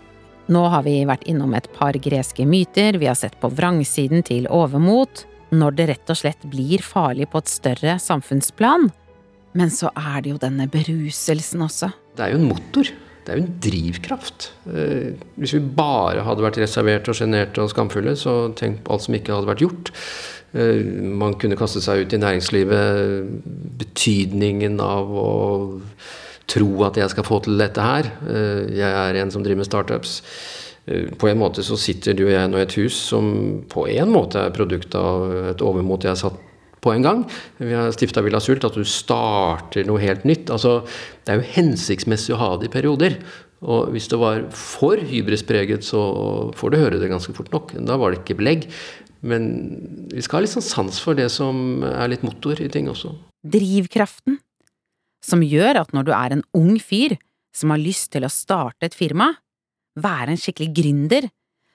Nå 0.51 0.65
har 0.67 0.83
vi 0.83 0.97
vært 1.07 1.23
innom 1.31 1.53
et 1.55 1.69
par 1.71 1.95
greske 1.95 2.43
myter, 2.43 2.97
vi 2.99 3.07
har 3.07 3.15
sett 3.15 3.37
på 3.39 3.47
vrangsiden 3.47 4.25
til 4.27 4.49
overmot, 4.51 5.23
når 5.55 5.77
det 5.77 5.85
rett 5.93 6.11
og 6.11 6.19
slett 6.19 6.43
blir 6.51 6.83
farlig 6.83 7.29
på 7.31 7.39
et 7.39 7.51
større 7.51 7.95
samfunnsplan. 8.03 8.89
Men 9.55 9.71
så 9.71 9.91
er 9.95 10.19
det 10.25 10.33
jo 10.33 10.41
denne 10.41 10.67
beruselsen 10.67 11.63
også. 11.63 11.93
Det 12.17 12.25
er 12.25 12.33
jo 12.33 12.41
en 12.41 12.49
motor. 12.49 12.89
Det 13.23 13.31
er 13.31 13.39
jo 13.39 13.45
en 13.45 13.59
drivkraft. 13.63 14.49
Hvis 15.39 15.53
vi 15.55 15.61
bare 15.77 16.25
hadde 16.27 16.43
vært 16.43 16.59
reserverte 16.59 17.13
og 17.13 17.17
sjenerte 17.17 17.63
og 17.63 17.71
skamfulle, 17.71 18.17
så 18.19 18.51
tenk 18.59 18.81
på 18.83 18.95
alt 18.95 19.05
som 19.05 19.15
ikke 19.15 19.35
hadde 19.35 19.49
vært 19.49 19.63
gjort. 19.63 19.93
Man 21.23 21.37
kunne 21.41 21.57
kaste 21.57 21.81
seg 21.81 22.03
ut 22.03 22.13
i 22.13 22.19
næringslivet. 22.21 23.31
Betydningen 23.79 24.75
av 24.83 25.15
å 25.17 25.31
tro 26.51 26.83
at 26.85 26.99
jeg 26.99 27.13
skal 27.13 27.25
få 27.25 27.39
til 27.45 27.57
dette 27.61 27.87
her. 27.87 28.11
Jeg 28.75 28.91
er 28.91 29.21
en 29.21 29.31
som 29.33 29.45
driver 29.45 29.63
med 29.63 29.71
startups. 29.71 30.19
På 31.17 31.29
en 31.31 31.39
måte 31.39 31.63
så 31.63 31.77
sitter 31.79 32.17
du 32.17 32.25
og 32.25 32.33
jeg 32.33 32.49
nå 32.51 32.59
i 32.59 32.65
et 32.65 32.75
hus 32.75 32.97
som 33.07 33.27
på 33.71 33.87
en 33.87 34.11
måte 34.11 34.41
er 34.41 34.55
produkt 34.55 34.97
av 34.99 35.53
et 35.53 35.63
overmot 35.63 36.03
jeg 36.03 36.19
satt 36.19 36.41
på 36.83 36.91
en 36.93 37.05
gang. 37.05 37.23
Vi 37.57 37.73
har 37.73 37.93
stifta 37.95 38.23
Villa 38.25 38.41
Sult, 38.43 38.65
at 38.67 38.75
du 38.77 38.83
starter 38.87 39.87
noe 39.87 40.01
helt 40.03 40.27
nytt. 40.27 40.51
Altså, 40.53 40.81
det 41.23 41.33
er 41.33 41.41
jo 41.41 41.51
hensiktsmessig 41.55 42.35
å 42.35 42.41
ha 42.41 42.51
det 42.59 42.69
i 42.69 42.73
perioder. 42.75 43.17
Og 43.63 43.93
hvis 43.95 44.09
det 44.11 44.19
var 44.19 44.43
for 44.57 44.99
hybrispreget, 44.99 45.85
så 45.87 46.01
får 46.57 46.73
du 46.73 46.79
høre 46.81 46.99
det 46.99 47.11
ganske 47.11 47.35
fort 47.35 47.51
nok. 47.55 47.71
Da 47.87 47.97
var 47.99 48.11
det 48.11 48.21
ikke 48.21 48.39
belegg. 48.41 48.67
Men 49.23 49.45
vi 50.11 50.23
skal 50.23 50.41
ha 50.41 50.43
litt 50.43 50.51
sånn 50.51 50.65
sans 50.65 50.99
for 50.99 51.15
det 51.15 51.29
som 51.31 51.83
er 51.87 52.11
litt 52.11 52.25
motor 52.27 52.59
i 52.59 52.67
ting 52.71 52.89
også. 52.91 53.13
Drivkraften. 53.47 54.41
Som 55.23 55.45
gjør 55.47 55.79
at 55.85 55.93
når 55.95 56.09
du 56.09 56.11
er 56.11 56.35
en 56.35 56.43
ung 56.59 56.75
fyr 56.83 57.15
som 57.55 57.71
har 57.71 57.79
lyst 57.79 58.11
til 58.11 58.27
å 58.27 58.33
starte 58.33 58.89
et 58.89 58.97
firma, 58.97 59.29
være 59.95 60.33
en 60.33 60.41
skikkelig 60.41 60.73
gründer, 60.75 61.29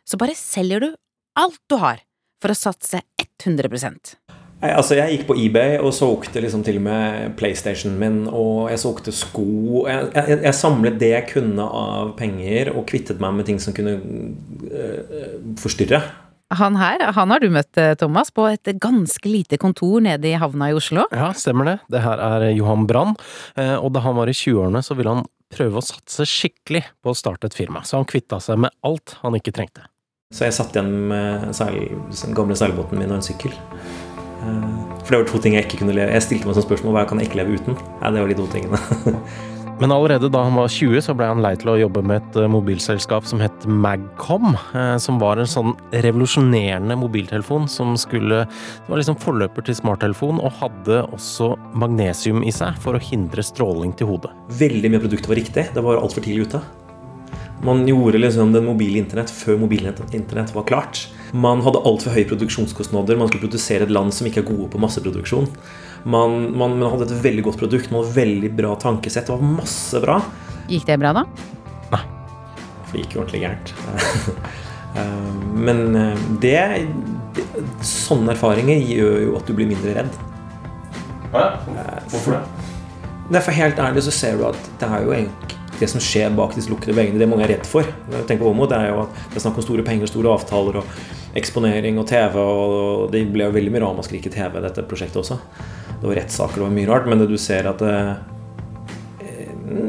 så 0.04 0.20
bare 0.20 0.36
selger 0.36 0.84
du 0.84 0.90
alt 1.38 1.62
du 1.70 1.78
har 1.80 2.02
for 2.42 2.52
å 2.52 2.58
satse 2.58 3.00
100 3.16 4.27
jeg, 4.58 4.74
altså 4.74 4.96
jeg 4.98 5.14
gikk 5.14 5.26
på 5.28 5.36
eBay 5.38 5.76
og 5.78 5.92
solgte 5.94 6.42
liksom 6.42 6.64
til 6.66 6.80
og 6.80 6.86
med 6.88 7.34
PlayStationen 7.38 7.98
min, 8.00 8.20
og 8.26 8.70
jeg 8.72 8.82
solgte 8.82 9.14
sko. 9.14 9.84
Jeg, 9.86 10.08
jeg, 10.16 10.38
jeg, 10.42 10.54
samlet 10.58 10.98
det 11.00 11.12
jeg 11.12 11.28
kunne 11.32 11.66
av 11.66 12.14
penger, 12.18 12.72
og 12.74 12.88
kvittet 12.90 13.22
meg 13.22 13.36
med 13.36 13.46
ting 13.48 13.60
som 13.62 13.76
kunne 13.76 13.98
øh, 13.98 15.20
forstyrre. 15.62 16.02
Han 16.58 16.78
her 16.80 17.02
han 17.12 17.30
har 17.30 17.42
du 17.44 17.50
møtt, 17.52 17.76
Thomas, 18.00 18.32
på 18.32 18.46
et 18.48 18.70
ganske 18.80 19.28
lite 19.28 19.58
kontor 19.60 20.00
nede 20.00 20.30
i 20.30 20.38
havna 20.40 20.70
i 20.72 20.76
Oslo? 20.78 21.04
Ja, 21.12 21.28
stemmer 21.36 21.68
det. 21.68 21.76
Det 21.92 22.00
her 22.02 22.22
er 22.24 22.46
Johan 22.56 22.86
Brann, 22.88 23.18
og 23.54 23.90
da 23.92 24.02
han 24.06 24.16
var 24.16 24.32
i 24.32 24.36
20-årene, 24.36 24.80
så 24.82 24.96
ville 24.96 25.12
han 25.12 25.28
prøve 25.52 25.80
å 25.80 25.84
satse 25.84 26.24
skikkelig 26.28 26.86
på 27.04 27.12
å 27.12 27.16
starte 27.16 27.48
et 27.48 27.56
firma, 27.56 27.84
så 27.84 28.00
han 28.00 28.08
kvitta 28.08 28.40
seg 28.42 28.60
med 28.64 28.74
alt 28.86 29.18
han 29.22 29.36
ikke 29.36 29.54
trengte. 29.60 29.86
Så 30.34 30.44
jeg 30.44 30.56
satt 30.58 30.74
igjen 30.76 30.90
med 31.08 31.54
seil, 31.56 31.86
den 32.12 32.36
gamle 32.36 32.56
seilbåten 32.58 33.00
min 33.00 33.08
og 33.08 33.20
en 33.20 33.24
sykkel. 33.24 33.54
For 34.38 35.10
det 35.10 35.20
var 35.20 35.28
to 35.30 35.42
ting 35.42 35.54
jeg 35.56 35.66
ikke 35.66 35.80
kunne 35.80 35.94
leve 35.96 36.14
Jeg 36.14 36.24
stilte 36.26 36.48
meg 36.48 36.58
som 36.58 36.66
spørsmål 36.66 36.94
hva 36.94 37.06
kan 37.08 37.20
jeg 37.20 37.30
ikke 37.30 37.40
leve 37.40 37.58
uten. 37.58 37.78
Ja, 38.02 38.10
det 38.14 38.22
var 38.22 38.30
de 38.30 38.36
to 38.38 38.50
tingene. 38.52 38.80
Men 39.78 39.92
allerede 39.94 40.26
da 40.34 40.40
han 40.42 40.56
var 40.58 40.70
20, 40.74 40.98
så 41.06 41.14
ble 41.14 41.28
han 41.30 41.38
lei 41.42 41.52
til 41.58 41.70
å 41.70 41.76
jobbe 41.78 42.00
med 42.02 42.18
et 42.18 42.38
mobilselskap 42.50 43.26
som 43.30 43.38
het 43.38 43.66
Magcom. 43.70 44.56
Som 44.98 45.20
var 45.22 45.38
en 45.38 45.46
sånn 45.46 45.76
revolusjonerende 45.94 46.96
mobiltelefon 46.98 47.68
som 47.70 47.94
skulle 48.00 48.40
Det 48.48 48.90
var 48.90 48.98
liksom 48.98 49.20
forløper 49.22 49.68
til 49.68 49.78
smarttelefon, 49.78 50.42
og 50.42 50.58
hadde 50.58 51.04
også 51.14 51.52
magnesium 51.78 52.42
i 52.42 52.50
seg 52.54 52.74
for 52.82 52.98
å 52.98 53.02
hindre 53.02 53.44
stråling 53.46 53.94
til 53.94 54.10
hodet. 54.10 54.34
Veldig 54.58 54.90
mye 54.90 54.98
av 54.98 55.06
produktet 55.06 55.30
var 55.30 55.40
riktig. 55.44 55.66
Det 55.76 55.86
var 55.86 56.02
altfor 56.02 56.26
tidlig 56.26 56.48
ute. 56.50 56.62
Man 57.62 57.86
gjorde 57.86 58.18
liksom 58.22 58.50
den 58.54 58.66
mobile 58.66 58.98
internett 58.98 59.30
før 59.30 59.62
mobilinternett 59.62 60.54
var 60.54 60.66
klart. 60.66 61.06
Man 61.32 61.60
hadde 61.64 61.82
altfor 61.88 62.14
høye 62.14 62.28
produksjonskostnader. 62.28 63.18
Man 63.18 63.28
skulle 63.30 63.44
produsere 63.46 63.84
et 63.86 63.92
land 63.92 64.14
som 64.16 64.28
ikke 64.28 64.42
er 64.44 64.48
gode 64.48 64.70
på 64.72 64.80
masseproduksjon. 64.82 65.48
Man, 66.08 66.38
man, 66.56 66.78
man, 66.78 66.88
hadde 66.94 67.08
et 67.10 67.24
veldig 67.24 67.44
godt 67.48 67.60
produkt, 67.60 67.90
man 67.92 68.04
hadde 68.04 68.16
veldig 68.16 68.52
bra 68.56 68.72
tankesett. 68.80 69.28
Det 69.28 69.34
var 69.34 69.58
masse 69.58 70.00
bra. 70.04 70.20
Gikk 70.70 70.86
det 70.88 70.98
bra, 71.02 71.12
da? 71.20 71.26
Nei. 71.92 72.02
For 72.86 72.94
det 72.94 73.04
gikk 73.04 73.18
jo 73.18 73.24
ordentlig 73.24 73.44
gærent. 73.44 73.74
Men 75.68 75.84
det, 76.42 76.56
det, 77.36 77.44
Sånne 77.84 78.32
erfaringer 78.32 78.80
gjør 78.80 79.20
jo 79.26 79.36
at 79.38 79.46
du 79.46 79.54
blir 79.58 79.68
mindre 79.68 79.94
redd. 80.00 80.16
Ja, 81.34 81.50
hvorfor 82.08 82.38
det? 82.38 82.42
Nei, 83.28 83.40
for 83.44 83.52
helt 83.52 83.80
ærlig 83.84 84.06
så 84.06 84.14
ser 84.14 84.38
du 84.40 84.46
at 84.48 84.68
det 84.80 84.88
er 84.88 85.04
jo 85.04 85.12
egentlig 85.12 85.56
det 85.78 85.86
som 85.92 86.02
skjer 86.02 86.32
bak 86.34 86.56
disse 86.56 86.70
lukkede 86.72 86.96
veggene, 86.96 87.20
det 87.20 87.28
mange 87.30 87.44
er 87.46 87.52
redd 87.52 87.66
for. 87.68 87.86
Tenk 88.26 88.40
på 88.40 88.50
Åmot, 88.50 88.70
det 88.72 88.80
er 88.80 88.90
jo 88.90 89.02
at 89.04 89.20
det 89.28 89.38
er 89.38 89.44
snakk 89.44 89.60
om 89.60 89.66
store 89.66 89.84
penger, 89.86 90.10
store 90.10 90.32
avtaler 90.34 90.80
og 90.80 90.96
eksponering 91.36 91.98
og 92.00 92.06
TV. 92.08 92.38
og 92.38 93.12
Det 93.12 93.24
ble 93.32 93.48
jo 93.48 93.54
veldig 93.56 93.74
mye 93.74 93.84
ramaskrik 93.84 94.26
i 94.28 94.32
TV, 94.32 94.60
dette 94.64 94.86
prosjektet 94.88 95.20
også. 95.22 95.38
det 96.00 96.08
var 96.08 96.20
rettssaker, 96.22 96.60
det 96.60 96.66
var 96.66 96.76
mye 96.76 96.88
rart. 96.88 97.06
Men 97.06 97.18
det 97.18 97.28
du 97.28 97.38
ser 97.38 97.66
at 97.68 97.78
det, 97.78 98.16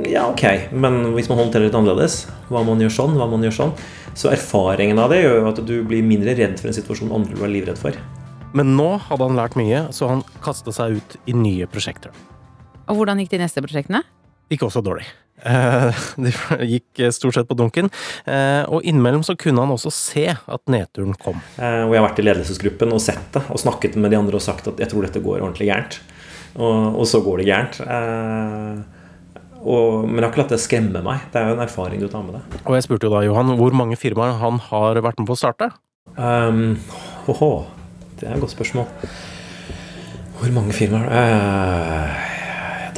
Ja, 0.10 0.28
ok, 0.28 0.73
men 0.75 1.13
hvis 1.15 1.30
man 1.30 1.38
håndterer 1.39 1.63
det 1.63 1.69
litt 1.69 1.78
annerledes, 1.80 2.28
hva 2.49 2.65
man 2.67 2.82
gjør 2.82 2.91
sånn, 2.91 3.15
hva 3.15 3.30
man 3.32 3.45
gjør 3.45 3.56
sånn, 3.56 3.73
så 4.17 4.34
erfaringen 4.34 4.99
av 4.99 5.13
det 5.13 5.21
gjør 5.21 5.38
jo 5.38 5.49
at 5.54 5.62
du 5.63 5.75
blir 5.88 6.04
mindre 6.04 6.34
redd 6.36 6.58
for 6.60 6.67
en 6.67 6.75
situasjon 6.75 7.13
andre 7.15 7.38
du 7.38 7.43
er 7.45 7.54
livredd 7.54 7.80
for. 7.80 7.95
Men 8.52 8.73
nå 8.75 8.97
hadde 9.06 9.23
han 9.23 9.38
lært 9.38 9.56
mye, 9.56 9.86
så 9.95 10.10
han 10.10 10.23
kastet 10.43 10.75
seg 10.75 10.97
ut 10.97 11.15
i 11.30 11.36
nye 11.38 11.69
prosjekter. 11.69 12.12
Og 12.89 12.97
hvordan 12.97 13.21
gikk 13.21 13.32
de 13.36 13.43
neste 13.43 13.62
prosjektene? 13.63 14.02
Gikk 14.49 14.63
også 14.69 14.81
dårlig. 14.85 15.07
Det 16.19 16.33
gikk 16.67 16.99
stort 17.15 17.38
sett 17.38 17.47
på 17.47 17.55
dunken. 17.55 17.88
Eh, 18.27 18.63
Og 18.67 18.83
innimellom 18.83 19.21
så 19.23 19.38
kunne 19.39 19.63
han 19.63 19.71
også 19.71 19.91
se 19.93 20.25
at 20.35 20.62
nedturen 20.67 21.13
kom. 21.21 21.39
Eh, 21.57 21.85
Og 21.88 21.93
jeg 21.95 22.01
har 22.01 22.07
vært 22.09 22.19
i 22.19 22.25
ledelsesgruppen 22.27 22.91
og 22.95 22.99
sett 23.03 23.29
det, 23.38 23.45
og 23.47 23.62
snakket 23.62 23.95
med 23.95 24.12
de 24.12 24.19
andre 24.19 24.35
og 24.35 24.43
sagt 24.43 24.67
at 24.67 24.81
jeg 24.83 24.91
tror 24.91 25.05
dette 25.07 25.21
går 25.23 25.39
ordentlig 25.45 25.69
gærent. 25.71 25.99
Og, 26.59 26.97
og 26.99 27.05
så 27.07 27.21
går 27.23 27.39
det 27.43 27.47
gærent. 27.47 27.79
Eh, 27.85 28.81
og, 29.59 30.05
men 30.07 30.19
jeg 30.19 30.23
har 30.25 30.31
ikke 30.33 30.41
latt 30.43 30.53
det 30.55 30.62
skremme 30.63 31.01
meg. 31.05 31.23
Det 31.31 31.39
er 31.39 31.49
jo 31.51 31.55
en 31.57 31.63
erfaring 31.65 31.99
du 32.03 32.07
tar 32.12 32.23
med 32.25 32.35
deg. 32.39 32.59
Og 32.65 32.75
jeg 32.77 32.85
spurte 32.89 33.07
jo 33.07 33.13
da 33.15 33.23
Johan 33.27 33.53
hvor 33.59 33.75
mange 33.75 33.97
firmaer 33.99 34.38
han 34.41 34.59
har 34.69 34.99
vært 35.03 35.19
med 35.19 35.27
på 35.29 35.35
å 35.35 35.39
starte. 35.39 35.67
Um, 36.17 36.77
åhå, 37.31 37.49
det 38.19 38.27
er 38.27 38.35
et 38.38 38.43
godt 38.43 38.55
spørsmål. 38.55 38.88
Hvor 40.39 40.51
mange 40.55 40.71
firmaer? 40.75 41.12
Eh, 41.12 42.38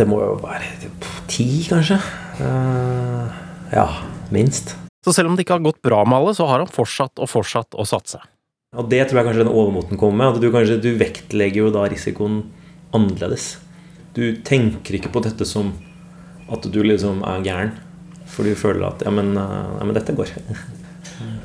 det 0.02 0.08
må 0.10 0.18
jo 0.24 0.36
være 0.42 0.90
ti, 1.30 1.48
kanskje. 1.70 2.00
Uh, 2.42 3.30
ja, 3.70 3.86
minst. 4.34 4.74
Så 5.06 5.14
selv 5.14 5.30
om 5.30 5.38
det 5.38 5.46
ikke 5.46 5.60
har 5.60 5.66
gått 5.66 5.82
bra 5.86 6.02
med 6.06 6.18
alle, 6.18 6.34
så 6.38 6.48
har 6.50 6.64
han 6.64 6.72
fortsatt 6.72 7.22
og 7.22 7.30
fortsatt 7.30 7.78
å 7.78 7.86
satse. 7.86 8.22
Og 8.78 8.88
det 8.90 9.04
tror 9.08 9.20
jeg 9.20 9.28
kanskje 9.28 9.44
den 9.44 9.54
overmoten 9.54 10.00
kommer 10.00 10.18
med. 10.18 10.36
At 10.36 10.44
du, 10.44 10.50
kanskje, 10.54 10.80
du 10.82 10.92
vektlegger 10.98 11.66
jo 11.66 11.72
da 11.76 11.86
risikoen 11.92 12.42
annerledes. 12.96 13.56
Du 14.16 14.24
tenker 14.48 14.98
ikke 14.98 15.12
på 15.14 15.24
dette 15.26 15.48
som 15.48 15.74
at 16.52 16.66
du 16.68 16.82
liksom 16.84 17.22
er 17.28 17.44
gæren. 17.46 17.74
For 18.32 18.48
du 18.48 18.56
føler 18.56 18.88
at 18.88 19.04
ja, 19.04 19.12
men, 19.14 19.34
eh, 19.38 19.74
ja, 19.78 19.84
men 19.84 19.98
dette 19.98 20.16
går. 20.16 20.32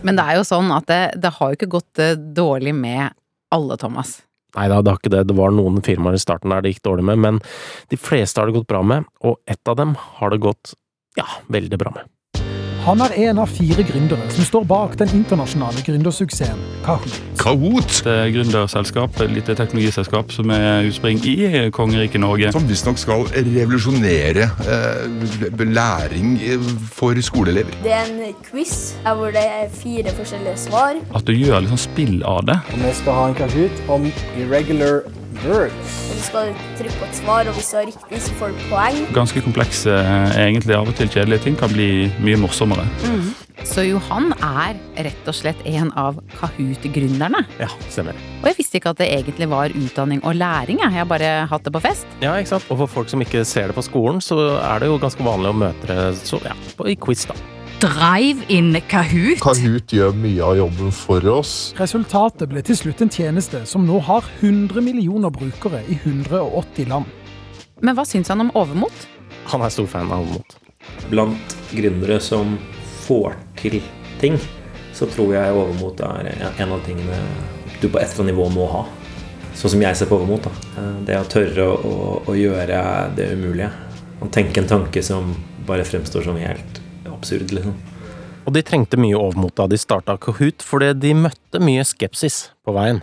Men 0.06 0.18
det 0.18 0.22
er 0.22 0.38
jo 0.38 0.46
sånn 0.46 0.70
at 0.72 0.86
det, 0.88 1.00
det 1.18 1.34
har 1.34 1.50
jo 1.50 1.58
ikke 1.58 1.72
gått 1.72 2.00
eh, 2.02 2.14
dårlig 2.14 2.76
med 2.78 3.10
alle, 3.54 3.76
Thomas. 3.80 4.20
Nei 4.56 4.66
da, 4.72 4.80
det 4.80 4.92
har 4.92 5.00
ikke 5.00 5.12
det. 5.12 5.26
Det 5.28 5.36
var 5.36 5.54
noen 5.54 5.82
firmaer 5.84 6.16
i 6.16 6.22
starten 6.22 6.52
der 6.54 6.64
det 6.64 6.74
gikk 6.74 6.84
dårlig 6.88 7.06
med, 7.10 7.22
men 7.22 7.40
de 7.92 8.00
fleste 8.00 8.40
har 8.40 8.48
det 8.48 8.56
gått 8.58 8.70
bra 8.72 8.82
med, 8.86 9.08
og 9.20 9.40
ett 9.46 9.68
av 9.68 9.78
dem 9.78 9.96
har 10.18 10.32
det 10.32 10.42
gått 10.44 10.74
ja, 11.18 11.28
veldig 11.52 11.80
bra 11.80 11.92
med. 11.96 12.08
Han 12.86 13.00
er 13.02 13.16
en 13.18 13.40
av 13.42 13.50
fire 13.50 13.82
gründere 13.82 14.28
som 14.30 14.46
står 14.46 14.66
bak 14.70 14.92
den 15.00 15.10
internasjonale 15.16 15.80
gründersuksessen 15.82 16.60
Kahoot. 16.84 17.16
Kahoot. 17.40 17.96
Det 18.06 18.12
er 18.12 18.30
gründerselskap, 18.30 19.18
et 19.24 19.32
lite 19.34 19.56
teknologiselskap 19.58 20.30
som 20.30 20.52
er 20.54 20.86
utspring 20.86 21.18
i 21.26 21.34
kongeriket 21.74 22.22
Norge. 22.22 22.52
Som 22.54 22.68
visstnok 22.70 23.02
skal 23.02 23.26
revolusjonere 23.34 24.46
eh, 24.70 25.66
læring 25.66 26.38
for 26.94 27.18
skoleelever. 27.26 27.74
Det 27.82 27.94
er 27.96 28.06
en 28.06 28.38
quiz 28.46 28.94
hvor 29.02 29.34
det 29.34 29.42
er 29.42 29.66
fire 29.74 30.14
forskjellige 30.20 30.56
svar. 30.68 31.02
At 31.10 31.26
du 31.26 31.34
gjør 31.34 31.66
litt 31.66 31.74
sånn 31.74 31.86
spill 31.88 32.18
av 32.22 32.46
det. 32.46 32.60
Og 32.70 32.86
vi 32.86 32.96
skal 33.02 33.18
ha 33.18 33.28
en 33.32 33.38
Kahoot 33.42 33.86
om 33.98 34.10
irregular 34.38 35.02
verbs. 35.44 35.96
Og 36.10 36.18
du 36.18 36.22
skal 36.26 36.52
trykke 36.78 36.98
på 37.00 37.08
et 37.08 37.18
svar, 37.20 37.48
og 37.50 37.58
hvis 37.58 37.70
du 37.72 37.76
har 37.78 37.88
riktig, 37.90 38.22
så 38.26 38.36
får 38.40 38.54
du 38.54 38.62
poeng. 38.70 39.02
Ganske 39.16 39.42
komplekse, 39.44 39.96
egentlig 40.36 40.76
av 40.76 40.88
og 40.90 40.96
til 40.98 41.10
kjedelige 41.12 41.46
ting 41.46 41.58
kan 41.60 41.72
bli 41.72 42.08
mye 42.24 42.40
morsommere. 42.40 42.86
Så 43.66 43.82
Johan 43.86 44.30
er 44.44 44.76
rett 45.06 45.28
og 45.28 45.34
slett 45.34 45.62
en 45.66 45.88
av 45.98 46.18
Kahoot-gründerne. 46.36 47.40
Ja, 47.58 47.70
stemmer. 47.90 48.14
Og 48.42 48.50
jeg 48.50 48.58
visste 48.60 48.78
ikke 48.78 48.92
at 48.92 49.00
det 49.00 49.08
egentlig 49.10 49.48
var 49.50 49.72
utdanning 49.74 50.20
og 50.22 50.36
læring. 50.38 50.78
Jeg 50.84 50.96
Jeg 50.96 51.02
har 51.02 51.08
bare 51.10 51.46
hatt 51.50 51.64
det 51.64 51.72
på 51.74 51.80
fest. 51.84 52.06
Ja, 52.22 52.36
ikke 52.40 52.54
sant? 52.54 52.64
Og 52.70 52.78
for 52.78 52.86
folk 52.86 53.10
som 53.12 53.20
ikke 53.20 53.44
ser 53.44 53.68
det 53.68 53.76
på 53.76 53.82
skolen, 53.84 54.22
så 54.24 54.56
er 54.56 54.80
det 54.80 54.88
jo 54.88 54.96
ganske 55.02 55.24
vanlig 55.24 55.50
å 55.52 55.58
møte 55.60 55.88
det 55.90 56.16
så, 56.24 56.40
ja, 56.44 56.54
i 56.88 56.96
quiz, 56.96 57.26
da. 57.28 57.34
Drive-in 57.76 58.72
Kahoot. 58.88 59.36
Kahoot 59.44 59.92
gjør 59.92 60.14
mye 60.16 60.40
av 60.40 60.54
jobben 60.56 60.92
for 60.96 61.24
oss. 61.28 61.50
Resultatet 61.76 62.48
ble 62.48 62.62
til 62.64 62.78
slutt 62.78 63.02
en 63.04 63.10
tjeneste 63.12 63.60
som 63.68 63.82
nå 63.84 63.98
har 64.06 64.24
100 64.38 64.80
millioner 64.80 65.28
brukere 65.34 65.82
i 65.84 65.98
180 65.98 66.88
land. 66.88 67.10
Men 67.84 67.98
hva 67.98 68.06
syns 68.08 68.32
han 68.32 68.40
om 68.46 68.52
overmot? 68.56 69.04
Han 69.52 69.60
er 69.66 69.74
stor 69.74 69.90
fan 69.92 70.08
av 70.08 70.24
overmot. 70.24 70.56
Blant 71.10 71.56
gründere 71.76 72.16
som 72.24 72.54
får 73.04 73.36
til 73.60 73.82
ting, 74.22 74.40
så 74.96 75.04
tror 75.12 75.34
jeg 75.36 75.58
overmot 75.58 76.00
er 76.08 76.32
en 76.32 76.72
av 76.72 76.80
tingene 76.88 77.20
du 77.82 77.90
på 77.90 78.00
et 78.00 78.08
eller 78.08 78.24
annet 78.24 78.32
nivå 78.32 78.48
må 78.56 78.70
ha. 78.72 78.82
Sånn 79.52 79.74
som 79.74 79.84
jeg 79.84 80.00
ser 80.00 80.08
på 80.08 80.16
overmot. 80.16 80.48
da. 80.48 80.88
Det 81.04 81.20
å 81.20 81.28
tørre 81.28 81.68
å, 81.76 81.94
å 82.24 82.40
gjøre 82.40 82.80
det 83.20 83.28
umulige. 83.36 83.68
Å 84.24 84.32
tenke 84.32 84.64
en 84.64 84.72
tanke 84.72 85.04
som 85.04 85.34
bare 85.68 85.84
fremstår 85.84 86.24
som 86.24 86.40
helt 86.40 86.80
absurd, 87.16 87.52
liksom. 87.56 87.74
Og 88.46 88.54
de 88.54 88.62
trengte 88.62 88.98
mye 89.00 89.18
overmot 89.18 89.56
da 89.58 89.66
de 89.70 89.78
starta 89.80 90.14
Kahoot, 90.22 90.62
fordi 90.62 90.92
de 91.02 91.12
møtte 91.18 91.60
mye 91.62 91.82
skepsis 91.86 92.46
på 92.62 92.74
veien. 92.76 93.02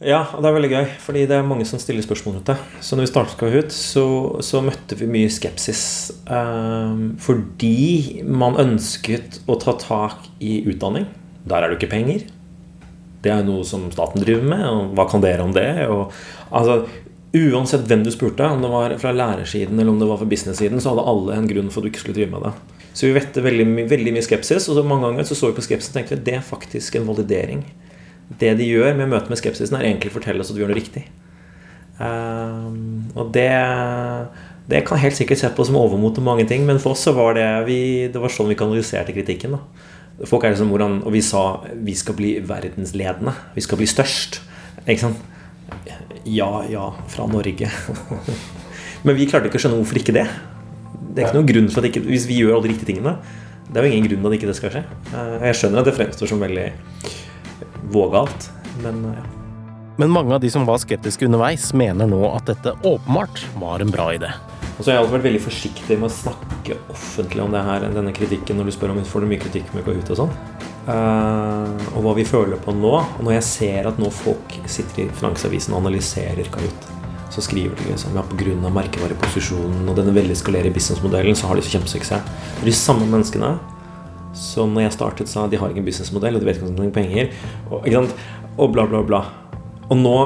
Ja, 0.00 0.22
og 0.32 0.40
det 0.40 0.48
er 0.48 0.54
veldig 0.56 0.70
gøy, 0.72 0.86
fordi 1.04 1.22
det 1.28 1.36
er 1.36 1.44
mange 1.44 1.66
som 1.68 1.80
stiller 1.80 2.00
spørsmål 2.00 2.38
rundt 2.38 2.48
det. 2.48 2.56
Så 2.80 2.96
når 2.96 3.04
vi 3.04 3.10
startet 3.10 3.36
Kahoot, 3.38 3.74
så, 3.76 4.04
så 4.40 4.62
møtte 4.64 4.96
vi 4.96 5.08
mye 5.12 5.28
skepsis. 5.30 5.82
Um, 6.24 7.18
fordi 7.20 8.24
man 8.24 8.56
ønsket 8.62 9.42
å 9.44 9.58
ta 9.60 9.76
tak 9.78 10.24
i 10.40 10.62
utdanning. 10.72 11.04
Der 11.44 11.60
er 11.60 11.68
det 11.68 11.76
ikke 11.76 11.92
penger. 11.92 12.24
Det 13.20 13.34
er 13.34 13.44
noe 13.44 13.60
som 13.68 13.90
staten 13.92 14.24
driver 14.24 14.48
med, 14.48 14.64
og 14.64 14.96
hva 14.96 15.04
kan 15.10 15.20
dere 15.20 15.44
om 15.44 15.52
det? 15.52 15.68
Og, 15.92 16.16
altså, 16.48 16.80
uansett 17.36 17.84
hvem 17.84 18.02
du 18.06 18.10
spurte, 18.14 18.48
om 18.48 18.64
det 18.64 18.72
var 18.72 18.96
fra 19.02 19.12
lærersiden 19.12 19.76
eller 19.76 19.92
om 19.92 20.00
det 20.00 20.08
var 20.08 20.22
fra 20.22 20.32
business-siden, 20.32 20.80
så 20.80 20.94
hadde 20.94 21.08
alle 21.12 21.36
en 21.36 21.50
grunn 21.52 21.68
for 21.68 21.84
at 21.84 21.86
du 21.86 21.92
ikke 21.92 22.06
skulle 22.06 22.16
drive 22.16 22.32
med 22.32 22.48
det. 22.48 22.79
Så 22.92 23.06
vi 23.06 23.14
vette 23.14 23.42
veldig, 23.44 23.86
veldig 23.90 24.12
mye 24.16 24.26
skepsis, 24.26 24.66
og 24.68 24.78
så 24.78 24.84
mange 24.86 25.06
ganger 25.06 25.28
så 25.28 25.36
så 25.38 25.50
vi 25.50 25.58
på 25.60 25.64
skepsis 25.64 25.92
og 25.92 25.98
tenkte 25.98 26.18
at 26.18 26.24
det 26.26 26.36
er 26.38 26.46
faktisk 26.46 26.98
en 26.98 27.06
validering. 27.08 27.64
Det 28.40 28.52
de 28.58 28.66
gjør 28.66 28.94
med 28.98 29.10
møtet 29.12 29.30
med 29.30 29.38
skepsisen, 29.40 29.76
er 29.78 29.88
egentlig 29.88 30.12
å 30.12 30.18
fortelle 30.18 30.42
oss 30.42 30.50
at 30.52 30.58
vi 30.58 30.64
gjør 30.64 30.72
noe 30.72 30.78
riktig. 30.78 31.04
Um, 32.00 33.10
og 33.18 33.32
det, 33.34 33.50
det 34.70 34.84
kan 34.88 35.00
helt 35.02 35.18
sikkert 35.18 35.42
se 35.42 35.50
på 35.52 35.66
som 35.68 35.78
overmot 35.78 36.14
til 36.16 36.24
mange 36.26 36.46
ting, 36.48 36.64
men 36.66 36.80
for 36.82 36.96
oss 36.96 37.04
så 37.06 37.12
var 37.16 37.34
det 37.36 37.48
vi, 37.66 37.80
Det 38.08 38.22
var 38.22 38.32
sånn 38.32 38.48
vi 38.48 38.58
kanaliserte 38.58 39.14
kritikken. 39.16 39.58
da 39.58 40.26
Folk 40.28 40.44
er 40.44 40.54
liksom 40.54 40.72
hvordan, 40.72 41.02
Og 41.04 41.12
vi 41.12 41.22
sa 41.24 41.62
vi 41.72 41.94
skal 41.96 42.16
bli 42.16 42.38
verdensledende. 42.44 43.34
Vi 43.54 43.64
skal 43.64 43.80
bli 43.80 43.88
størst. 43.88 44.40
Ikke 44.86 45.00
sant? 45.06 45.20
Ja, 46.24 46.64
ja, 46.68 46.90
fra 47.08 47.26
Norge. 47.30 47.70
Men 49.04 49.16
vi 49.16 49.28
klarte 49.28 49.48
ikke 49.48 49.60
å 49.60 49.62
skjønne 49.62 49.80
hvorfor 49.80 50.00
ikke 50.00 50.16
det. 50.16 50.26
Det 51.10 51.22
er 51.22 51.28
ikke 51.28 51.38
noen 51.40 51.50
grunn 51.50 51.70
for 51.72 51.82
at 51.82 51.90
ikke, 51.90 52.02
Hvis 52.06 52.26
vi 52.30 52.38
gjør 52.40 52.56
alle 52.56 52.68
de 52.68 52.72
riktige 52.74 52.92
tingene, 52.92 53.16
det 53.70 53.78
er 53.80 53.86
jo 53.86 53.92
ingen 53.94 54.08
grunn 54.10 54.22
til 54.24 54.30
at 54.30 54.38
ikke 54.38 54.50
det 54.50 54.56
skal 54.58 54.72
skje. 54.74 54.84
Eh, 55.14 55.34
Jeg 55.48 55.58
skjønner 55.60 55.82
at 55.82 55.90
det 55.90 55.96
fremstår 55.98 56.30
som 56.30 56.42
veldig 56.42 56.68
vågalt, 57.94 58.50
men 58.84 59.04
eh, 59.10 59.20
ja. 59.20 59.28
Men 60.00 60.08
mange 60.14 60.32
av 60.32 60.40
de 60.40 60.48
som 60.48 60.62
var 60.64 60.78
skeptiske 60.80 61.26
underveis, 61.26 61.66
mener 61.76 62.08
nå 62.08 62.22
at 62.32 62.46
dette 62.48 62.72
åpenbart 62.88 63.42
var 63.60 63.82
en 63.84 63.90
bra 63.92 64.06
idé. 64.14 64.30
Og 64.78 64.80
så 64.80 64.88
har 64.88 64.94
jeg 64.94 65.02
alltid 65.02 65.14
vært 65.18 65.26
veldig 65.26 65.42
forsiktig 65.44 65.98
med 66.00 66.08
å 66.08 66.14
snakke 66.14 66.76
offentlig 66.94 67.42
om 67.44 67.52
det 67.52 67.60
her, 67.66 67.84
denne 67.92 68.14
kritikken 68.16 68.56
når 68.56 68.70
du 68.70 68.72
spør 68.78 68.94
om 68.94 69.00
vi 69.02 69.04
får 69.10 69.26
mye 69.28 69.42
kritikk 69.42 69.74
med 69.76 69.84
Kahoot 69.84 70.12
og 70.14 70.20
sånn. 70.22 70.32
Eh, 70.88 71.90
og 71.92 72.06
hva 72.06 72.14
vi 72.16 72.24
føler 72.24 72.56
på 72.64 72.72
nå. 72.72 72.94
Og 72.96 73.20
når 73.26 73.36
jeg 73.36 73.46
ser 73.50 73.90
at 73.90 74.00
nå 74.00 74.08
folk 74.22 74.56
sitter 74.72 75.04
i 75.04 75.10
Finansavisen 75.20 75.76
og 75.76 75.82
analyserer 75.82 76.48
Kahoot, 76.54 76.88
så 77.30 77.42
skriver 77.44 77.76
de 77.78 77.90
liksom 77.92 78.16
ja, 78.18 78.24
pga. 78.26 78.70
merkevareposisjonen 78.74 79.88
og 79.88 79.98
denne 79.98 80.14
veldig 80.14 80.36
skalerer 80.38 80.74
businessmodellen, 80.74 81.36
så 81.38 81.50
har 81.50 81.58
de 81.58 81.64
så 81.66 81.76
kjempesuksess. 81.76 82.32
De 82.64 82.74
samme 82.74 83.06
menneskene 83.06 83.54
som 84.36 84.70
når 84.74 84.86
jeg 84.86 84.96
startet 84.96 85.30
sa 85.30 85.46
de 85.50 85.58
har 85.58 85.72
ingen 85.72 85.86
businessmodell, 85.86 86.36
og 86.36 86.42
de 86.42 86.48
vet 86.48 86.58
ikke 86.58 86.68
om 86.68 86.74
de 86.74 86.78
trenger 86.78 86.96
penger, 86.96 87.32
og, 87.70 87.84
ikke 87.84 88.02
sant? 88.02 88.24
og 88.60 88.72
bla, 88.74 88.86
bla, 88.90 89.02
bla. 89.06 89.24
Og 89.90 89.98
nå 89.98 90.16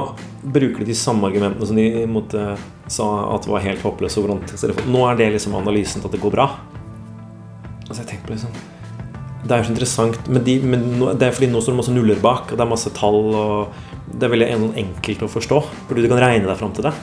bruker 0.45 0.83
de 0.83 0.91
de 0.91 0.97
samme 0.97 1.25
argumentene 1.25 1.65
som 1.65 1.77
de 1.77 2.05
måtte, 2.09 2.45
sa 2.91 3.07
at 3.33 3.45
det 3.45 3.49
var 3.49 3.65
helt 3.65 3.81
håpløst. 3.81 4.21
Nå 4.85 5.01
er 5.09 5.17
det 5.17 5.31
liksom 5.33 5.57
analysen 5.57 6.01
til 6.01 6.09
at 6.11 6.13
det 6.13 6.21
går 6.21 6.35
bra. 6.35 6.51
Altså 7.87 8.03
jeg 8.03 8.11
tenker 8.11 8.27
på 8.27 8.35
liksom 8.35 8.74
Det 9.45 9.53
er 9.53 9.61
jo 9.61 9.67
så 9.67 9.73
interessant, 9.75 10.27
men, 10.27 10.41
de, 10.43 10.55
men 10.65 10.85
det 11.19 11.27
er 11.27 11.33
fordi 11.35 11.51
nå 11.51 11.59
står 11.61 11.75
det 11.75 11.79
masse 11.83 11.93
nuller 11.93 12.21
bak, 12.23 12.49
og 12.49 12.57
det 12.57 12.63
er 12.65 12.69
masse 12.71 12.89
tall, 12.97 13.19
og 13.37 13.75
det 14.09 14.25
er 14.25 14.31
veldig 14.33 14.47
enkelt 14.81 15.21
å 15.21 15.29
forstå. 15.29 15.59
Fordi 15.89 16.01
du 16.01 16.09
kan 16.09 16.21
regne 16.23 16.49
deg 16.49 16.57
fram 16.57 16.73
til 16.73 16.87
det. 16.87 16.93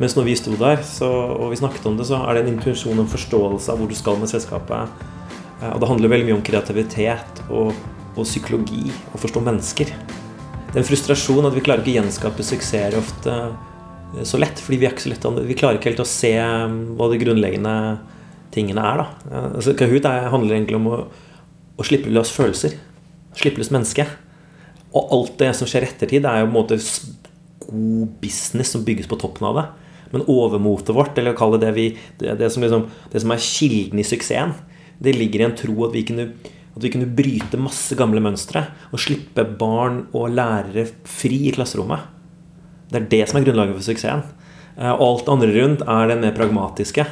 Mens 0.00 0.16
når 0.18 0.26
vi 0.26 0.34
sto 0.36 0.56
der 0.60 0.82
så, 0.84 1.06
og 1.38 1.52
vi 1.54 1.60
snakket 1.60 1.86
om 1.88 1.94
det, 1.96 2.08
så 2.08 2.18
er 2.26 2.36
det 2.36 2.42
en 2.44 2.56
intuisjon 2.56 2.98
en 3.00 3.08
forståelse 3.08 3.70
av 3.72 3.78
hvor 3.80 3.88
du 3.88 3.94
skal 3.96 4.18
med 4.20 4.28
selskapet. 4.32 4.90
Eh, 5.62 5.70
Og 5.72 5.78
det 5.80 5.88
handler 5.92 6.12
veldig 6.12 6.26
mye 6.28 6.36
om 6.40 6.42
kreativitet 6.44 7.40
og, 7.48 7.70
og 8.16 8.26
psykologi, 8.26 8.90
å 9.14 9.22
forstå 9.22 9.44
mennesker. 9.46 9.94
Det 10.66 10.74
er 10.74 10.82
en 10.82 10.90
frustrasjon 10.90 11.46
at 11.48 11.54
vi 11.56 11.62
klarer 11.64 11.80
ikke 11.86 11.94
å 11.94 11.98
gjenskape 12.02 12.44
suksesser 12.44 12.98
ofte 12.98 13.36
eh, 13.38 14.24
så 14.26 14.42
lett. 14.42 14.58
Fordi 14.60 14.82
vi 14.82 14.90
er 14.90 14.92
ikke 14.96 15.06
så 15.06 15.14
lett 15.14 15.30
Vi 15.46 15.56
klarer 15.56 15.78
ikke 15.78 15.92
helt 15.94 16.02
å 16.04 16.08
se 16.10 16.34
eh, 16.34 16.76
hva 16.98 17.08
de 17.14 17.22
grunnleggende 17.22 17.76
tingene 18.52 18.82
er. 18.90 19.04
da. 19.04 19.08
Eh, 19.30 19.48
Altså, 19.60 19.76
Kahoot 19.78 20.10
er, 20.10 20.28
handler 20.34 20.58
egentlig 20.58 20.76
om 20.82 20.90
å, 20.92 21.00
å 21.76 21.86
slippe 21.86 22.12
løs 22.12 22.32
følelser. 22.34 22.76
Slippe 23.36 23.60
løs 23.60 23.72
menneske. 23.74 24.06
Og 24.96 25.12
alt 25.12 25.38
det 25.40 25.52
som 25.58 25.68
skjer 25.68 25.88
ettertid, 25.88 26.24
er 26.24 26.42
jo 26.42 26.48
på 26.48 26.52
en 26.52 26.56
måte 26.56 26.80
god 27.66 28.14
business 28.22 28.72
som 28.74 28.84
bygges 28.86 29.08
på 29.10 29.18
toppen 29.20 29.48
av 29.48 29.58
det. 29.58 29.66
Men 30.14 30.26
overmotet 30.30 30.94
vårt, 30.96 31.18
eller 31.18 31.36
kall 31.36 31.58
det 31.60 31.72
vi, 31.76 31.90
det, 32.20 32.36
det, 32.40 32.50
som 32.54 32.64
liksom, 32.64 32.86
det 33.12 33.22
som 33.22 33.34
er 33.34 33.42
kilden 33.42 34.00
i 34.00 34.06
suksessen, 34.06 34.54
det 35.02 35.16
ligger 35.16 35.42
i 35.42 35.48
en 35.48 35.56
tro 35.58 35.74
at 35.84 35.92
vi 35.92 36.04
kunne, 36.08 36.30
at 36.72 36.84
vi 36.84 36.92
kunne 36.94 37.10
bryte 37.18 37.60
masse 37.60 37.96
gamle 37.98 38.22
mønstre 38.24 38.62
og 38.92 39.02
slippe 39.02 39.44
barn 39.58 40.06
og 40.16 40.30
lærere 40.32 40.86
fri 41.08 41.42
i 41.50 41.54
klasserommet. 41.56 42.06
Det 42.92 43.02
er 43.02 43.10
det 43.12 43.22
som 43.28 43.40
er 43.40 43.48
grunnlaget 43.48 43.76
for 43.76 43.88
suksessen. 43.90 44.24
Eh, 44.76 44.92
og 44.92 45.04
alt 45.08 45.30
andre 45.34 45.50
rundt 45.56 45.84
er 45.84 46.12
det 46.12 46.20
mer 46.22 46.36
pragmatiske, 46.36 47.04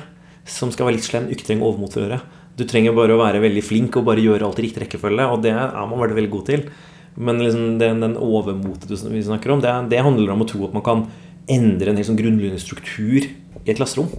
som 0.48 0.72
skal 0.72 0.88
være 0.88 1.00
litt 1.00 1.08
slem. 1.08 1.28
Trenger 1.34 1.66
overmot 1.66 1.96
for 1.96 2.04
å 2.04 2.06
gjøre. 2.06 2.22
Du 2.54 2.62
trenger 2.70 2.94
bare 2.94 3.16
å 3.16 3.20
være 3.20 3.42
veldig 3.42 3.62
flink 3.66 3.96
og 3.98 4.06
bare 4.06 4.22
gjøre 4.22 4.46
alt 4.46 4.60
i 4.60 4.68
riktig 4.68 4.84
rekkefølge, 4.84 5.26
og 5.26 5.42
det 5.42 5.54
er 5.56 5.88
man 5.90 5.98
veldig, 5.98 6.18
veldig 6.20 6.32
god 6.36 6.44
til. 6.50 6.68
Men 7.14 7.42
liksom 7.42 7.78
den, 7.78 8.02
den 8.02 8.16
overmotet 8.18 8.90
vi 8.90 9.22
snakker 9.22 9.54
om, 9.54 9.62
det, 9.62 9.72
det, 9.90 10.02
handler 10.02 10.34
om 10.34 10.44
å 10.44 10.48
tro 10.50 10.64
at 10.66 10.74
man 10.74 10.84
kan 10.86 11.04
endre 11.50 11.90
en 11.90 11.98
helt 11.98 12.08
sånn 12.08 12.18
grunnleggende 12.18 12.62
struktur 12.62 13.26
i 13.26 13.66
et 13.70 13.78
klasserom. 13.78 14.10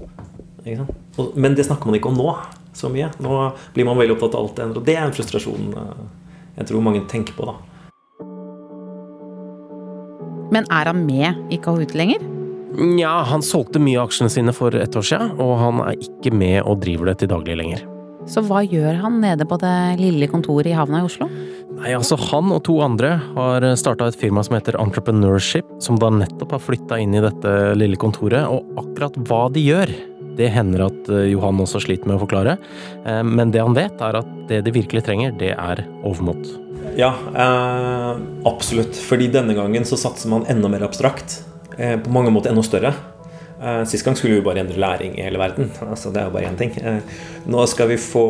Men 0.66 1.56
det 1.56 1.68
snakker 1.68 1.88
man 1.88 2.00
ikke 2.00 2.12
om 2.12 2.20
nå 2.20 2.36
så 2.76 2.92
mye. 2.92 3.10
Nå 3.24 3.40
blir 3.76 3.88
man 3.88 4.00
veldig 4.00 4.18
opptatt 4.18 4.36
av 4.36 4.46
alt 4.48 4.60
det 4.60 4.68
andre. 4.68 4.84
Og 4.84 4.88
det 4.88 4.98
er 4.98 5.06
en 5.06 5.16
frustrasjon 5.16 5.72
eh, 5.80 6.06
jeg 6.60 6.70
tror 6.70 6.84
mange 6.84 7.04
tenker 7.12 7.36
på, 7.36 7.48
da. 7.48 7.56
Men 10.56 10.68
er 10.72 10.92
han 10.92 11.04
med 11.08 11.52
i 11.52 11.60
Kahoot 11.60 11.96
lenger? 11.98 12.24
Nja, 12.76 13.18
han 13.32 13.44
solgte 13.44 13.80
mye 13.80 14.00
av 14.02 14.10
aksjene 14.10 14.32
sine 14.32 14.56
for 14.56 14.76
et 14.76 14.96
år 14.96 15.08
siden, 15.08 15.36
og 15.40 15.58
han 15.62 15.84
er 15.88 16.00
ikke 16.04 16.36
med 16.36 16.62
og 16.64 16.82
driver 16.84 17.12
det 17.12 17.22
til 17.24 17.32
daglig 17.32 17.60
lenger. 17.60 17.86
Så 18.26 18.42
hva 18.46 18.64
gjør 18.66 18.98
han 19.04 19.20
nede 19.22 19.46
på 19.46 19.58
det 19.62 19.76
lille 20.02 20.28
kontoret 20.32 20.72
i 20.72 20.76
havna 20.78 21.04
i 21.04 21.06
Oslo? 21.06 21.28
Nei, 21.76 21.92
altså 21.94 22.18
Han 22.32 22.54
og 22.56 22.64
to 22.66 22.80
andre 22.82 23.18
har 23.36 23.66
starta 23.78 24.08
et 24.10 24.18
firma 24.18 24.42
som 24.46 24.56
heter 24.58 24.78
Entrepreneurship, 24.82 25.68
som 25.84 26.00
da 26.02 26.10
nettopp 26.14 26.56
har 26.56 26.64
flytta 26.64 27.00
inn 27.04 27.14
i 27.14 27.24
dette 27.24 27.54
lille 27.78 28.00
kontoret. 28.02 28.48
Og 28.50 28.80
akkurat 28.82 29.18
hva 29.28 29.42
de 29.54 29.66
gjør, 29.68 29.94
det 30.36 30.52
hender 30.52 30.88
at 30.88 31.10
eh, 31.12 31.30
Johan 31.32 31.62
også 31.64 31.84
sliter 31.84 32.10
med 32.10 32.18
å 32.18 32.24
forklare. 32.26 32.58
Eh, 33.06 33.22
men 33.28 33.54
det 33.54 33.64
han 33.64 33.78
vet, 33.78 34.00
er 34.02 34.20
at 34.22 34.32
det 34.50 34.64
de 34.66 34.74
virkelig 34.76 35.06
trenger, 35.06 35.36
det 35.40 35.54
er 35.54 35.86
overmot. 36.04 36.48
Ja, 37.00 37.14
eh, 37.36 38.12
absolutt. 38.48 38.98
Fordi 39.06 39.30
denne 39.32 39.56
gangen 39.58 39.88
så 39.88 40.00
satser 40.00 40.32
man 40.32 40.48
enda 40.52 40.72
mer 40.72 40.88
abstrakt. 40.88 41.42
Eh, 41.78 41.98
på 42.00 42.12
mange 42.14 42.34
måter 42.34 42.54
enda 42.54 42.64
større. 42.66 42.94
Uh, 43.56 43.86
Sist 43.88 44.04
gang 44.04 44.18
skulle 44.20 44.36
vi 44.36 44.44
bare 44.44 44.60
endre 44.66 44.80
læring 44.80 45.14
i 45.16 45.24
hele 45.24 45.40
verden. 45.40 45.70
Altså, 45.88 46.12
det 46.12 46.22
er 46.22 46.28
jo 46.28 46.34
bare 46.36 46.50
én 46.50 46.58
ting. 46.60 46.74
Uh, 46.76 47.00
nå, 47.48 47.66
skal 47.72 47.88
vi 47.94 47.98
få, 48.02 48.26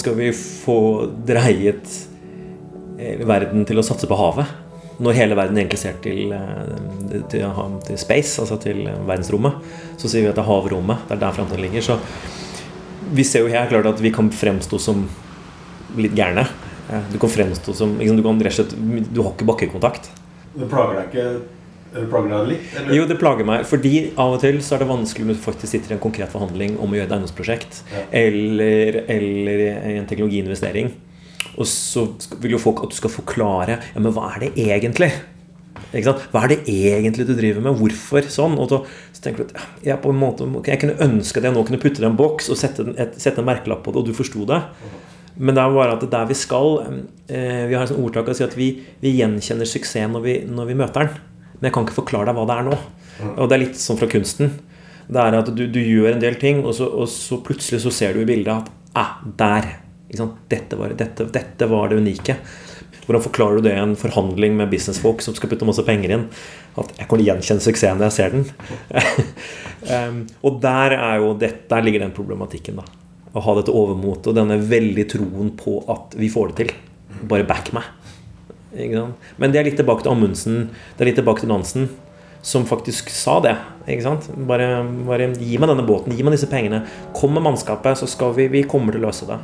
skal 0.00 0.16
vi 0.18 0.32
få 0.34 0.78
dreiet 1.28 1.92
uh, 2.98 3.28
verden 3.28 3.66
til 3.68 3.78
å 3.78 3.86
satse 3.86 4.08
på 4.10 4.18
havet. 4.18 4.50
Når 4.98 5.14
hele 5.14 5.36
verden 5.38 5.60
egentlig 5.60 5.78
ser 5.78 6.00
til, 6.02 6.32
til, 7.30 7.44
til, 7.86 7.98
space, 8.02 8.40
altså 8.42 8.56
til 8.58 8.80
verdensrommet, 9.06 9.60
så 9.94 10.10
sier 10.10 10.24
vi 10.24 10.30
at 10.32 10.34
det 10.34 10.42
er 10.42 10.48
havrommet. 10.48 11.04
Det 11.06 11.14
er 11.14 11.20
der 11.22 11.36
framtiden 11.36 11.62
ligger. 11.62 11.84
Så 11.86 12.00
vi 13.14 13.22
ser 13.22 13.46
jo 13.46 13.52
helt 13.52 13.70
klart 13.70 13.86
at 13.92 14.02
vi 14.02 14.10
kan 14.10 14.32
fremstå 14.34 14.80
som 14.82 15.04
litt 15.94 16.18
gærne. 16.18 16.48
Du 17.12 17.14
kan 17.22 17.30
fremstå 17.30 17.76
som 17.78 17.94
liksom, 18.00 18.18
du, 18.18 18.26
kan, 18.26 18.42
du 19.06 19.22
har 19.22 19.30
ikke 19.36 19.46
bakkekontakt. 19.52 20.10
Det 20.58 20.66
plager 20.66 20.98
deg 20.98 21.14
ikke 21.14 21.57
Plager 21.92 22.32
deg 22.34 22.50
litt? 22.52 22.68
Eller? 22.76 22.94
Jo, 22.98 23.06
det 23.08 23.16
plager 23.20 23.48
meg. 23.48 23.64
Fordi 23.68 23.92
av 24.20 24.36
og 24.36 24.42
til 24.42 24.60
så 24.64 24.76
er 24.76 24.84
det 24.84 24.90
vanskelig 24.90 25.28
når 25.28 25.38
du 25.38 25.44
faktisk 25.46 25.72
sitter 25.72 25.94
i 25.94 25.96
en 25.96 26.02
konkret 26.02 26.32
forhandling 26.34 26.76
om 26.76 26.92
å 26.92 26.98
gjøre 26.98 27.08
et 27.08 27.16
eiendomsprosjekt 27.16 27.82
ja. 27.92 28.04
eller, 28.20 29.02
eller 29.14 29.64
en 29.94 30.08
teknologiinvestering. 30.10 30.92
Og 31.58 31.66
så 31.66 32.04
vil 32.42 32.54
jo 32.54 32.62
folk 32.62 32.84
at 32.84 32.92
du 32.92 32.98
skal 32.98 33.10
forklare 33.10 33.80
Ja, 33.80 33.98
men 33.98 34.12
hva 34.14 34.30
er 34.34 34.46
det 34.46 34.52
egentlig? 34.68 35.10
Hva 35.88 36.42
er 36.44 36.52
det 36.52 36.58
egentlig 36.68 37.24
du 37.28 37.32
driver 37.38 37.64
med? 37.64 37.78
Hvorfor 37.80 38.26
sånn? 38.30 38.58
Og 38.60 38.68
så, 38.70 38.82
så 39.16 39.24
tenker 39.24 39.46
du 39.46 39.54
at 39.54 39.84
jeg, 39.86 39.98
på 40.02 40.12
en 40.12 40.20
måte, 40.20 40.48
jeg 40.68 40.82
kunne 40.82 40.98
ønske 41.04 41.40
at 41.40 41.48
jeg 41.48 41.56
nå 41.56 41.64
kunne 41.64 41.80
putte 41.80 42.02
det 42.02 42.06
i 42.06 42.10
en 42.10 42.18
boks 42.18 42.50
og 42.52 42.60
sette, 42.60 42.84
et, 43.00 43.16
sette 43.20 43.40
en 43.40 43.48
merkelapp 43.48 43.80
på 43.86 43.94
det, 43.94 44.02
og 44.02 44.10
du 44.10 44.16
forsto 44.16 44.44
det. 44.48 44.60
Men 45.38 45.56
det 45.56 45.62
er 45.62 45.74
bare 45.74 45.94
at 45.94 46.04
der 46.10 46.26
vi 46.26 46.34
skal 46.34 46.80
eh, 46.82 47.64
Vi 47.70 47.76
har 47.76 47.84
et 47.84 47.94
ordtak 47.94 48.26
som 48.26 48.40
sier 48.40 48.48
at 48.50 48.56
vi, 48.58 48.72
vi 48.98 49.14
gjenkjenner 49.20 49.68
suksess 49.70 50.10
når 50.10 50.24
vi, 50.24 50.38
når 50.50 50.72
vi 50.72 50.78
møter 50.78 51.06
den. 51.06 51.37
Men 51.58 51.68
jeg 51.68 51.74
kan 51.74 51.86
ikke 51.86 52.00
forklare 52.00 52.30
deg 52.30 52.38
hva 52.38 52.46
det 52.48 52.56
er 52.56 52.66
nå. 52.68 52.78
Og 53.34 53.48
det 53.48 53.56
er 53.56 53.64
litt 53.64 53.80
sånn 53.80 53.98
fra 53.98 54.08
kunsten. 54.10 54.54
Det 55.08 55.20
er 55.22 55.36
at 55.38 55.50
du, 55.56 55.64
du 55.72 55.80
gjør 55.80 56.12
en 56.12 56.22
del 56.22 56.36
ting, 56.40 56.62
og 56.66 56.74
så, 56.76 56.86
og 56.86 57.08
så, 57.10 57.40
plutselig 57.44 57.80
så 57.84 57.92
ser 57.94 58.14
du 58.14 58.22
i 58.22 58.28
bildet 58.28 58.52
at 58.54 58.72
ah, 58.98 59.20
der! 59.40 59.76
Dette 60.08 60.76
var, 60.80 60.94
dette, 60.96 61.26
dette 61.28 61.66
var, 61.68 61.90
det 61.90 61.98
unike. 62.00 62.38
Hvordan 63.04 63.24
forklarer 63.26 63.58
du 63.58 63.66
det 63.66 63.74
i 63.74 63.80
en 63.82 63.92
forhandling 63.96 64.54
med 64.56 64.70
businessfolk 64.72 65.20
som 65.24 65.34
skal 65.36 65.50
putte 65.52 65.68
masse 65.68 65.84
penger 65.84 66.14
inn? 66.14 66.22
At 66.80 66.94
jeg 66.96 67.08
kan 67.10 67.24
gjenkjenne 67.24 67.64
suksessen 67.64 68.00
når 68.00 68.08
jeg 68.08 68.16
ser 68.16 68.32
den. 68.32 68.46
um, 69.92 70.22
og 70.48 70.62
der, 70.64 70.96
jo, 71.20 71.34
der, 71.40 71.84
ligger 71.84 72.06
den 72.06 72.16
problematikken. 72.16 72.80
da 72.80 73.36
Å 73.36 73.44
ha 73.44 73.56
dette 73.58 73.74
overmotet 73.76 74.30
og 74.32 74.38
denne 74.40 74.56
veldig 74.70 75.06
troen 75.12 75.52
på 75.60 75.76
at 75.92 76.16
vi 76.20 76.32
får 76.32 76.54
det 76.54 76.58
til. 76.62 76.74
Bare 77.28 77.48
back 77.48 77.72
meg. 77.76 77.92
Men 78.78 79.54
det 79.54 79.60
er 79.60 79.68
litt 79.68 79.78
tilbake 79.80 80.06
til 80.06 80.14
Amundsen, 80.14 80.68
det 80.96 81.04
er 81.04 81.10
litt 81.10 81.18
tilbake 81.20 81.44
til 81.44 81.52
Nansen, 81.52 81.88
som 82.42 82.66
faktisk 82.68 83.10
sa 83.12 83.38
det. 83.44 83.56
Bare, 84.48 84.70
bare, 85.08 85.30
gi 85.40 85.58
meg 85.58 85.70
denne 85.72 85.86
båten, 85.86 86.14
gi 86.14 86.24
meg 86.24 86.36
disse 86.36 86.48
pengene. 86.50 86.84
Kom 87.16 87.34
med 87.34 87.44
mannskapet, 87.46 87.98
så 87.98 88.08
skal 88.10 88.34
vi, 88.36 88.48
vi 88.52 88.66
kommer 88.68 88.94
til 88.94 89.02
å 89.02 89.08
løse 89.08 89.28
det. 89.28 89.38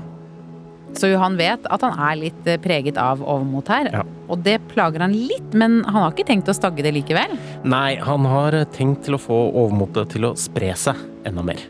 Så 0.95 1.11
Johan 1.11 1.35
vet 1.39 1.65
at 1.75 1.83
han 1.83 1.97
er 2.07 2.19
litt 2.21 2.47
eh, 2.47 2.61
preget 2.63 2.99
av 3.01 3.23
overmot 3.23 3.71
her. 3.73 3.91
Ja. 3.91 4.03
Og 4.31 4.41
det 4.47 4.61
plager 4.71 5.03
han 5.03 5.15
litt, 5.15 5.51
men 5.57 5.81
han 5.89 6.05
har 6.05 6.15
ikke 6.15 6.29
tenkt 6.29 6.51
å 6.51 6.55
stagge 6.57 6.85
det 6.87 6.95
likevel? 6.95 7.35
Nei, 7.67 7.97
han 7.99 8.29
har 8.31 8.57
tenkt 8.75 9.05
til 9.09 9.19
å 9.19 9.21
få 9.21 9.41
overmotet 9.51 10.15
til 10.15 10.31
å 10.31 10.35
spre 10.39 10.71
seg 10.79 11.01
enda 11.27 11.45
mer. 11.47 11.67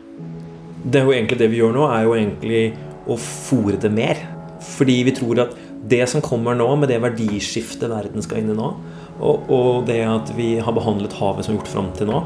Det 0.85 1.01
er 1.01 1.07
jo 1.07 1.15
egentlig 1.15 1.41
det 1.41 1.49
vi 1.49 1.59
gjør 1.63 1.73
nå, 1.73 1.87
er 1.89 2.05
jo 2.05 2.13
egentlig 2.13 2.63
å 3.09 3.17
fòre 3.21 3.79
det 3.81 3.91
mer. 3.93 4.21
Fordi 4.65 4.99
vi 5.07 5.13
tror 5.15 5.41
at 5.45 5.57
det 5.89 6.05
som 6.09 6.23
kommer 6.23 6.57
nå, 6.57 6.67
med 6.79 6.89
det 6.89 7.01
verdiskiftet 7.03 7.91
verden 7.91 8.23
skal 8.25 8.41
inn 8.41 8.51
i 8.53 8.57
nå, 8.57 8.71
og, 9.15 9.51
og, 9.51 9.69
det 9.87 10.01
at 10.07 10.31
vi 10.35 10.55
har 10.63 10.75
behandlet 10.75 11.15
havet 11.19 11.47
som 11.47 11.55
gjort 11.57 11.71
fram 11.71 11.91
til 11.97 12.09
nå, 12.09 12.23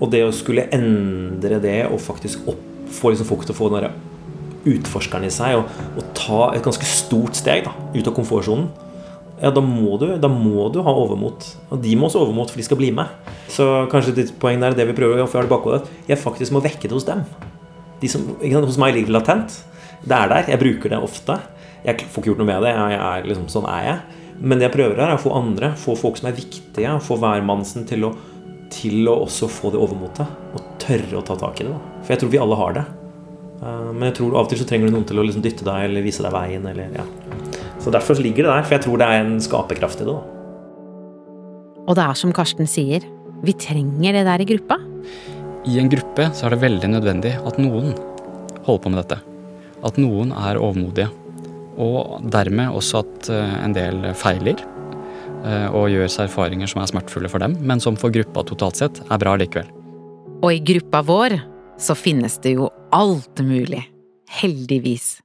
og 0.00 0.10
det 0.12 0.24
å 0.26 0.32
skulle 0.34 0.68
endre 0.74 1.60
det 1.62 1.80
og 1.88 2.00
faktisk 2.02 2.46
opp, 2.50 2.62
få 2.94 3.12
liksom 3.12 3.28
folk 3.28 3.46
til 3.46 3.54
å 3.54 3.58
få 3.58 3.70
den 3.70 3.80
derre 3.80 3.94
utforskeren 4.64 5.26
i 5.26 5.32
seg 5.32 5.58
og, 5.58 5.68
og, 5.94 6.08
ta 6.16 6.40
et 6.54 6.64
ganske 6.64 6.86
stort 6.88 7.36
steg 7.36 7.66
da, 7.66 7.74
ut 7.94 8.06
av 8.06 8.14
komfortsonen, 8.16 8.70
ja, 9.42 9.50
da 9.52 9.60
må, 9.60 9.96
du, 10.00 10.06
da 10.20 10.28
må 10.30 10.68
du 10.72 10.78
ha 10.86 10.92
overmot. 10.94 11.44
Og 11.74 11.80
de 11.82 11.96
må 11.98 12.06
også 12.06 12.20
ha 12.20 12.24
overmot, 12.24 12.52
for 12.52 12.60
de 12.60 12.64
skal 12.64 12.78
bli 12.78 12.92
med. 12.94 13.10
Så 13.50 13.66
kanskje 13.92 14.14
ditt 14.16 14.30
poeng 14.40 14.62
der, 14.62 14.76
det 14.78 14.86
vi 14.88 14.94
prøver 14.96 15.18
å 15.18 15.26
gjøre 15.26 15.50
bakhodet, 15.50 15.90
jeg 16.08 16.20
faktisk 16.22 16.54
må 16.54 16.62
vekke 16.64 16.86
det 16.86 16.94
hos 16.94 17.06
dem. 17.08 17.24
De 18.00 18.08
som, 18.08 18.22
hos 18.38 18.78
meg 18.80 18.94
ligger 18.94 19.10
det 19.10 19.16
latent. 19.18 19.58
Det 20.04 20.16
er 20.16 20.30
der. 20.30 20.48
Jeg 20.54 20.62
bruker 20.62 20.94
det 20.94 21.02
ofte. 21.02 21.36
Jeg 21.84 22.00
får 22.00 22.22
ikke 22.22 22.30
gjort 22.32 22.40
noe 22.40 22.48
med 22.48 22.62
det. 22.64 22.72
Jeg 22.72 22.98
er 22.98 23.26
liksom, 23.28 23.48
sånn 23.52 23.66
er 23.68 23.88
jeg. 23.88 24.20
Men 24.40 24.58
det 24.58 24.68
jeg 24.68 24.74
prøver 24.74 24.98
her, 24.98 25.12
er 25.12 25.18
å 25.18 25.22
få 25.22 25.34
andre, 25.36 25.74
få 25.78 25.94
folk 25.98 26.18
som 26.18 26.30
er 26.30 26.36
viktige, 26.36 26.92
få 27.04 27.18
hvermannsen 27.20 27.84
til 27.88 28.08
å, 28.08 28.12
til 28.72 29.08
å 29.10 29.18
også 29.26 29.50
få 29.52 29.72
det 29.74 29.80
overmotet. 29.84 30.30
Og 30.56 30.70
tørre 30.82 31.20
å 31.20 31.24
ta 31.26 31.36
tak 31.38 31.60
i 31.60 31.66
det. 31.68 31.74
Da. 31.74 31.98
For 32.02 32.14
jeg 32.14 32.22
tror 32.22 32.32
vi 32.32 32.40
alle 32.40 32.60
har 32.60 32.78
det. 32.78 32.84
Eh, 33.60 33.90
men 33.92 34.08
jeg 34.08 34.16
tror 34.20 34.38
av 34.38 34.46
og 34.46 34.52
til 34.52 34.62
så 34.62 34.68
trenger 34.68 34.88
du 34.88 34.96
noen 34.96 35.08
til 35.08 35.20
å 35.20 35.26
liksom 35.26 35.44
dytte 35.44 35.66
deg 35.66 35.88
eller 35.90 36.06
vise 36.06 36.24
deg 36.24 36.34
veien. 36.34 36.68
Eller, 36.72 36.96
ja. 36.96 37.04
Så 37.84 37.92
derfor 37.94 38.16
ligger 38.24 38.48
det 38.48 38.54
der. 38.54 38.64
For 38.64 38.78
jeg 38.78 38.86
tror 38.86 39.02
det 39.02 39.10
er 39.10 39.20
en 39.20 39.34
skaperkraft 39.44 40.00
i 40.00 40.08
det. 40.08 40.14
Da. 40.14 40.22
Og 41.84 41.98
det 41.98 42.06
er 42.06 42.16
som 42.16 42.32
Karsten 42.32 42.70
sier, 42.70 43.04
vi 43.44 43.52
trenger 43.60 44.16
det 44.16 44.24
der 44.24 44.40
i 44.40 44.48
gruppa. 44.48 44.80
I 45.68 45.76
en 45.80 45.92
gruppe 45.92 46.30
så 46.36 46.48
er 46.48 46.54
det 46.54 46.64
veldig 46.64 46.90
nødvendig 46.96 47.34
at 47.44 47.60
noen 47.60 47.92
holder 48.64 48.80
på 48.80 48.92
med 48.92 49.02
dette. 49.02 49.20
At 49.84 50.00
noen 50.00 50.32
er 50.32 50.60
overmodige 50.60 51.10
og 51.80 52.28
dermed 52.32 52.74
også 52.74 53.02
at 53.02 53.30
eh, 53.32 53.56
en 53.64 53.74
del 53.76 54.02
feiler 54.18 54.60
eh, 55.44 55.68
og 55.70 55.90
gjør 55.92 56.10
seg 56.10 56.28
erfaringer 56.28 56.70
som 56.70 56.82
er 56.82 56.90
smertefulle 56.90 57.30
for 57.32 57.42
dem, 57.42 57.56
men 57.60 57.82
som 57.82 57.98
for 58.00 58.14
gruppa 58.14 58.44
totalt 58.46 58.80
sett 58.80 59.02
er 59.08 59.20
bra 59.22 59.34
likevel. 59.40 59.70
Og 60.44 60.50
i 60.52 60.62
gruppa 60.72 61.02
vår 61.06 61.38
så 61.80 61.96
finnes 61.98 62.38
det 62.44 62.56
jo 62.58 62.68
alt 62.94 63.40
mulig. 63.42 63.82
Heldigvis. 64.40 65.18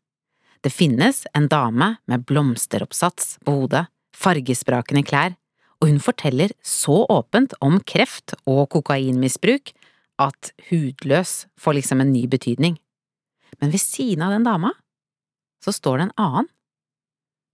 Det 0.62 0.72
finnes 0.74 1.24
en 1.38 1.48
dame 1.48 1.94
med 2.10 2.26
blomsteroppsats 2.28 3.38
på 3.46 3.56
hodet, 3.62 3.86
fargesprakende 4.16 5.06
klær, 5.08 5.38
og 5.80 5.88
hun 5.88 6.02
forteller 6.04 6.52
så 6.66 7.06
åpent 7.08 7.54
om 7.64 7.78
kreft 7.88 8.36
og 8.44 8.68
kokainmisbruk 8.74 9.72
at 10.20 10.52
hudløs 10.68 11.46
får 11.60 11.78
liksom 11.80 12.04
en 12.04 12.12
ny 12.12 12.26
betydning. 12.28 12.76
Men 13.62 13.72
ved 13.72 13.82
siden 13.82 14.26
av 14.26 14.36
den 14.36 14.48
dama 14.48 14.74
så 15.64 15.74
står 15.76 15.98
det 15.98 16.08
en 16.08 16.18
annen, 16.26 16.50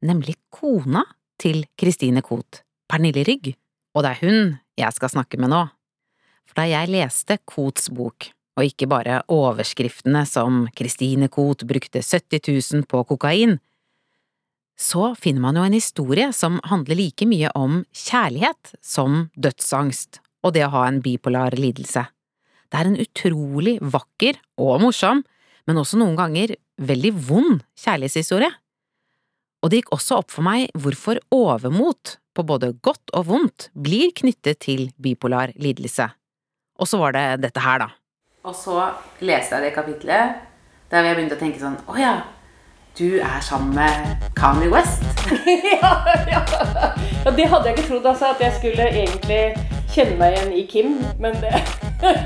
nemlig 0.06 0.38
kona 0.54 1.04
til 1.42 1.66
Christine 1.80 2.24
Koht, 2.26 2.62
Pernille 2.90 3.26
Rygg, 3.28 3.54
og 3.96 4.06
det 4.06 4.14
er 4.14 4.24
hun 4.24 4.56
jeg 4.80 4.96
skal 4.96 5.12
snakke 5.12 5.40
med 5.42 5.52
nå. 5.54 5.64
For 6.46 6.62
da 6.62 6.68
jeg 6.70 6.92
leste 6.94 7.40
Kots 7.48 7.90
bok, 7.90 8.30
og 8.56 8.68
ikke 8.70 8.88
bare 8.88 9.22
overskriftene 9.32 10.24
som 10.30 10.66
Christine 10.78 11.28
Koht 11.32 11.66
brukte 11.68 12.04
70 12.04 12.46
000 12.48 12.86
på 12.92 13.02
kokain, 13.10 13.58
så 14.76 15.14
finner 15.16 15.44
man 15.44 15.56
jo 15.56 15.64
en 15.64 15.76
historie 15.76 16.28
som 16.36 16.60
handler 16.68 17.00
like 17.00 17.28
mye 17.28 17.52
om 17.56 17.84
kjærlighet 17.96 18.76
som 18.84 19.30
dødsangst 19.40 20.20
og 20.46 20.54
det 20.56 20.66
å 20.68 20.74
ha 20.76 20.84
en 20.88 21.02
bipolar 21.04 21.56
lidelse. 21.58 22.04
Det 22.70 22.80
er 22.80 22.90
en 22.90 23.00
utrolig 23.00 23.78
vakker 23.82 24.38
og 24.62 24.84
morsom, 24.84 25.24
men 25.66 25.80
også 25.82 25.98
noen 26.02 26.18
ganger 26.20 26.54
veldig 26.82 27.12
vond 27.28 27.64
kjærlighetshistorie. 27.80 28.52
Og 29.64 29.72
det 29.72 29.82
gikk 29.82 29.94
også 29.96 30.20
opp 30.22 30.34
for 30.34 30.46
meg 30.46 30.70
hvorfor 30.78 31.20
overmot, 31.34 32.18
på 32.36 32.44
både 32.44 32.74
godt 32.84 33.14
og 33.16 33.30
vondt, 33.30 33.70
blir 33.72 34.12
knyttet 34.12 34.60
til 34.66 34.90
bipolar 35.00 35.54
lidelse. 35.56 36.10
Og 36.76 36.90
så 36.92 37.00
var 37.00 37.16
det 37.16 37.24
dette 37.46 37.64
her, 37.64 37.86
da. 37.86 37.88
Og 38.46 38.54
så 38.60 38.76
leste 39.24 39.56
jeg 39.56 39.70
det 39.70 39.76
kapitlet 39.78 40.42
der 40.92 41.08
jeg 41.08 41.16
begynte 41.18 41.38
å 41.38 41.42
tenke 41.42 41.58
sånn 41.58 41.80
Å 41.90 41.96
ja, 41.98 42.12
du 42.96 43.18
er 43.20 43.42
sammen 43.44 43.76
med 43.76 44.24
Kanye 44.36 44.70
West. 44.72 45.04
ja, 45.82 45.92
ja. 46.32 46.42
ja, 47.26 47.32
det 47.32 47.48
hadde 47.52 47.68
jeg 47.68 47.76
ikke 47.76 47.88
trodd, 47.90 48.06
altså, 48.08 48.30
at 48.32 48.44
jeg 48.44 48.54
skulle 48.60 48.88
egentlig 48.88 49.42
kjenne 49.92 50.16
meg 50.20 50.36
igjen 50.38 50.54
i 50.56 50.64
Kim, 50.70 50.94
men 51.20 51.36
det 51.44 51.52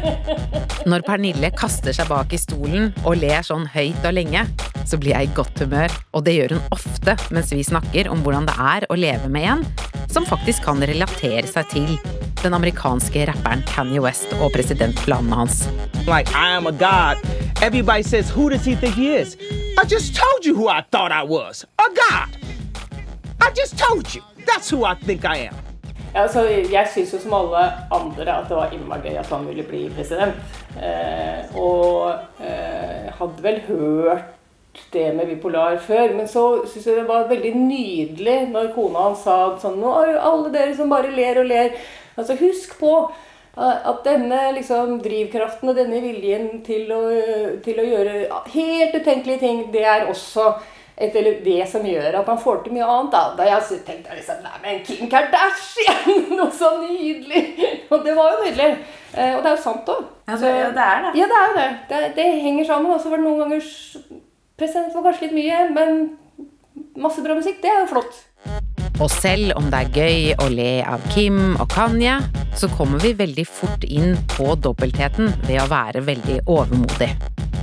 Når 0.89 1.03
Pernille 1.07 1.49
kaster 1.57 1.93
seg 1.95 2.09
bak 2.09 2.33
i 2.33 2.41
stolen 2.41 2.91
og 3.01 3.17
ler 3.21 3.41
sånn 3.45 3.65
høyt 3.73 4.05
og 4.05 4.15
lenge, 4.17 4.45
så 4.85 4.97
blir 5.01 5.15
jeg 5.15 5.29
i 5.29 5.35
godt 5.37 5.65
humør, 5.65 5.93
og 6.13 6.25
det 6.27 6.37
gjør 6.37 6.57
hun 6.57 6.73
ofte 6.77 7.17
mens 7.33 7.53
vi 7.53 7.65
snakker 7.65 8.09
om 8.13 8.21
hvordan 8.25 8.49
det 8.49 8.57
er 8.57 8.89
å 8.89 8.97
leve 8.97 9.29
med 9.31 9.49
en 9.55 9.65
som 10.09 10.25
faktisk 10.25 10.65
kan 10.65 10.81
relatere 10.81 11.45
seg 11.49 11.69
til 11.73 11.97
den 12.43 12.53
amerikanske 12.53 13.25
rapperen 13.27 13.63
Kanye 13.67 14.01
West 14.01 14.33
og 14.39 14.51
presidentplanene 14.55 15.35
hans. 15.35 15.67
Like, 16.07 16.31
I 16.31 16.55
am 16.55 16.67
a 16.67 16.71
god. 16.71 17.17
Everybody 17.61 18.03
says, 18.03 18.29
who 18.29 18.49
does 18.49 18.65
he 18.65 18.75
think 18.75 18.95
he 18.95 19.15
is? 19.15 19.35
I 19.77 19.85
just 19.85 20.15
told 20.15 20.45
you 20.45 20.55
who 20.55 20.69
I 20.69 20.81
thought 20.91 21.11
I 21.11 21.23
was. 21.23 21.65
A 21.77 21.89
god. 22.01 22.29
I 23.41 23.51
just 23.61 23.77
told 23.77 24.15
you. 24.15 24.21
That's 24.47 24.69
who 24.69 24.85
I 24.85 24.95
think 24.95 25.25
I 25.25 25.37
am. 25.49 25.55
Ja, 26.13 26.21
altså, 26.21 26.41
jeg 26.71 26.87
syns 26.93 27.13
jo 27.13 27.19
som 27.21 27.33
alle 27.37 27.59
andre 27.93 28.33
at 28.33 28.47
det 28.49 28.57
var 28.57 28.71
innmari 28.73 29.11
gøy 29.11 29.19
at 29.21 29.29
han 29.29 29.45
ville 29.47 29.63
bli 29.63 29.83
president. 29.93 30.35
Eh, 30.81 31.55
og 31.59 32.15
eh, 32.41 33.11
hadde 33.19 33.43
vel 33.43 33.61
hørt 33.67 34.35
det 34.93 35.15
med 35.15 35.27
bipolar 35.27 35.77
før, 35.77 36.15
men 36.15 36.27
så 36.27 36.43
syns 36.65 36.87
jeg 36.87 36.97
det 36.97 37.07
var 37.07 37.29
veldig 37.29 37.51
nydelig 37.57 38.37
når 38.53 38.71
kona 38.75 39.09
hans 39.09 39.23
sa 39.25 39.37
sånn 39.61 39.79
Nå 39.81 39.93
er 39.99 40.13
jo 40.13 40.21
alle 40.31 40.51
dere 40.53 40.75
som 40.77 40.89
bare 40.89 41.13
ler 41.13 41.41
og 41.41 41.49
ler. 41.49 41.75
Altså, 42.19 42.37
husk 42.39 42.77
på 42.79 42.93
at 43.59 44.03
denne 44.05 44.37
liksom, 44.55 44.99
drivkraften 45.03 45.71
og 45.71 45.75
denne 45.75 45.97
viljen 45.99 46.61
til 46.63 46.91
å, 46.95 46.99
til 47.65 47.79
å 47.81 47.87
gjøre 47.87 48.13
helt 48.53 48.93
utenkelige 48.95 49.41
ting, 49.41 49.63
det 49.73 49.81
er 49.83 50.05
også 50.07 50.45
et, 50.99 51.15
det 51.45 51.63
som 51.71 51.85
gjør 51.87 52.19
at 52.19 52.27
man 52.27 52.39
får 52.39 52.63
til 52.63 52.75
mye 52.75 52.87
annet. 52.87 53.11
Da, 53.13 53.21
da 53.37 53.47
jeg 53.47 53.81
tenkte 53.87 54.11
jeg 54.11 54.19
liksom 54.19 54.41
Nei, 54.43 54.55
men 54.63 54.81
Kim 54.85 55.09
Kardashian! 55.11 56.23
Noe 56.37 56.49
så 56.55 56.73
nydelig! 56.83 57.43
Og 57.91 58.03
det 58.05 58.15
var 58.17 58.35
jo 58.35 58.45
nydelig. 58.45 58.71
Eh, 59.15 59.35
og 59.35 59.41
det 59.41 59.49
er 59.49 59.55
jo 59.55 59.61
sant 59.63 59.87
òg. 59.89 60.03
Ja, 60.29 60.35
det, 60.37 60.49
er 60.53 60.73
det. 60.75 61.13
Ja, 61.17 61.27
det 61.31 61.37
er 61.37 61.47
jo 61.47 61.53
det. 61.55 61.69
Det, 61.89 62.01
det 62.19 62.25
henger 62.43 62.67
sammen. 62.67 62.91
Og 62.93 62.99
så 63.01 63.09
var 63.09 63.17
det 63.17 63.25
noen 63.25 63.39
ganger 63.41 63.63
President 64.59 64.93
var 64.93 65.07
kanskje 65.07 65.29
litt 65.29 65.37
mye, 65.39 65.63
men 65.73 66.99
masse 66.99 67.23
bra 67.23 67.37
musikk, 67.37 67.61
det 67.63 67.71
er 67.71 67.79
jo 67.81 67.89
flott. 67.95 68.19
Og 68.99 69.07
selv 69.07 69.55
om 69.55 69.63
det 69.71 69.79
er 69.79 69.93
gøy 69.95 70.33
å 70.43 70.49
le 70.51 70.83
av 70.83 70.99
Kim 71.13 71.53
og 71.55 71.69
Kanye, 71.71 72.19
så 72.59 72.67
kommer 72.73 72.99
vi 72.99 73.13
veldig 73.15 73.45
fort 73.47 73.85
inn 73.87 74.17
på 74.33 74.57
dobbeltheten 74.59 75.29
ved 75.45 75.55
å 75.61 75.69
være 75.71 76.01
veldig 76.03 76.41
overmodig. 76.51 77.07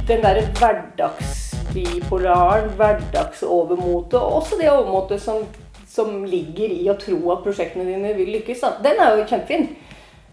Den 0.09 0.25
derre 0.25 0.49
hverdagsbipolaren, 0.57 2.72
hverdagsovermotet, 2.79 4.16
og 4.16 4.33
også 4.38 4.57
det 4.62 4.70
overmotet 4.72 5.20
som, 5.20 5.44
som, 5.85 6.25
ligger 6.25 6.72
i 6.72 6.88
å 6.88 6.96
tro 6.96 7.20
at 7.35 7.44
prosjektene 7.44 7.85
dine 7.90 8.16
vil 8.16 8.33
lykkes, 8.38 8.64
den 8.87 8.96
er 8.96 9.20
jo 9.20 9.29
kjempefin. 9.29 9.77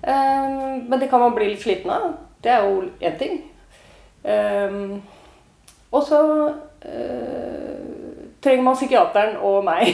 Um, 0.08 0.88
men 0.88 1.04
det 1.04 1.12
kan 1.12 1.20
man 1.26 1.36
bli 1.36 1.52
litt 1.52 1.63
sliten 1.68 1.92
av. 1.92 2.16
Det 2.39 2.48
er 2.56 2.63
jo 2.63 2.88
én 3.04 3.20
ting. 3.20 3.44
Um, 4.24 5.04
og 5.92 6.00
så 6.08 6.48
uh, 6.48 7.84
trenger 8.44 8.64
man 8.66 8.76
psykiateren 8.78 9.38
og 9.42 9.64
meg 9.66 9.84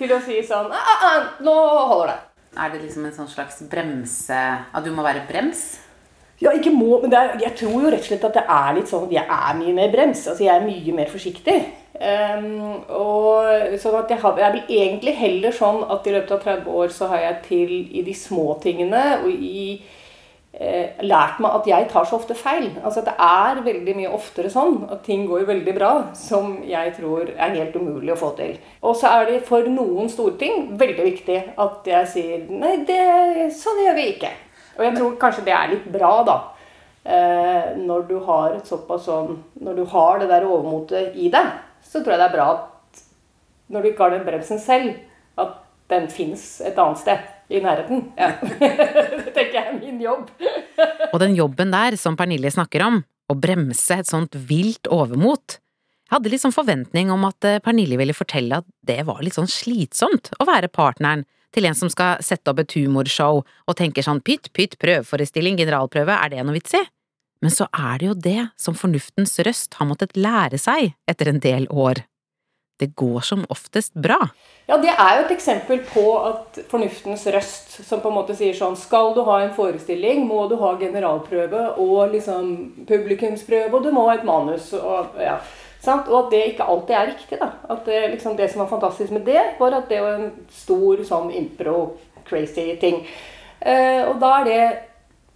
til 0.00 0.12
å 0.14 0.20
si 0.24 0.40
sånn 0.46 0.70
ah, 0.72 0.90
ah, 0.94 1.04
ah, 1.10 1.20
Nå 1.44 1.54
holder 1.92 2.08
det. 2.12 2.18
Er 2.60 2.72
det 2.72 2.80
liksom 2.82 3.06
en 3.06 3.14
sånn 3.14 3.30
slags 3.30 3.60
bremse 3.70 4.40
At 4.74 4.84
du 4.84 4.90
må 4.94 5.04
være 5.06 5.26
brems? 5.28 5.62
Ja, 6.40 6.54
ikke 6.56 6.72
må, 6.72 6.96
men 7.02 7.12
er, 7.12 7.34
jeg 7.42 7.52
tror 7.58 7.82
jo 7.84 7.90
rett 7.92 8.00
og 8.00 8.06
slett 8.08 8.24
at 8.24 8.38
det 8.38 8.46
er 8.48 8.72
litt 8.78 8.88
sånn 8.88 9.02
at 9.04 9.12
jeg 9.12 9.26
er 9.28 9.58
mye 9.58 9.74
mer 9.76 9.90
brems. 9.92 10.22
Altså 10.24 10.46
jeg 10.46 10.54
er 10.54 10.64
mye 10.64 10.94
mer 10.96 11.10
forsiktig. 11.12 11.56
Um, 12.00 12.78
og 12.96 13.74
sånn 13.76 13.98
at 13.98 14.08
jeg, 14.08 14.22
har, 14.22 14.38
jeg 14.40 14.54
blir 14.54 14.70
egentlig 14.86 15.12
heller 15.18 15.52
sånn 15.52 15.82
at 15.92 16.08
i 16.08 16.14
løpet 16.14 16.32
av 16.32 16.40
30 16.46 16.78
år 16.80 16.94
så 16.96 17.10
har 17.10 17.26
jeg 17.26 17.42
til 17.44 17.74
i 17.76 18.04
de 18.06 18.14
små 18.16 18.54
tingene 18.64 19.02
og 19.18 19.28
i 19.28 19.82
lært 20.52 21.38
meg 21.38 21.52
at 21.54 21.66
jeg 21.70 21.86
tar 21.92 22.04
så 22.04 22.16
ofte 22.18 22.34
feil. 22.34 22.72
Altså 22.82 23.04
Det 23.06 23.14
er 23.22 23.60
veldig 23.64 23.94
mye 23.96 24.10
oftere 24.12 24.50
sånn 24.50 24.80
at 24.90 25.04
ting 25.06 25.22
går 25.28 25.46
veldig 25.46 25.74
bra, 25.76 25.90
som 26.18 26.58
jeg 26.66 26.94
tror 26.96 27.30
er 27.30 27.54
helt 27.54 27.76
umulig 27.78 28.12
å 28.12 28.18
få 28.18 28.32
til. 28.36 28.56
Og 28.82 28.96
så 28.98 29.12
er 29.14 29.30
det 29.30 29.40
for 29.46 29.68
noen 29.70 30.10
store 30.10 30.34
ting 30.40 30.72
veldig 30.80 31.06
viktig 31.06 31.38
at 31.54 31.86
jeg 31.92 32.10
sier 32.14 32.46
nei, 32.50 32.80
det, 32.88 33.50
sånn 33.54 33.84
gjør 33.84 33.98
vi 34.00 34.08
ikke. 34.16 34.32
Og 34.78 34.86
jeg 34.86 34.96
tror 34.98 35.16
kanskje 35.22 35.46
det 35.46 35.54
er 35.54 35.72
litt 35.74 35.86
bra, 35.92 36.12
da. 36.26 36.36
Eh, 37.04 37.76
når 37.80 38.04
du 38.10 38.18
har 38.26 38.58
et 38.58 38.66
såpass 38.68 39.06
sånn 39.06 39.38
Når 39.64 39.78
du 39.78 39.84
har 39.88 40.18
det 40.20 40.26
der 40.28 40.44
overmotet 40.44 41.14
i 41.16 41.30
deg, 41.32 41.46
så 41.80 42.02
tror 42.02 42.12
jeg 42.12 42.20
det 42.20 42.26
er 42.26 42.34
bra 42.34 42.48
at 42.52 43.00
når 43.72 43.82
du 43.82 43.88
ikke 43.88 44.02
har 44.04 44.12
den 44.12 44.26
bremsen 44.26 44.58
selv, 44.60 44.98
at 45.40 45.54
den 45.88 46.10
fins 46.12 46.60
et 46.60 46.76
annet 46.78 47.00
sted 47.00 47.22
i 47.50 47.62
nærheten. 47.62 48.04
Ja. 48.18 48.32
det 49.24 49.32
tenker 49.34 49.56
jeg 49.56 49.64
er 49.64 49.78
min 49.78 49.98
jobb. 50.02 50.30
og 51.10 51.18
den 51.22 51.34
jobben 51.38 51.74
der 51.74 51.96
som 52.00 52.18
Pernille 52.18 52.52
snakker 52.52 52.86
om, 52.86 53.02
å 53.30 53.36
bremse 53.38 54.00
et 54.00 54.10
sånt 54.10 54.34
vilt 54.48 54.90
overmot, 54.90 55.60
jeg 56.10 56.16
hadde 56.16 56.30
litt 56.32 56.42
sånn 56.42 56.54
forventning 56.54 57.12
om 57.14 57.22
at 57.28 57.46
eh, 57.46 57.60
Pernille 57.62 57.94
ville 58.00 58.14
fortelle 58.16 58.58
at 58.58 58.66
det 58.82 59.04
var 59.06 59.20
litt 59.22 59.36
sånn 59.36 59.50
slitsomt 59.50 60.32
å 60.42 60.46
være 60.48 60.66
partneren 60.66 61.22
til 61.54 61.68
en 61.68 61.76
som 61.78 61.90
skal 61.90 62.18
sette 62.26 62.50
opp 62.50 62.62
et 62.62 62.74
humorshow 62.74 63.44
og 63.44 63.76
tenker 63.78 64.02
sånn 64.02 64.22
pytt, 64.26 64.50
pytt, 64.54 64.74
prøveforestilling, 64.82 65.58
generalprøve, 65.60 66.16
er 66.18 66.32
det 66.32 66.42
noe 66.42 66.58
vits 66.58 66.74
i? 66.74 66.82
Men 67.40 67.54
så 67.54 67.68
er 67.70 68.00
det 68.00 68.08
jo 68.08 68.16
det 68.26 68.40
som 68.58 68.76
fornuftens 68.76 69.38
røst 69.46 69.78
har 69.78 69.88
måttet 69.88 70.18
lære 70.18 70.58
seg 70.60 70.92
etter 71.10 71.30
en 71.30 71.38
del 71.42 71.70
år 71.70 72.02
det 72.80 72.94
går 72.98 73.20
som 73.26 73.44
oftest 73.52 73.94
bra. 73.94 74.18
Ja, 74.70 74.76
det 74.78 74.92
er 74.92 75.16
jo 75.16 75.24
et 75.24 75.32
eksempel 75.34 75.80
på 75.86 76.04
at 76.22 76.60
fornuftens 76.70 77.26
røst, 77.34 77.72
som 77.86 78.02
på 78.02 78.10
en 78.10 78.16
måte 78.20 78.36
sier 78.38 78.54
sånn 78.54 78.76
Skal 78.78 79.14
du 79.16 79.24
ha 79.26 79.40
en 79.42 79.54
forestilling, 79.56 80.22
må 80.28 80.44
du 80.50 80.56
ha 80.60 80.76
generalprøve 80.78 81.64
og 81.82 82.14
liksom 82.14 82.52
publikumsprøve, 82.88 83.72
og 83.74 83.82
du 83.84 83.90
må 83.94 84.06
ha 84.08 84.18
et 84.18 84.28
manus. 84.28 84.72
og 84.78 85.18
ja. 85.20 85.40
Og 85.86 86.16
at 86.18 86.30
det 86.30 86.44
ikke 86.52 86.68
alltid 86.68 86.94
er 86.94 87.06
riktig. 87.08 87.38
da. 87.40 87.50
At 87.72 87.86
det, 87.86 88.00
liksom, 88.14 88.36
det 88.36 88.50
som 88.52 88.60
var 88.60 88.68
fantastisk 88.68 89.12
med 89.16 89.24
det, 89.24 89.42
var 89.58 89.74
at 89.74 89.88
det 89.88 90.02
var 90.04 90.18
en 90.18 90.30
stor 90.52 91.02
sånn 91.08 91.32
impro-crazy 91.32 92.76
ting. 92.80 93.06
Eh, 93.60 94.04
og 94.04 94.20
da 94.20 94.34
er 94.40 94.48
det 94.48 94.62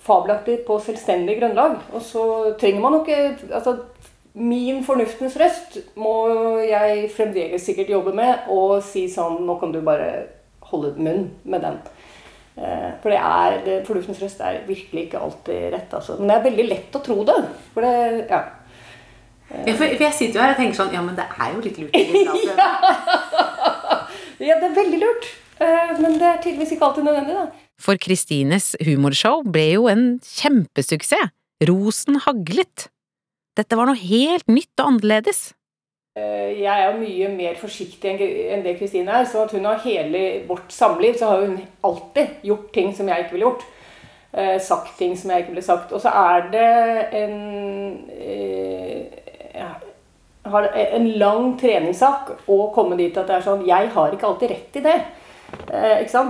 fabelaktig 0.04 0.58
på 0.66 0.78
selvstendig 0.84 1.38
grunnlag. 1.40 1.78
Og 1.92 2.02
så 2.04 2.24
trenger 2.60 2.84
man 2.84 2.98
jo 2.98 3.04
ikke 3.04 3.54
altså, 3.56 3.78
Min 4.34 4.80
fornuftens 4.82 5.36
røst 5.38 5.76
må 5.94 6.14
jeg 6.66 7.06
fremdeles 7.14 7.62
sikkert 7.62 7.92
jobbe 7.92 8.14
med 8.18 8.48
og 8.50 8.80
si 8.82 9.04
sånn 9.06 9.44
Nå 9.46 9.54
kan 9.60 9.70
du 9.70 9.78
bare 9.86 10.08
holde 10.66 10.94
munn 10.98 11.28
med 11.46 11.62
den. 11.62 11.76
Eh, 12.56 12.90
for 13.02 13.12
det 13.12 13.20
er, 13.20 13.84
fornuftens 13.86 14.18
røst 14.22 14.42
er 14.42 14.64
virkelig 14.66 15.06
ikke 15.06 15.22
alltid 15.22 15.68
rett. 15.76 15.94
Altså. 15.94 16.16
Men 16.18 16.32
det 16.32 16.36
er 16.36 16.46
veldig 16.48 16.66
lett 16.66 16.98
å 16.98 17.02
tro 17.04 17.16
det. 17.28 17.36
For 17.74 17.86
det 17.86 17.94
ja. 18.30 18.42
Ja, 19.54 19.74
for, 19.76 19.84
for, 19.84 20.02
jeg 20.02 20.16
sitter 20.16 20.38
jo 20.38 20.42
her 20.42 20.54
og 20.54 20.58
tenker 20.58 20.78
sånn 20.78 20.94
Ja, 20.96 21.02
men 21.04 21.14
det 21.18 21.26
er 21.30 21.52
jo 21.54 21.62
litt 21.62 21.78
lurt. 21.78 21.94
ja. 21.94 22.70
ja, 24.48 24.56
det 24.58 24.70
er 24.70 24.78
veldig 24.80 25.00
lurt. 25.02 25.28
Eh, 25.62 25.94
men 26.00 26.18
det 26.18 26.26
er 26.26 26.42
tydeligvis 26.42 26.74
ikke 26.74 26.88
alltid 26.88 27.06
nødvendig, 27.06 27.36
da. 27.38 27.68
For 27.84 28.00
Kristines 28.00 28.72
humorshow 28.82 29.44
ble 29.46 29.68
jo 29.76 29.86
en 29.90 30.06
kjempesuksess. 30.26 31.30
Rosen 31.68 32.18
haglet. 32.24 32.88
Dette 33.54 33.76
var 33.78 33.86
noe 33.86 33.98
helt 33.98 34.48
nytt 34.50 34.80
og 34.82 34.94
annerledes. 34.94 35.52
Eh, 36.18 36.60
jeg 36.60 36.82
er 36.86 36.98
mye 36.98 37.28
mer 37.34 37.56
forsiktig 37.58 38.12
enn 38.14 38.62
det 38.62 38.76
Kristine 38.78 39.20
er. 39.20 39.24
så 39.26 39.44
at 39.44 39.54
hun 39.54 39.64
har 39.66 39.82
hele 39.82 40.44
vårt 40.48 40.70
samliv 40.72 41.16
så 41.18 41.30
har 41.30 41.46
hun 41.46 41.56
alltid 41.82 42.42
gjort 42.42 42.72
ting 42.74 42.94
som 42.94 43.08
jeg 43.08 43.24
ikke 43.24 43.36
ville 43.36 43.48
gjort. 43.48 43.64
Eh, 44.34 44.60
sagt 44.60 44.98
ting 44.98 45.16
som 45.18 45.30
jeg 45.30 45.42
ikke 45.42 45.54
ville 45.54 45.62
sagt. 45.66 45.92
Og 45.92 46.00
så 46.00 46.10
er 46.10 46.50
det 46.50 46.70
en 47.22 47.36
eh, 48.18 49.06
ja, 49.54 49.70
har 50.50 50.70
en 50.74 51.08
lang 51.18 51.58
treningssak 51.58 52.48
å 52.50 52.58
komme 52.74 52.98
dit 52.98 53.16
at 53.16 53.28
det 53.30 53.38
er 53.38 53.46
sånn 53.46 53.66
Jeg 53.66 53.90
har 53.94 54.14
ikke 54.14 54.26
alltid 54.26 54.50
rett 54.50 54.80
i 54.80 54.84
det. 54.84 54.96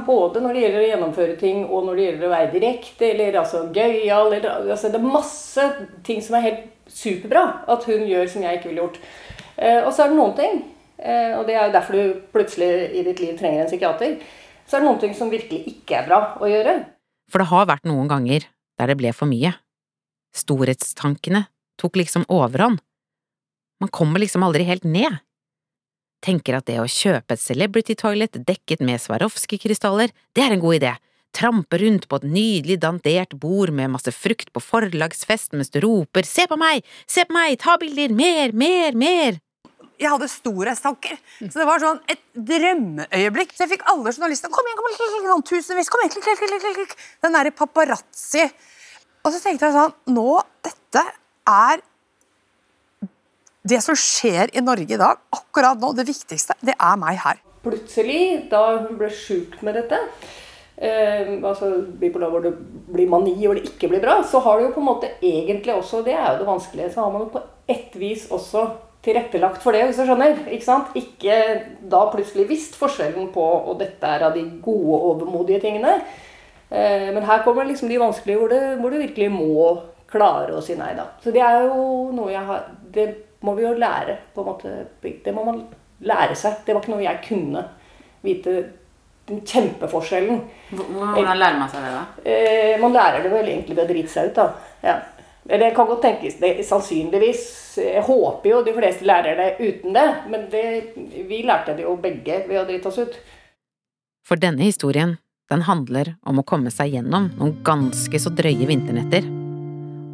Både 0.05 0.41
når 0.43 0.55
det 0.55 0.63
gjelder 0.63 0.81
å 0.81 0.89
gjennomføre 0.89 1.37
ting, 1.41 1.65
og 1.67 1.87
når 1.87 1.97
det 1.97 2.05
gjelder 2.07 2.27
å 2.27 2.35
være 2.35 2.53
direkte 2.53 3.09
eller 3.11 3.41
altså 3.41 3.65
gøyal. 3.75 4.37
Altså, 4.37 4.91
det 4.93 5.01
er 5.01 5.13
masse 5.17 5.67
ting 6.07 6.23
som 6.25 6.39
er 6.39 6.47
helt 6.49 6.71
superbra 6.91 7.45
at 7.71 7.85
hun 7.89 8.07
gjør 8.09 8.31
som 8.31 8.45
jeg 8.45 8.59
ikke 8.59 8.71
ville 8.71 8.85
gjort. 8.85 9.03
Eh, 9.57 9.81
og 9.83 9.93
så 9.95 10.05
er 10.05 10.13
det 10.13 10.19
noen 10.19 10.35
ting, 10.39 10.63
eh, 10.99 11.35
og 11.39 11.47
det 11.49 11.57
er 11.57 11.69
jo 11.69 11.77
derfor 11.77 11.99
du 11.99 12.25
plutselig 12.35 12.71
i 12.93 13.05
ditt 13.07 13.23
liv 13.23 13.37
trenger 13.39 13.65
en 13.65 13.71
psykiater, 13.71 14.17
så 14.65 14.77
er 14.77 14.83
det 14.83 14.89
noen 14.89 15.03
ting 15.03 15.15
som 15.17 15.33
virkelig 15.33 15.63
ikke 15.75 16.01
er 16.01 16.09
bra 16.09 16.21
å 16.41 16.51
gjøre. 16.51 16.79
For 17.31 17.41
det 17.41 17.51
har 17.53 17.69
vært 17.71 17.89
noen 17.89 18.11
ganger 18.11 18.49
der 18.81 18.91
det 18.91 18.99
ble 19.01 19.13
for 19.17 19.31
mye. 19.31 19.55
Storhetstankene 20.35 21.47
tok 21.81 22.01
liksom 22.01 22.27
overhånd. 22.33 22.83
Man 23.83 23.93
kommer 23.95 24.23
liksom 24.23 24.45
aldri 24.47 24.67
helt 24.67 24.87
ned. 24.87 25.21
Tenker 26.25 26.57
at 26.57 26.69
det 26.71 26.79
å 26.81 26.89
kjøpe 26.89 27.37
et 27.37 27.43
celebrity 27.43 27.97
toilet 28.01 28.39
dekket 28.49 28.81
med 28.81 29.03
Swarovski-krystaller, 29.03 30.15
det 30.33 30.45
er 30.45 30.55
en 30.55 30.63
god 30.63 30.79
idé. 30.79 30.93
Trampe 31.35 31.81
rundt 31.83 32.07
på 32.09 32.21
et 32.21 32.27
nydelig 32.31 32.79
dandert 32.81 33.35
bord 33.43 33.73
med 33.75 33.93
masse 33.93 34.13
frukt 34.15 34.53
på 34.55 34.63
forlagsfest 34.63 35.53
mens 35.59 35.73
du 35.75 35.81
roper 35.85 36.25
se 36.25 36.47
på 36.49 36.57
meg, 36.57 36.87
se 37.11 37.27
på 37.27 37.35
meg, 37.35 37.59
ta 37.61 37.75
bilder, 37.83 38.15
mer, 38.15 38.55
mer, 38.57 38.97
mer. 38.97 39.41
Jeg 40.01 40.11
hadde 40.11 40.31
storhetstanker. 40.31 41.19
Så 41.43 41.61
det 41.61 41.67
var 41.69 41.83
sånn 41.83 42.01
et 42.11 42.23
drømmeøyeblikk. 42.35 43.53
Så 43.55 43.65
jeg 43.65 43.77
fikk 43.77 43.85
alle 43.93 44.11
journalistene 44.11 44.51
Kom 44.55 44.67
igjen, 44.67 44.79
kom 44.81 44.89
igjen, 44.91 45.29
sånn 45.29 45.45
tusenvis, 45.51 45.91
kom 45.93 46.03
igjen, 46.03 46.25
klik. 46.25 46.41
klikk, 46.41 46.65
klikk. 46.81 46.97
Den 47.23 47.37
derre 47.37 47.53
paparazzi. 47.55 48.49
Og 49.23 49.31
så 49.31 49.43
tenkte 49.45 49.69
jeg 49.69 49.77
sånn 49.77 49.95
Nå, 50.17 50.41
dette 50.67 51.05
er 51.51 51.85
det 53.65 53.81
som 53.85 53.97
skjer 53.97 54.53
i 54.53 54.63
Norge 54.65 54.95
i 54.95 55.01
dag, 55.01 55.21
akkurat 55.33 55.81
nå, 55.81 55.95
det 55.97 56.07
viktigste, 56.09 56.57
det 56.65 56.77
er 56.77 56.97
meg 57.01 57.19
her. 57.23 57.41
Plutselig, 57.65 58.25
da 58.51 58.65
hun 58.85 58.99
ble 59.01 59.09
sjuk 59.09 59.57
med 59.65 59.79
dette, 59.79 60.01
eh, 60.77 61.33
altså 61.41 61.71
bipolar 62.01 62.33
hvor 62.33 62.45
det 62.45 62.53
blir 62.93 63.09
mani 63.09 63.39
og 63.49 63.57
det 63.57 63.71
ikke 63.71 63.89
blir 63.95 64.05
bra, 64.05 64.19
så 64.29 64.43
har 64.45 64.61
du 64.61 64.67
jo 64.67 64.75
på 64.75 64.83
en 64.83 64.91
måte 64.91 65.13
egentlig 65.23 65.73
også, 65.73 66.03
det 66.05 66.17
er 66.17 66.35
jo 66.35 66.43
det 66.43 66.51
vanskelige, 66.51 66.91
så 66.93 67.07
har 67.07 67.15
man 67.15 67.25
jo 67.25 67.33
på 67.39 67.45
ett 67.73 67.97
vis 67.97 68.29
også 68.29 68.67
tilrettelagt 69.05 69.65
for 69.65 69.77
det, 69.77 69.85
hvis 69.89 69.99
du 70.01 70.07
skjønner. 70.09 70.45
Ikke 70.53 70.65
sant? 70.65 70.93
Ikke 70.97 71.35
da 71.93 72.05
plutselig 72.13 72.47
visst 72.49 72.77
forskjellen 72.81 73.31
på 73.33 73.43
og 73.57 73.81
dette 73.81 74.09
er 74.09 74.29
av 74.29 74.37
de 74.37 74.45
gode, 74.65 75.01
overmodige 75.11 75.61
tingene. 75.65 75.99
Eh, 76.69 77.11
men 77.13 77.25
her 77.25 77.45
kommer 77.45 77.69
liksom 77.69 77.89
de 77.89 78.01
vanskelige 78.01 78.41
hvor, 78.41 78.55
hvor 78.81 78.93
du 78.93 79.01
virkelig 79.01 79.33
må 79.33 79.75
klare 80.15 80.55
å 80.55 80.63
si 80.65 80.77
nei, 80.79 80.93
da. 80.97 81.09
Så 81.25 81.33
det 81.35 81.43
er 81.45 81.65
jo 81.67 82.11
noe 82.15 82.33
jeg 82.33 82.45
har 82.47 82.67
Det 82.95 83.07
må 83.45 83.55
vi 83.59 83.67
jo 83.67 83.75
lære, 83.79 84.17
på 84.35 84.43
en 84.43 84.49
måte. 84.49 84.73
Det 85.03 85.35
må 85.35 85.45
man 85.47 85.61
lære 86.05 86.37
seg. 86.39 86.63
Det 86.65 86.75
var 86.75 86.83
ikke 86.83 86.95
noe 86.95 87.05
jeg 87.05 87.23
kunne 87.29 87.67
vite. 88.25 88.57
Den 89.25 89.41
kjempeforskjellen. 89.41 90.41
Hvordan 90.75 91.39
lærer 91.41 91.57
man 91.57 91.71
seg 91.73 91.85
det, 91.85 91.93
da? 91.95 92.05
Eh, 92.29 92.75
man 92.81 92.93
lærer 92.93 93.23
det 93.25 93.31
vel 93.33 93.47
egentlig 93.49 93.77
ved 93.79 93.87
å 93.87 93.89
drite 93.89 94.13
seg 94.13 94.29
ut, 94.29 94.41
da. 94.41 94.75
Ja. 94.85 94.97
Det 95.45 95.71
kan 95.77 95.89
godt 95.89 96.03
tenkes. 96.05 96.37
Det, 96.41 96.51
sannsynligvis. 96.65 97.47
Jeg 97.81 98.05
håper 98.05 98.51
jo 98.51 98.63
de 98.65 98.75
fleste 98.77 99.09
lærer 99.09 99.41
det 99.41 99.49
uten 99.61 99.97
det, 99.97 100.07
men 100.33 100.47
det, 100.53 100.65
vi 101.29 101.43
lærte 101.45 101.77
det 101.77 101.85
jo 101.85 101.97
begge 102.01 102.43
ved 102.49 102.61
å 102.61 102.67
drite 102.69 102.93
oss 102.93 103.01
ut. 103.01 103.17
For 104.29 104.41
denne 104.41 104.65
historien, 104.65 105.19
den 105.53 105.65
handler 105.69 106.15
om 106.25 106.41
å 106.41 106.47
komme 106.49 106.73
seg 106.73 106.97
gjennom 106.97 107.33
noen 107.37 107.59
ganske 107.67 108.21
så 108.21 108.33
drøye 108.33 108.69
vinternetter. 108.69 109.29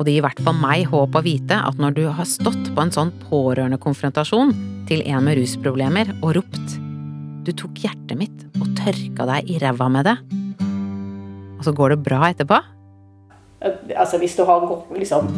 Og 0.00 0.06
det 0.08 0.14
gir 0.14 0.22
i 0.22 0.24
hvert 0.24 0.38
fall 0.40 0.56
meg 0.56 0.86
håp 0.88 1.16
å 1.18 1.20
vite 1.20 1.58
at 1.60 1.76
når 1.76 1.96
du 1.98 2.06
har 2.08 2.24
stått 2.24 2.70
på 2.72 2.80
en 2.80 2.92
sånn 2.94 3.10
pårørendekonfrontasjon 3.26 4.54
til 4.88 5.02
en 5.04 5.26
med 5.26 5.36
rusproblemer 5.36 6.14
og 6.22 6.38
ropt 6.38 6.78
Du 7.44 7.52
tok 7.52 7.82
hjertet 7.84 8.16
mitt 8.16 8.46
og 8.56 8.70
tørka 8.78 9.26
deg 9.28 9.50
i 9.52 9.58
ræva 9.60 9.90
med 9.92 10.08
det. 10.08 10.16
Og 11.58 11.66
så 11.68 11.74
går 11.76 11.92
det 11.92 11.98
bra 12.06 12.30
etterpå. 12.30 12.62
Altså 13.92 14.16
Hvis 14.22 14.38
du 14.40 14.46
har 14.48 14.64
liksom 14.96 15.28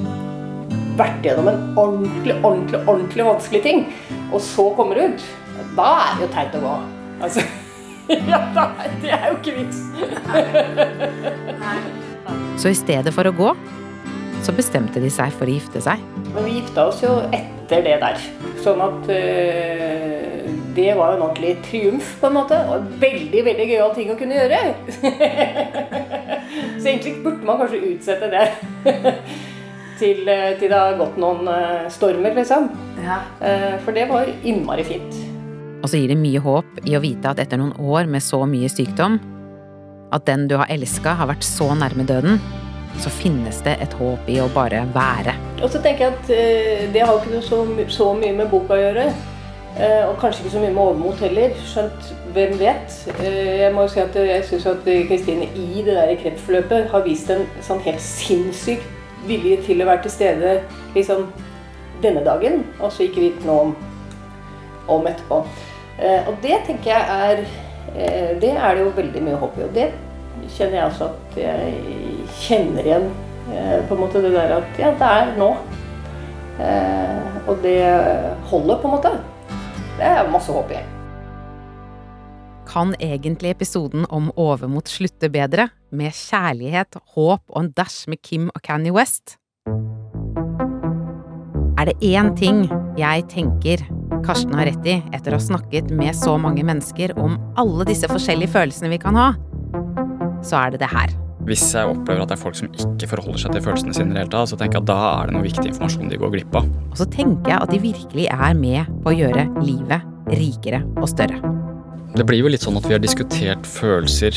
vært 0.94 1.26
gjennom 1.26 1.50
en 1.50 1.60
ordentlig, 1.74 2.38
ordentlig, 2.44 2.82
ordentlig 2.86 3.26
vanskelig 3.26 3.62
ting, 3.66 3.84
og 4.30 4.40
så 4.46 4.68
kommer 4.78 4.94
du 4.94 5.10
ut, 5.10 5.28
da 5.74 5.90
er 6.04 6.18
det 6.20 6.26
jo 6.28 6.32
teit 6.36 6.56
å 6.58 6.62
gå. 6.62 6.78
Altså, 7.26 7.46
ja, 8.30 8.42
det 9.02 9.14
er 9.16 9.30
jo 9.32 9.38
ikke 9.40 9.56
vits. 9.58 9.78
Så 12.62 12.70
i 12.70 12.78
stedet 12.78 13.14
for 13.16 13.26
å 13.26 13.34
gå, 13.34 13.54
så 14.42 14.54
bestemte 14.56 15.02
de 15.02 15.10
seg 15.12 15.32
for 15.38 15.48
å 15.48 15.54
gifte 15.54 15.82
seg. 15.84 16.02
Men 16.32 16.46
vi 16.46 16.58
gifta 16.58 16.88
oss 16.90 17.02
jo 17.04 17.14
etter 17.30 17.84
det 17.86 17.98
der. 18.02 18.24
Sånn 18.62 18.82
at 18.82 19.10
øh, 19.14 20.50
det 20.76 20.90
var 20.96 21.14
en 21.14 21.24
ordentlig 21.26 21.56
triumf, 21.66 22.14
på 22.20 22.28
en 22.30 22.36
måte. 22.36 22.58
Og 22.70 22.80
en 22.80 22.90
veldig, 23.02 23.44
veldig 23.48 23.68
gøyal 23.70 23.94
ting 23.96 24.12
å 24.12 24.18
kunne 24.18 24.38
gjøre. 24.38 24.60
Så 26.80 26.86
egentlig 26.88 27.16
burde 27.24 27.48
man 27.48 27.60
kanskje 27.62 27.82
utsette 27.92 28.30
det. 28.32 28.46
til, 30.02 30.24
øh, 30.28 30.48
til 30.58 30.72
det 30.72 30.78
har 30.78 30.98
gått 31.00 31.18
noen 31.20 31.50
øh, 31.50 31.90
stormer, 31.92 32.34
liksom. 32.36 32.70
Eh, 33.02 33.76
For 33.84 33.94
det 33.94 34.08
var 34.10 34.30
innmari 34.42 34.86
fint. 34.86 35.20
Og 35.82 35.90
så 35.90 35.98
gir 35.98 36.12
det 36.12 36.20
mye 36.20 36.40
håp 36.42 36.82
i 36.86 36.94
å 36.94 37.02
vite 37.02 37.30
at 37.30 37.40
etter 37.42 37.58
noen 37.58 37.74
år 37.78 38.10
med 38.10 38.22
så 38.22 38.44
mye 38.46 38.70
sykdom, 38.70 39.18
at 40.14 40.26
den 40.28 40.46
du 40.50 40.56
har 40.60 40.70
elska 40.70 41.16
har 41.18 41.30
vært 41.30 41.46
så 41.46 41.72
nærme 41.74 42.06
døden, 42.06 42.38
så 43.00 43.10
finnes 43.10 43.60
det 43.64 43.76
et 43.82 43.94
håp 43.98 44.28
i 44.30 44.38
å 44.42 44.48
bare 44.52 44.84
være. 44.94 45.34
Og 45.62 45.70
så 45.70 45.80
tenker 45.82 46.06
jeg 46.06 46.16
at 46.16 46.32
eh, 46.34 46.88
det 46.92 47.04
har 47.06 47.18
ikke 47.18 47.34
noe 47.36 47.44
så, 47.46 47.62
så 47.92 48.10
mye 48.18 48.34
med 48.36 48.50
boka 48.52 48.76
å 48.76 48.80
gjøre. 48.80 49.06
Eh, 49.72 50.02
og 50.04 50.18
kanskje 50.20 50.42
ikke 50.42 50.54
så 50.56 50.62
mye 50.62 50.72
med 50.74 50.82
overmot 50.82 51.22
heller. 51.24 51.54
Skjønt, 51.70 52.10
hvem 52.34 52.56
vet. 52.60 52.98
Eh, 53.20 53.62
jeg 53.62 53.72
må 53.74 53.86
jo 53.86 53.94
si 53.94 54.02
at 54.02 54.18
jeg 54.18 54.44
syns 54.48 54.68
at 54.74 54.90
Kristine 55.08 55.48
i 55.56 55.84
det 55.86 55.96
der 55.96 56.12
kreftforløpet 56.20 56.90
har 56.92 57.06
vist 57.06 57.32
en 57.32 57.46
sånn 57.64 57.82
helt 57.86 58.02
sinnssyk 58.04 58.84
vilje 59.28 59.60
til 59.68 59.82
å 59.82 59.88
være 59.88 60.04
til 60.04 60.16
stede 60.16 60.54
liksom 60.96 61.28
denne 62.02 62.24
dagen, 62.26 62.64
og 62.82 62.90
så 62.90 63.04
ikke 63.06 63.22
vite 63.22 63.46
noe 63.46 63.68
om, 63.68 63.74
om 64.90 65.04
etterpå. 65.06 65.44
Og 66.02 66.32
det 66.42 66.56
tenker 66.66 66.90
jeg 66.90 67.04
er 67.28 67.44
Det 68.42 68.50
er 68.50 68.74
det 68.74 68.82
jo 68.82 68.90
veldig 68.96 69.22
mye 69.22 69.38
håp 69.38 69.58
i. 69.60 69.66
Og 69.68 69.76
det 69.76 69.84
kjenner 70.56 70.80
jeg 70.80 70.86
også 70.88 71.08
at 71.12 71.38
jeg 71.38 72.21
kjenner 72.42 72.86
igjen. 72.86 73.06
Eh, 73.52 73.78
på 73.88 73.96
en 73.96 74.02
måte 74.02 74.22
det 74.22 74.32
der 74.34 74.56
at 74.58 74.80
ja, 74.80 74.92
det 74.98 75.12
er 75.18 75.36
nå. 75.38 75.52
Eh, 76.62 77.38
og 77.48 77.62
det 77.64 77.78
holder, 78.50 78.80
på 78.82 78.88
en 78.88 78.96
måte. 78.96 79.14
Det 79.98 80.08
er 80.08 80.30
masse 80.30 80.52
håp 80.52 80.72
i. 80.74 80.80
Kan 82.72 82.94
egentlig 83.02 83.52
episoden 83.52 84.06
om 84.08 84.30
overmot 84.40 84.88
slutte 84.88 85.28
bedre, 85.32 85.68
med 85.92 86.14
kjærlighet, 86.16 86.96
håp 87.16 87.42
og 87.50 87.58
en 87.60 87.72
dash 87.76 88.08
med 88.08 88.22
Kim 88.24 88.48
og 88.54 88.62
Kanye 88.64 88.94
West? 88.94 89.36
Er 91.82 91.90
det 91.90 91.98
én 92.00 92.30
ting 92.38 92.64
jeg 92.96 93.26
tenker 93.28 93.82
Karsten 94.22 94.54
har 94.54 94.68
rett 94.70 94.86
i 94.86 95.00
etter 95.10 95.34
å 95.34 95.40
ha 95.40 95.42
snakket 95.42 95.90
med 95.90 96.14
så 96.14 96.36
mange 96.38 96.62
mennesker 96.64 97.16
om 97.18 97.34
alle 97.58 97.88
disse 97.88 98.06
forskjellige 98.10 98.54
følelsene 98.54 98.92
vi 98.92 99.00
kan 99.02 99.18
ha, 99.18 99.32
så 100.46 100.60
er 100.62 100.74
det 100.74 100.84
det 100.84 100.92
her. 100.94 101.21
Hvis 101.42 101.64
jeg 101.74 101.90
opplever 101.90 102.22
at 102.22 102.30
det 102.30 102.36
er 102.36 102.42
folk 102.42 102.54
som 102.58 102.68
ikke 102.70 103.08
forholder 103.10 103.42
seg 103.42 103.56
til 103.56 103.64
følelsene 103.64 103.96
sine, 103.96 104.12
i 104.12 104.14
det 104.14 104.22
hele 104.22 104.32
tatt, 104.34 104.52
så 104.52 104.58
tenker 104.58 104.78
jeg 104.78 104.84
at 104.84 104.90
da 104.92 104.98
er 105.08 105.30
det 105.30 105.34
noe 105.34 105.46
viktig 105.46 105.64
informasjon 105.72 106.12
de 106.12 106.20
går 106.22 106.34
glipp 106.36 106.58
av. 106.60 106.68
Og 106.92 107.00
så 107.00 107.06
tenker 107.10 107.54
jeg 107.54 107.58
at 107.58 107.72
de 107.72 107.80
virkelig 107.82 108.28
er 108.30 108.54
med 108.58 108.92
på 109.02 109.10
å 109.10 109.16
gjøre 109.16 109.48
livet 109.66 110.36
rikere 110.38 110.84
og 111.00 111.08
større. 111.10 111.52
Det 112.12 112.26
blir 112.28 112.42
jo 112.42 112.50
litt 112.52 112.62
sånn 112.62 112.76
at 112.76 112.86
vi 112.86 112.92
har 112.94 113.00
diskutert 113.02 113.66
følelser 113.66 114.36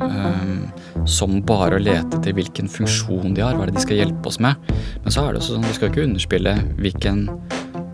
um, 0.00 0.68
som 1.08 1.40
bare 1.44 1.76
å 1.76 1.82
lete 1.82 2.16
etter 2.16 2.36
hvilken 2.36 2.70
funksjon 2.70 3.34
de 3.34 3.42
har, 3.42 3.58
hva 3.58 3.66
er 3.66 3.72
det 3.72 3.80
de 3.80 3.84
skal 3.84 4.00
hjelpe 4.00 4.30
oss 4.30 4.38
med. 4.40 4.70
Men 5.02 5.14
så 5.14 5.26
er 5.26 5.34
det 5.34 5.42
også 5.42 5.56
sånn, 5.56 5.66
vi 5.66 5.76
skal 5.76 5.90
ikke 5.90 6.06
underspille 6.06 6.54
hvilken, 6.78 7.24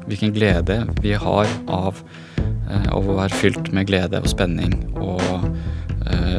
hvilken 0.07 0.35
glede 0.37 0.83
vi 1.01 1.17
har 1.17 1.55
av, 1.73 2.03
uh, 2.69 2.89
av 2.93 3.01
å 3.09 3.19
være 3.23 3.41
fylt 3.41 3.73
med 3.75 3.89
glede 3.89 4.21
og 4.21 4.31
spenning 4.31 4.77
og 5.01 5.49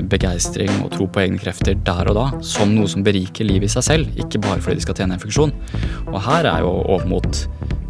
begeistring 0.06 0.70
og 0.84 0.92
tro 0.94 1.08
på 1.10 1.24
egne 1.24 1.40
krefter 1.42 1.78
der 1.88 2.12
og 2.12 2.18
da, 2.18 2.26
som 2.46 2.76
noe 2.76 2.90
som 2.92 3.06
beriker 3.06 3.48
livet 3.48 3.70
i 3.70 3.76
seg 3.76 3.88
selv, 3.88 4.20
ikke 4.20 4.42
bare 4.44 4.62
fordi 4.62 4.80
de 4.80 4.86
skal 4.86 5.00
tjene 5.00 5.18
en 5.18 5.24
funksjon. 5.24 5.54
Og 6.12 6.20
her 6.28 6.48
er 6.50 6.64
jo 6.66 6.72
overmot 6.96 7.44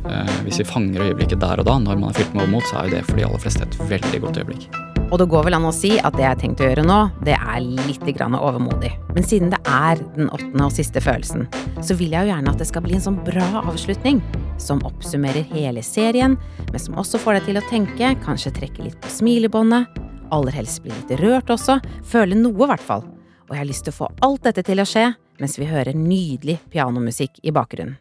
eh, 0.09 0.33
Hvis 0.45 0.61
vi 0.61 0.69
fanger 0.69 1.09
øyeblikket 1.09 1.41
der 1.41 1.61
og 1.61 1.67
da, 1.67 1.77
når 1.81 2.01
man 2.01 2.11
er 2.11 2.19
fylt 2.19 2.33
med 2.35 2.45
overmot, 2.45 2.67
så 2.69 2.79
er 2.81 2.89
jo 2.89 2.97
det 2.97 3.05
for 3.09 3.19
de 3.19 3.27
aller 3.27 3.45
fleste 3.45 3.65
et 3.67 3.79
veldig 3.91 4.21
godt 4.25 4.41
øyeblikk. 4.43 4.67
Og 5.13 5.19
det 5.21 5.27
går 5.29 5.43
vel 5.45 5.55
an 5.57 5.67
å 5.69 5.73
si 5.75 5.91
at 5.99 6.15
det 6.17 6.23
jeg 6.23 6.31
har 6.31 6.39
tenkt 6.41 6.61
å 6.63 6.69
gjøre 6.69 6.85
nå, 6.85 6.95
det 7.27 7.35
er 7.37 7.59
litt 7.61 8.07
grann 8.17 8.37
overmodig. 8.37 8.89
Men 9.13 9.27
siden 9.27 9.51
det 9.53 9.59
er 9.69 10.01
den 10.15 10.31
åttende 10.33 10.65
og 10.65 10.73
siste 10.73 11.03
følelsen, 11.03 11.45
så 11.85 11.97
vil 11.99 12.15
jeg 12.15 12.25
jo 12.25 12.33
gjerne 12.33 12.55
at 12.55 12.63
det 12.63 12.69
skal 12.71 12.85
bli 12.85 12.97
en 12.97 13.05
sånn 13.05 13.21
bra 13.27 13.61
avslutning. 13.61 14.23
Som 14.61 14.81
oppsummerer 14.87 15.45
hele 15.51 15.83
serien, 15.85 16.39
men 16.71 16.81
som 16.81 16.97
også 16.97 17.21
får 17.21 17.37
deg 17.37 17.51
til 17.51 17.61
å 17.61 17.67
tenke, 17.69 18.15
kanskje 18.25 18.55
trekke 18.55 18.87
litt 18.87 18.97
på 19.03 19.13
smilebåndet. 19.19 20.04
Aller 20.33 20.55
helst 20.57 20.81
bli 20.83 20.93
litt 20.93 21.13
rørt 21.21 21.51
også. 21.53 21.77
Føle 22.05 22.37
noe, 22.37 22.57
i 22.65 22.69
hvert 22.71 22.83
fall. 22.83 23.05
Og 23.45 23.53
jeg 23.53 23.61
har 23.61 23.69
lyst 23.69 23.85
til 23.85 23.93
å 23.93 23.99
få 23.99 24.09
alt 24.25 24.47
dette 24.47 24.63
til 24.65 24.81
å 24.81 24.87
skje 24.89 25.11
mens 25.41 25.57
vi 25.59 25.67
hører 25.67 25.97
nydelig 25.97 26.57
pianomusikk 26.71 27.41
i 27.43 27.51
bakgrunnen. 27.55 27.97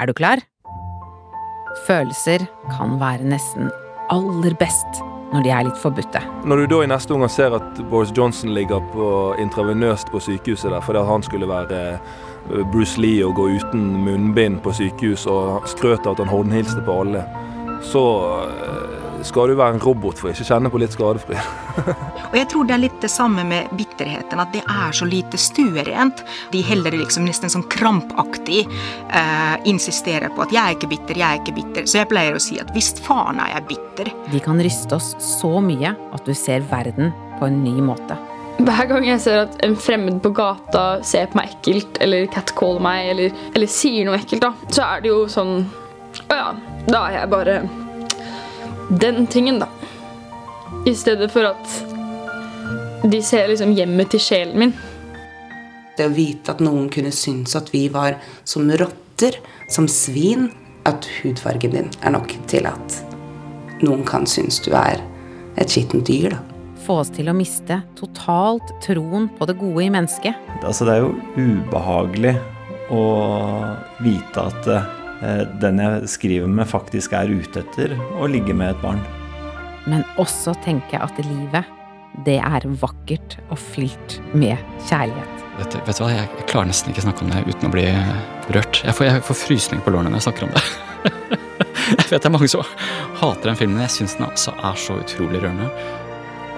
Er 0.00 0.10
du 0.10 0.16
klar? 0.18 0.42
Følelser 1.86 2.44
kan 2.74 2.98
være 3.00 3.28
nesten 3.30 3.70
aller 4.12 4.56
best 4.60 5.02
når 5.32 5.44
de 5.46 5.52
er 5.54 5.64
litt 5.64 5.78
forbudte. 5.80 6.20
Når 6.44 6.62
du 6.62 6.66
da 6.74 6.80
i 6.84 6.90
neste 6.90 7.14
omgang 7.14 7.30
ser 7.32 7.54
at 7.56 7.80
Boris 7.88 8.12
Johnson 8.16 8.52
ligger 8.52 8.82
på 8.92 9.06
intravenøst 9.40 10.12
på 10.12 10.20
sykehuset 10.20 10.74
der 10.74 10.84
fordi 10.84 11.04
han 11.08 11.24
skulle 11.24 11.48
være 11.48 11.78
eh, 11.94 12.66
Bruce 12.74 13.00
Lee 13.00 13.24
og 13.24 13.38
gå 13.38 13.48
uten 13.56 13.86
munnbind 14.04 14.60
på 14.64 14.74
sykehus 14.76 15.24
og 15.30 15.68
skrøt 15.70 16.04
av 16.04 16.16
at 16.16 16.24
han 16.24 16.32
håndhilste 16.34 16.84
på 16.84 16.98
alle, 17.04 17.24
så 17.86 18.04
eh, 18.42 19.01
skal 19.26 19.50
du 19.50 19.56
være 19.58 19.76
en 19.76 19.82
robot 19.82 20.18
for 20.18 20.30
å 20.30 20.32
ikke 20.34 20.46
kjenne 20.48 20.70
på 20.72 20.80
litt 20.82 20.94
skadefryd. 20.94 21.38
Og 22.32 22.36
jeg 22.38 22.48
tror 22.52 22.68
det 22.68 22.76
er 22.76 22.82
litt 22.84 22.98
det 23.02 23.10
samme 23.12 23.44
med 23.46 23.70
bitterheten, 23.78 24.40
at 24.42 24.52
det 24.54 24.62
er 24.64 24.94
så 24.96 25.08
lite 25.08 25.40
stuerent. 25.40 26.22
De 26.52 26.62
heller 26.66 26.96
liksom 26.96 27.26
nesten 27.28 27.52
sånn 27.52 27.66
krampaktig 27.72 28.64
eh, 28.64 29.56
insisterer 29.68 30.32
på 30.32 30.46
at 30.46 30.52
'jeg 30.54 30.62
er 30.62 30.76
ikke 30.76 30.92
bitter, 30.94 31.22
jeg 31.22 31.28
er 31.28 31.40
ikke 31.42 31.56
bitter'. 31.60 31.86
Så 31.86 32.00
jeg 32.00 32.10
pleier 32.10 32.36
å 32.36 32.42
si 32.42 32.60
at 32.60 32.72
'visst 32.74 33.02
faen 33.04 33.40
er 33.40 33.56
jeg 33.56 33.68
bitter'. 33.72 34.12
De 34.32 34.40
kan 34.40 34.60
ryste 34.60 34.96
oss 34.96 35.14
så 35.18 35.60
mye 35.60 35.96
at 36.12 36.24
du 36.24 36.34
ser 36.34 36.60
verden 36.70 37.12
på 37.38 37.46
en 37.46 37.62
ny 37.64 37.80
måte. 37.82 38.18
Hver 38.62 38.86
gang 38.86 39.06
jeg 39.06 39.20
ser 39.20 39.38
at 39.46 39.54
en 39.64 39.74
fremmed 39.76 40.20
på 40.22 40.30
gata 40.36 41.02
ser 41.02 41.30
på 41.30 41.40
meg 41.40 41.54
ekkelt, 41.54 41.98
eller 42.04 42.28
catcaller 42.30 42.82
meg, 42.84 43.08
eller, 43.14 43.38
eller 43.56 43.70
sier 43.70 44.06
noe 44.06 44.18
ekkelt, 44.20 44.44
da, 44.44 44.52
så 44.68 44.84
er 44.86 45.02
det 45.02 45.08
jo 45.12 45.24
sånn 45.30 45.64
Å 46.28 46.36
ja, 46.36 46.50
da 46.86 47.06
er 47.08 47.14
jeg 47.16 47.30
bare 47.32 47.54
den 49.00 49.26
tingen, 49.26 49.58
da. 49.58 49.68
I 50.86 50.94
stedet 50.94 51.30
for 51.32 51.46
at 51.46 53.08
de 53.10 53.22
ser 53.22 53.48
liksom 53.50 53.72
hjemmet 53.76 54.12
til 54.12 54.22
sjelen 54.22 54.58
min. 54.58 54.74
Det 55.96 56.08
å 56.08 56.14
vite 56.14 56.54
at 56.54 56.62
noen 56.64 56.88
kunne 56.92 57.12
synes 57.14 57.56
at 57.58 57.70
vi 57.72 57.86
var 57.92 58.18
som 58.48 58.70
rotter, 58.70 59.38
som 59.70 59.88
svin 59.88 60.50
At 60.82 61.06
hudfargen 61.20 61.70
din 61.76 61.90
er 62.02 62.10
nok 62.10 62.32
til 62.50 62.64
at 62.66 62.96
noen 63.86 64.00
kan 64.02 64.24
synes 64.26 64.56
du 64.64 64.72
er 64.74 64.98
et 65.54 65.70
skittent 65.70 66.08
dyr, 66.08 66.32
da. 66.34 66.40
Få 66.82 66.96
oss 67.04 67.12
til 67.14 67.30
å 67.30 67.34
miste 67.38 67.76
totalt 67.94 68.72
troen 68.82 69.28
på 69.36 69.46
det 69.46 69.54
gode 69.60 69.84
i 69.84 69.92
mennesket. 69.94 70.34
Altså, 70.64 70.88
det 70.88 70.96
er 70.96 71.04
jo 71.04 71.12
ubehagelig 71.38 72.34
å 72.90 73.04
vite 74.02 74.48
at 74.50 74.66
eh, 74.74 74.90
den 75.62 75.78
jeg 75.78 76.08
skriver 76.10 76.50
med, 76.50 76.66
faktisk 76.66 77.12
er 77.14 77.30
ute 77.30 77.62
etter 77.62 77.94
å 78.18 78.26
ligge 78.30 78.54
med 78.58 78.72
et 78.74 78.80
barn. 78.82 78.98
Men 79.86 80.04
også 80.20 80.54
tenke 80.64 80.98
at 81.02 81.18
livet, 81.26 81.66
det 82.26 82.38
er 82.42 82.66
vakkert 82.82 83.38
og 83.50 83.58
fylt 83.58 84.18
med 84.36 84.58
kjærlighet. 84.88 85.38
Vet, 85.58 85.70
du- 85.74 85.80
vet 85.86 85.96
du 85.98 86.02
hva, 86.04 86.10
jeg, 86.12 86.28
jeg 86.38 86.46
klarer 86.50 86.70
nesten 86.70 86.92
ikke 86.92 87.04
snakke 87.04 87.24
om 87.24 87.30
det 87.32 87.42
uten 87.46 87.68
å 87.68 87.72
bli 87.72 87.86
rørt. 88.56 88.82
Jeg 88.84 88.94
får, 88.98 89.06
jeg 89.08 89.24
får 89.28 89.38
frysninger 89.42 89.84
på 89.84 89.92
lårene 89.94 90.10
når 90.12 90.20
jeg 90.22 90.26
snakker 90.28 90.46
om 90.48 90.54
det. 90.56 90.62
jeg 91.98 92.08
vet 92.10 92.22
det 92.22 92.28
er 92.30 92.34
mange 92.34 92.48
som 92.52 92.64
hater 93.20 93.50
den 93.50 93.58
filmen, 93.60 93.76
men 93.78 93.86
jeg 93.86 93.94
syns 93.98 94.16
den 94.18 94.26
altså 94.28 94.54
er 94.58 94.78
så 94.80 94.96
utrolig 95.02 95.42
rørende. 95.42 95.68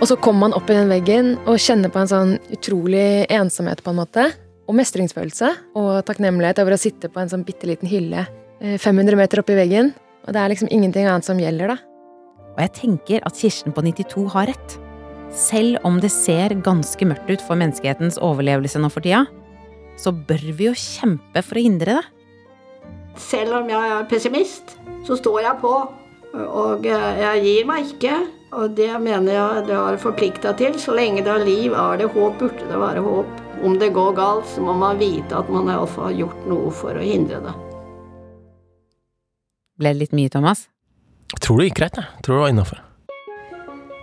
Og 0.00 0.08
så 0.10 0.16
kommer 0.20 0.48
man 0.48 0.56
opp 0.58 0.68
i 0.70 0.76
den 0.76 0.90
veggen 0.90 1.34
og 1.48 1.60
kjenner 1.62 1.92
på 1.92 2.00
en 2.02 2.10
sånn 2.10 2.32
utrolig 2.52 3.24
ensomhet, 3.32 3.82
på 3.84 3.92
en 3.94 4.00
måte. 4.02 4.24
Og 4.68 4.76
mestringsfølelse 4.78 5.50
og 5.80 5.90
takknemlighet 6.08 6.60
over 6.62 6.74
å 6.76 6.80
sitte 6.80 7.10
på 7.12 7.20
en 7.20 7.30
sånn 7.30 7.44
bitte 7.46 7.68
liten 7.68 7.88
hylle 7.90 8.24
eh, 8.24 8.32
500 8.60 9.18
meter 9.18 9.42
opp 9.42 9.50
i 9.52 9.58
veggen. 9.58 9.92
Og 10.24 10.32
det 10.32 10.40
er 10.40 10.52
liksom 10.52 10.70
ingenting 10.72 11.08
annet 11.08 11.26
som 11.26 11.40
gjelder, 11.40 11.74
da. 11.74 11.78
Og 12.54 12.60
jeg 12.62 12.74
tenker 12.78 13.24
at 13.26 13.38
Kirsten 13.38 13.74
på 13.74 13.82
92 13.84 14.28
har 14.32 14.48
rett. 14.52 14.76
Selv 15.34 15.82
om 15.84 15.98
det 16.00 16.12
ser 16.14 16.54
ganske 16.62 17.08
mørkt 17.10 17.32
ut 17.32 17.42
for 17.42 17.58
menneskehetens 17.58 18.20
overlevelse 18.22 18.78
nå 18.78 18.90
for 18.92 19.02
tida, 19.04 19.24
så 19.98 20.14
bør 20.14 20.46
vi 20.54 20.68
jo 20.68 20.76
kjempe 20.78 21.42
for 21.42 21.58
å 21.58 21.64
hindre 21.64 21.98
det. 21.98 22.04
Selv 23.20 23.60
om 23.60 23.68
jeg 23.70 23.90
er 23.96 24.08
pessimist, 24.10 24.76
så 25.06 25.18
står 25.18 25.42
jeg 25.44 25.60
på. 25.62 25.74
Og 26.34 26.86
jeg 26.86 27.42
gir 27.44 27.68
meg 27.68 27.92
ikke. 27.92 28.16
Og 28.54 28.74
det 28.78 28.92
mener 29.02 29.34
jeg 29.34 29.66
du 29.66 29.74
har 29.74 29.98
forplikta 29.98 30.54
til. 30.58 30.78
Så 30.78 30.94
lenge 30.94 31.26
det 31.26 31.30
er 31.34 31.46
liv, 31.46 31.74
er 31.74 31.98
det 31.98 32.10
håp, 32.14 32.38
burde 32.38 32.70
det 32.70 32.80
være 32.80 33.02
håp. 33.02 33.44
Om 33.66 33.78
det 33.82 33.92
går 33.94 34.16
galt, 34.18 34.46
så 34.50 34.62
må 34.62 34.74
man 34.78 34.98
vite 35.02 35.38
at 35.38 35.50
man 35.50 35.70
iallfall 35.70 36.12
har 36.12 36.18
gjort 36.24 36.50
noe 36.50 36.74
for 36.74 36.94
å 36.94 37.06
hindre 37.06 37.42
det. 37.42 37.54
Ble 39.80 39.94
det 39.94 40.04
litt 40.04 40.16
mye, 40.16 40.30
Thomas? 40.30 40.68
Jeg 41.34 41.42
tror 41.42 41.60
det 41.60 41.70
gikk 41.70 41.78
greit, 41.80 41.96
jeg. 41.98 42.24
Tror 42.24 42.36
det 42.36 42.42
var 42.44 42.52
innafor. 42.54 42.82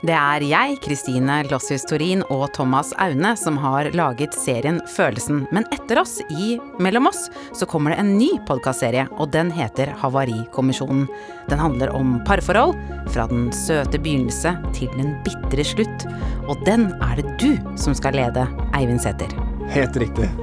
Det 0.02 0.16
er 0.18 0.42
jeg, 0.42 0.78
Kristine 0.82 1.36
Lossius 1.52 1.84
Torin 1.86 2.24
og 2.34 2.48
Thomas 2.56 2.90
Aune 2.98 3.36
som 3.38 3.60
har 3.62 3.92
laget 3.94 4.34
serien 4.34 4.80
Følelsen. 4.90 5.44
Men 5.54 5.68
etter 5.70 6.02
oss, 6.02 6.16
i 6.34 6.56
Mellom 6.82 7.06
oss, 7.12 7.28
så 7.54 7.70
kommer 7.70 7.94
det 7.94 8.02
en 8.02 8.16
ny 8.18 8.32
podkastserie, 8.50 9.06
og 9.22 9.30
den 9.36 9.54
heter 9.54 9.94
Havarikommisjonen. 10.02 11.06
Den 11.54 11.62
handler 11.62 11.94
om 11.94 12.18
parforhold, 12.26 12.74
fra 13.14 13.30
den 13.30 13.52
søte 13.54 14.02
begynnelse 14.02 14.58
til 14.74 14.90
den 14.98 15.14
bitre 15.22 15.70
slutt. 15.70 16.08
Og 16.50 16.58
den 16.66 16.90
er 16.98 17.22
det 17.22 17.38
du 17.38 17.52
som 17.78 17.94
skal 17.94 18.18
lede, 18.18 18.50
Eivind 18.74 19.06
Sæther. 19.06 19.30
Helt 19.70 20.02
riktig. 20.02 20.34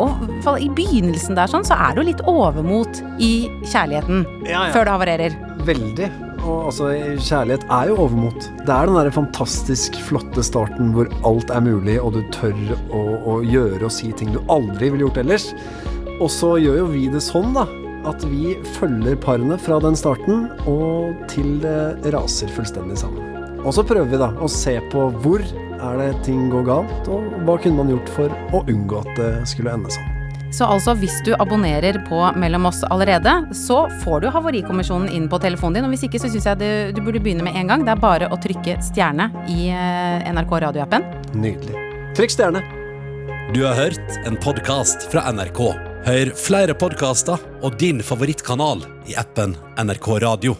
Og 0.00 0.58
i 0.58 0.68
begynnelsen 0.72 1.36
der 1.36 1.50
sånn, 1.50 1.66
så 1.66 1.76
er 1.76 1.92
det 1.94 2.02
jo 2.02 2.08
litt 2.10 2.22
overmot 2.30 3.00
i 3.22 3.32
kjærligheten 3.68 4.22
Ja, 4.48 4.66
ja. 4.68 4.72
før 4.74 4.86
det 4.88 4.94
havarerer. 4.96 5.36
Veldig. 5.66 6.10
Og 6.42 6.64
altså, 6.72 6.88
kjærlighet 7.22 7.66
er 7.70 7.90
jo 7.92 7.98
overmot. 8.02 8.48
Det 8.66 8.72
er 8.74 8.88
den 8.88 8.96
der 8.98 9.12
fantastisk 9.14 9.98
flotte 10.08 10.42
starten 10.42 10.90
hvor 10.96 11.10
alt 11.28 11.52
er 11.54 11.62
mulig, 11.62 12.00
og 12.02 12.16
du 12.16 12.22
tør 12.34 12.56
å, 12.90 13.02
å 13.30 13.36
gjøre 13.46 13.84
og 13.86 13.92
si 13.94 14.10
ting 14.18 14.32
du 14.34 14.40
aldri 14.50 14.90
ville 14.90 15.06
gjort 15.06 15.20
ellers. 15.22 15.52
Og 16.18 16.26
så 16.32 16.56
gjør 16.62 16.80
jo 16.82 16.88
vi 16.90 17.06
det 17.12 17.22
sånn, 17.22 17.52
da. 17.54 17.68
At 18.10 18.24
vi 18.26 18.56
følger 18.80 19.14
parene 19.22 19.54
fra 19.62 19.76
den 19.78 19.94
starten 19.94 20.48
og 20.66 21.14
til 21.30 21.60
det 21.62 22.10
raser 22.10 22.50
fullstendig 22.50 22.98
sammen. 22.98 23.28
Og 23.62 23.70
så 23.76 23.84
prøver 23.86 24.10
vi 24.10 24.18
da 24.18 24.32
å 24.42 24.48
se 24.50 24.74
på 24.90 25.04
hvor 25.22 25.44
er 25.82 26.00
det 26.00 26.10
ting 26.26 26.48
går 26.52 26.66
galt, 26.68 27.12
og 27.12 27.30
hva 27.46 27.58
kunne 27.60 27.82
man 27.82 27.92
gjort 27.92 28.10
for 28.16 28.34
å 28.54 28.64
unngå 28.70 29.02
at 29.02 29.14
det 29.18 29.30
skulle 29.50 29.74
ende 29.74 29.92
sånn. 29.92 30.10
Så 30.52 30.66
altså, 30.68 30.92
hvis 31.00 31.14
du 31.24 31.30
abonnerer 31.40 31.96
på 32.08 32.18
Mellom 32.36 32.66
oss 32.68 32.82
allerede, 32.84 33.32
så 33.56 33.86
får 34.02 34.20
du 34.20 34.28
Havarikommisjonen 34.34 35.08
inn 35.08 35.28
på 35.32 35.40
telefonen 35.40 35.78
din. 35.78 35.86
Og 35.88 35.94
hvis 35.94 36.04
ikke, 36.08 36.20
så 36.20 36.28
syns 36.28 36.48
jeg 36.50 36.60
du, 36.60 36.66
du 36.92 37.00
burde 37.00 37.22
begynne 37.24 37.46
med 37.46 37.56
en 37.56 37.72
gang. 37.72 37.86
Det 37.86 37.94
er 37.94 38.02
bare 38.02 38.28
å 38.28 38.36
trykke 38.40 38.76
stjerne 38.84 39.30
i 39.48 39.70
eh, 39.72 40.28
NRK 40.28 40.52
radioappen. 40.66 41.06
Nydelig. 41.32 41.86
Trykk 42.18 42.34
stjerne. 42.36 42.60
Du 43.56 43.62
har 43.64 43.78
hørt 43.80 44.18
en 44.28 44.36
podkast 44.36 45.08
fra 45.12 45.24
NRK. 45.32 45.62
Hør 46.04 46.34
flere 46.36 46.76
podkaster 46.76 47.40
og 47.62 47.78
din 47.80 48.04
favorittkanal 48.04 48.84
i 49.08 49.16
appen 49.16 49.56
NRK 49.80 50.12
Radio. 50.26 50.58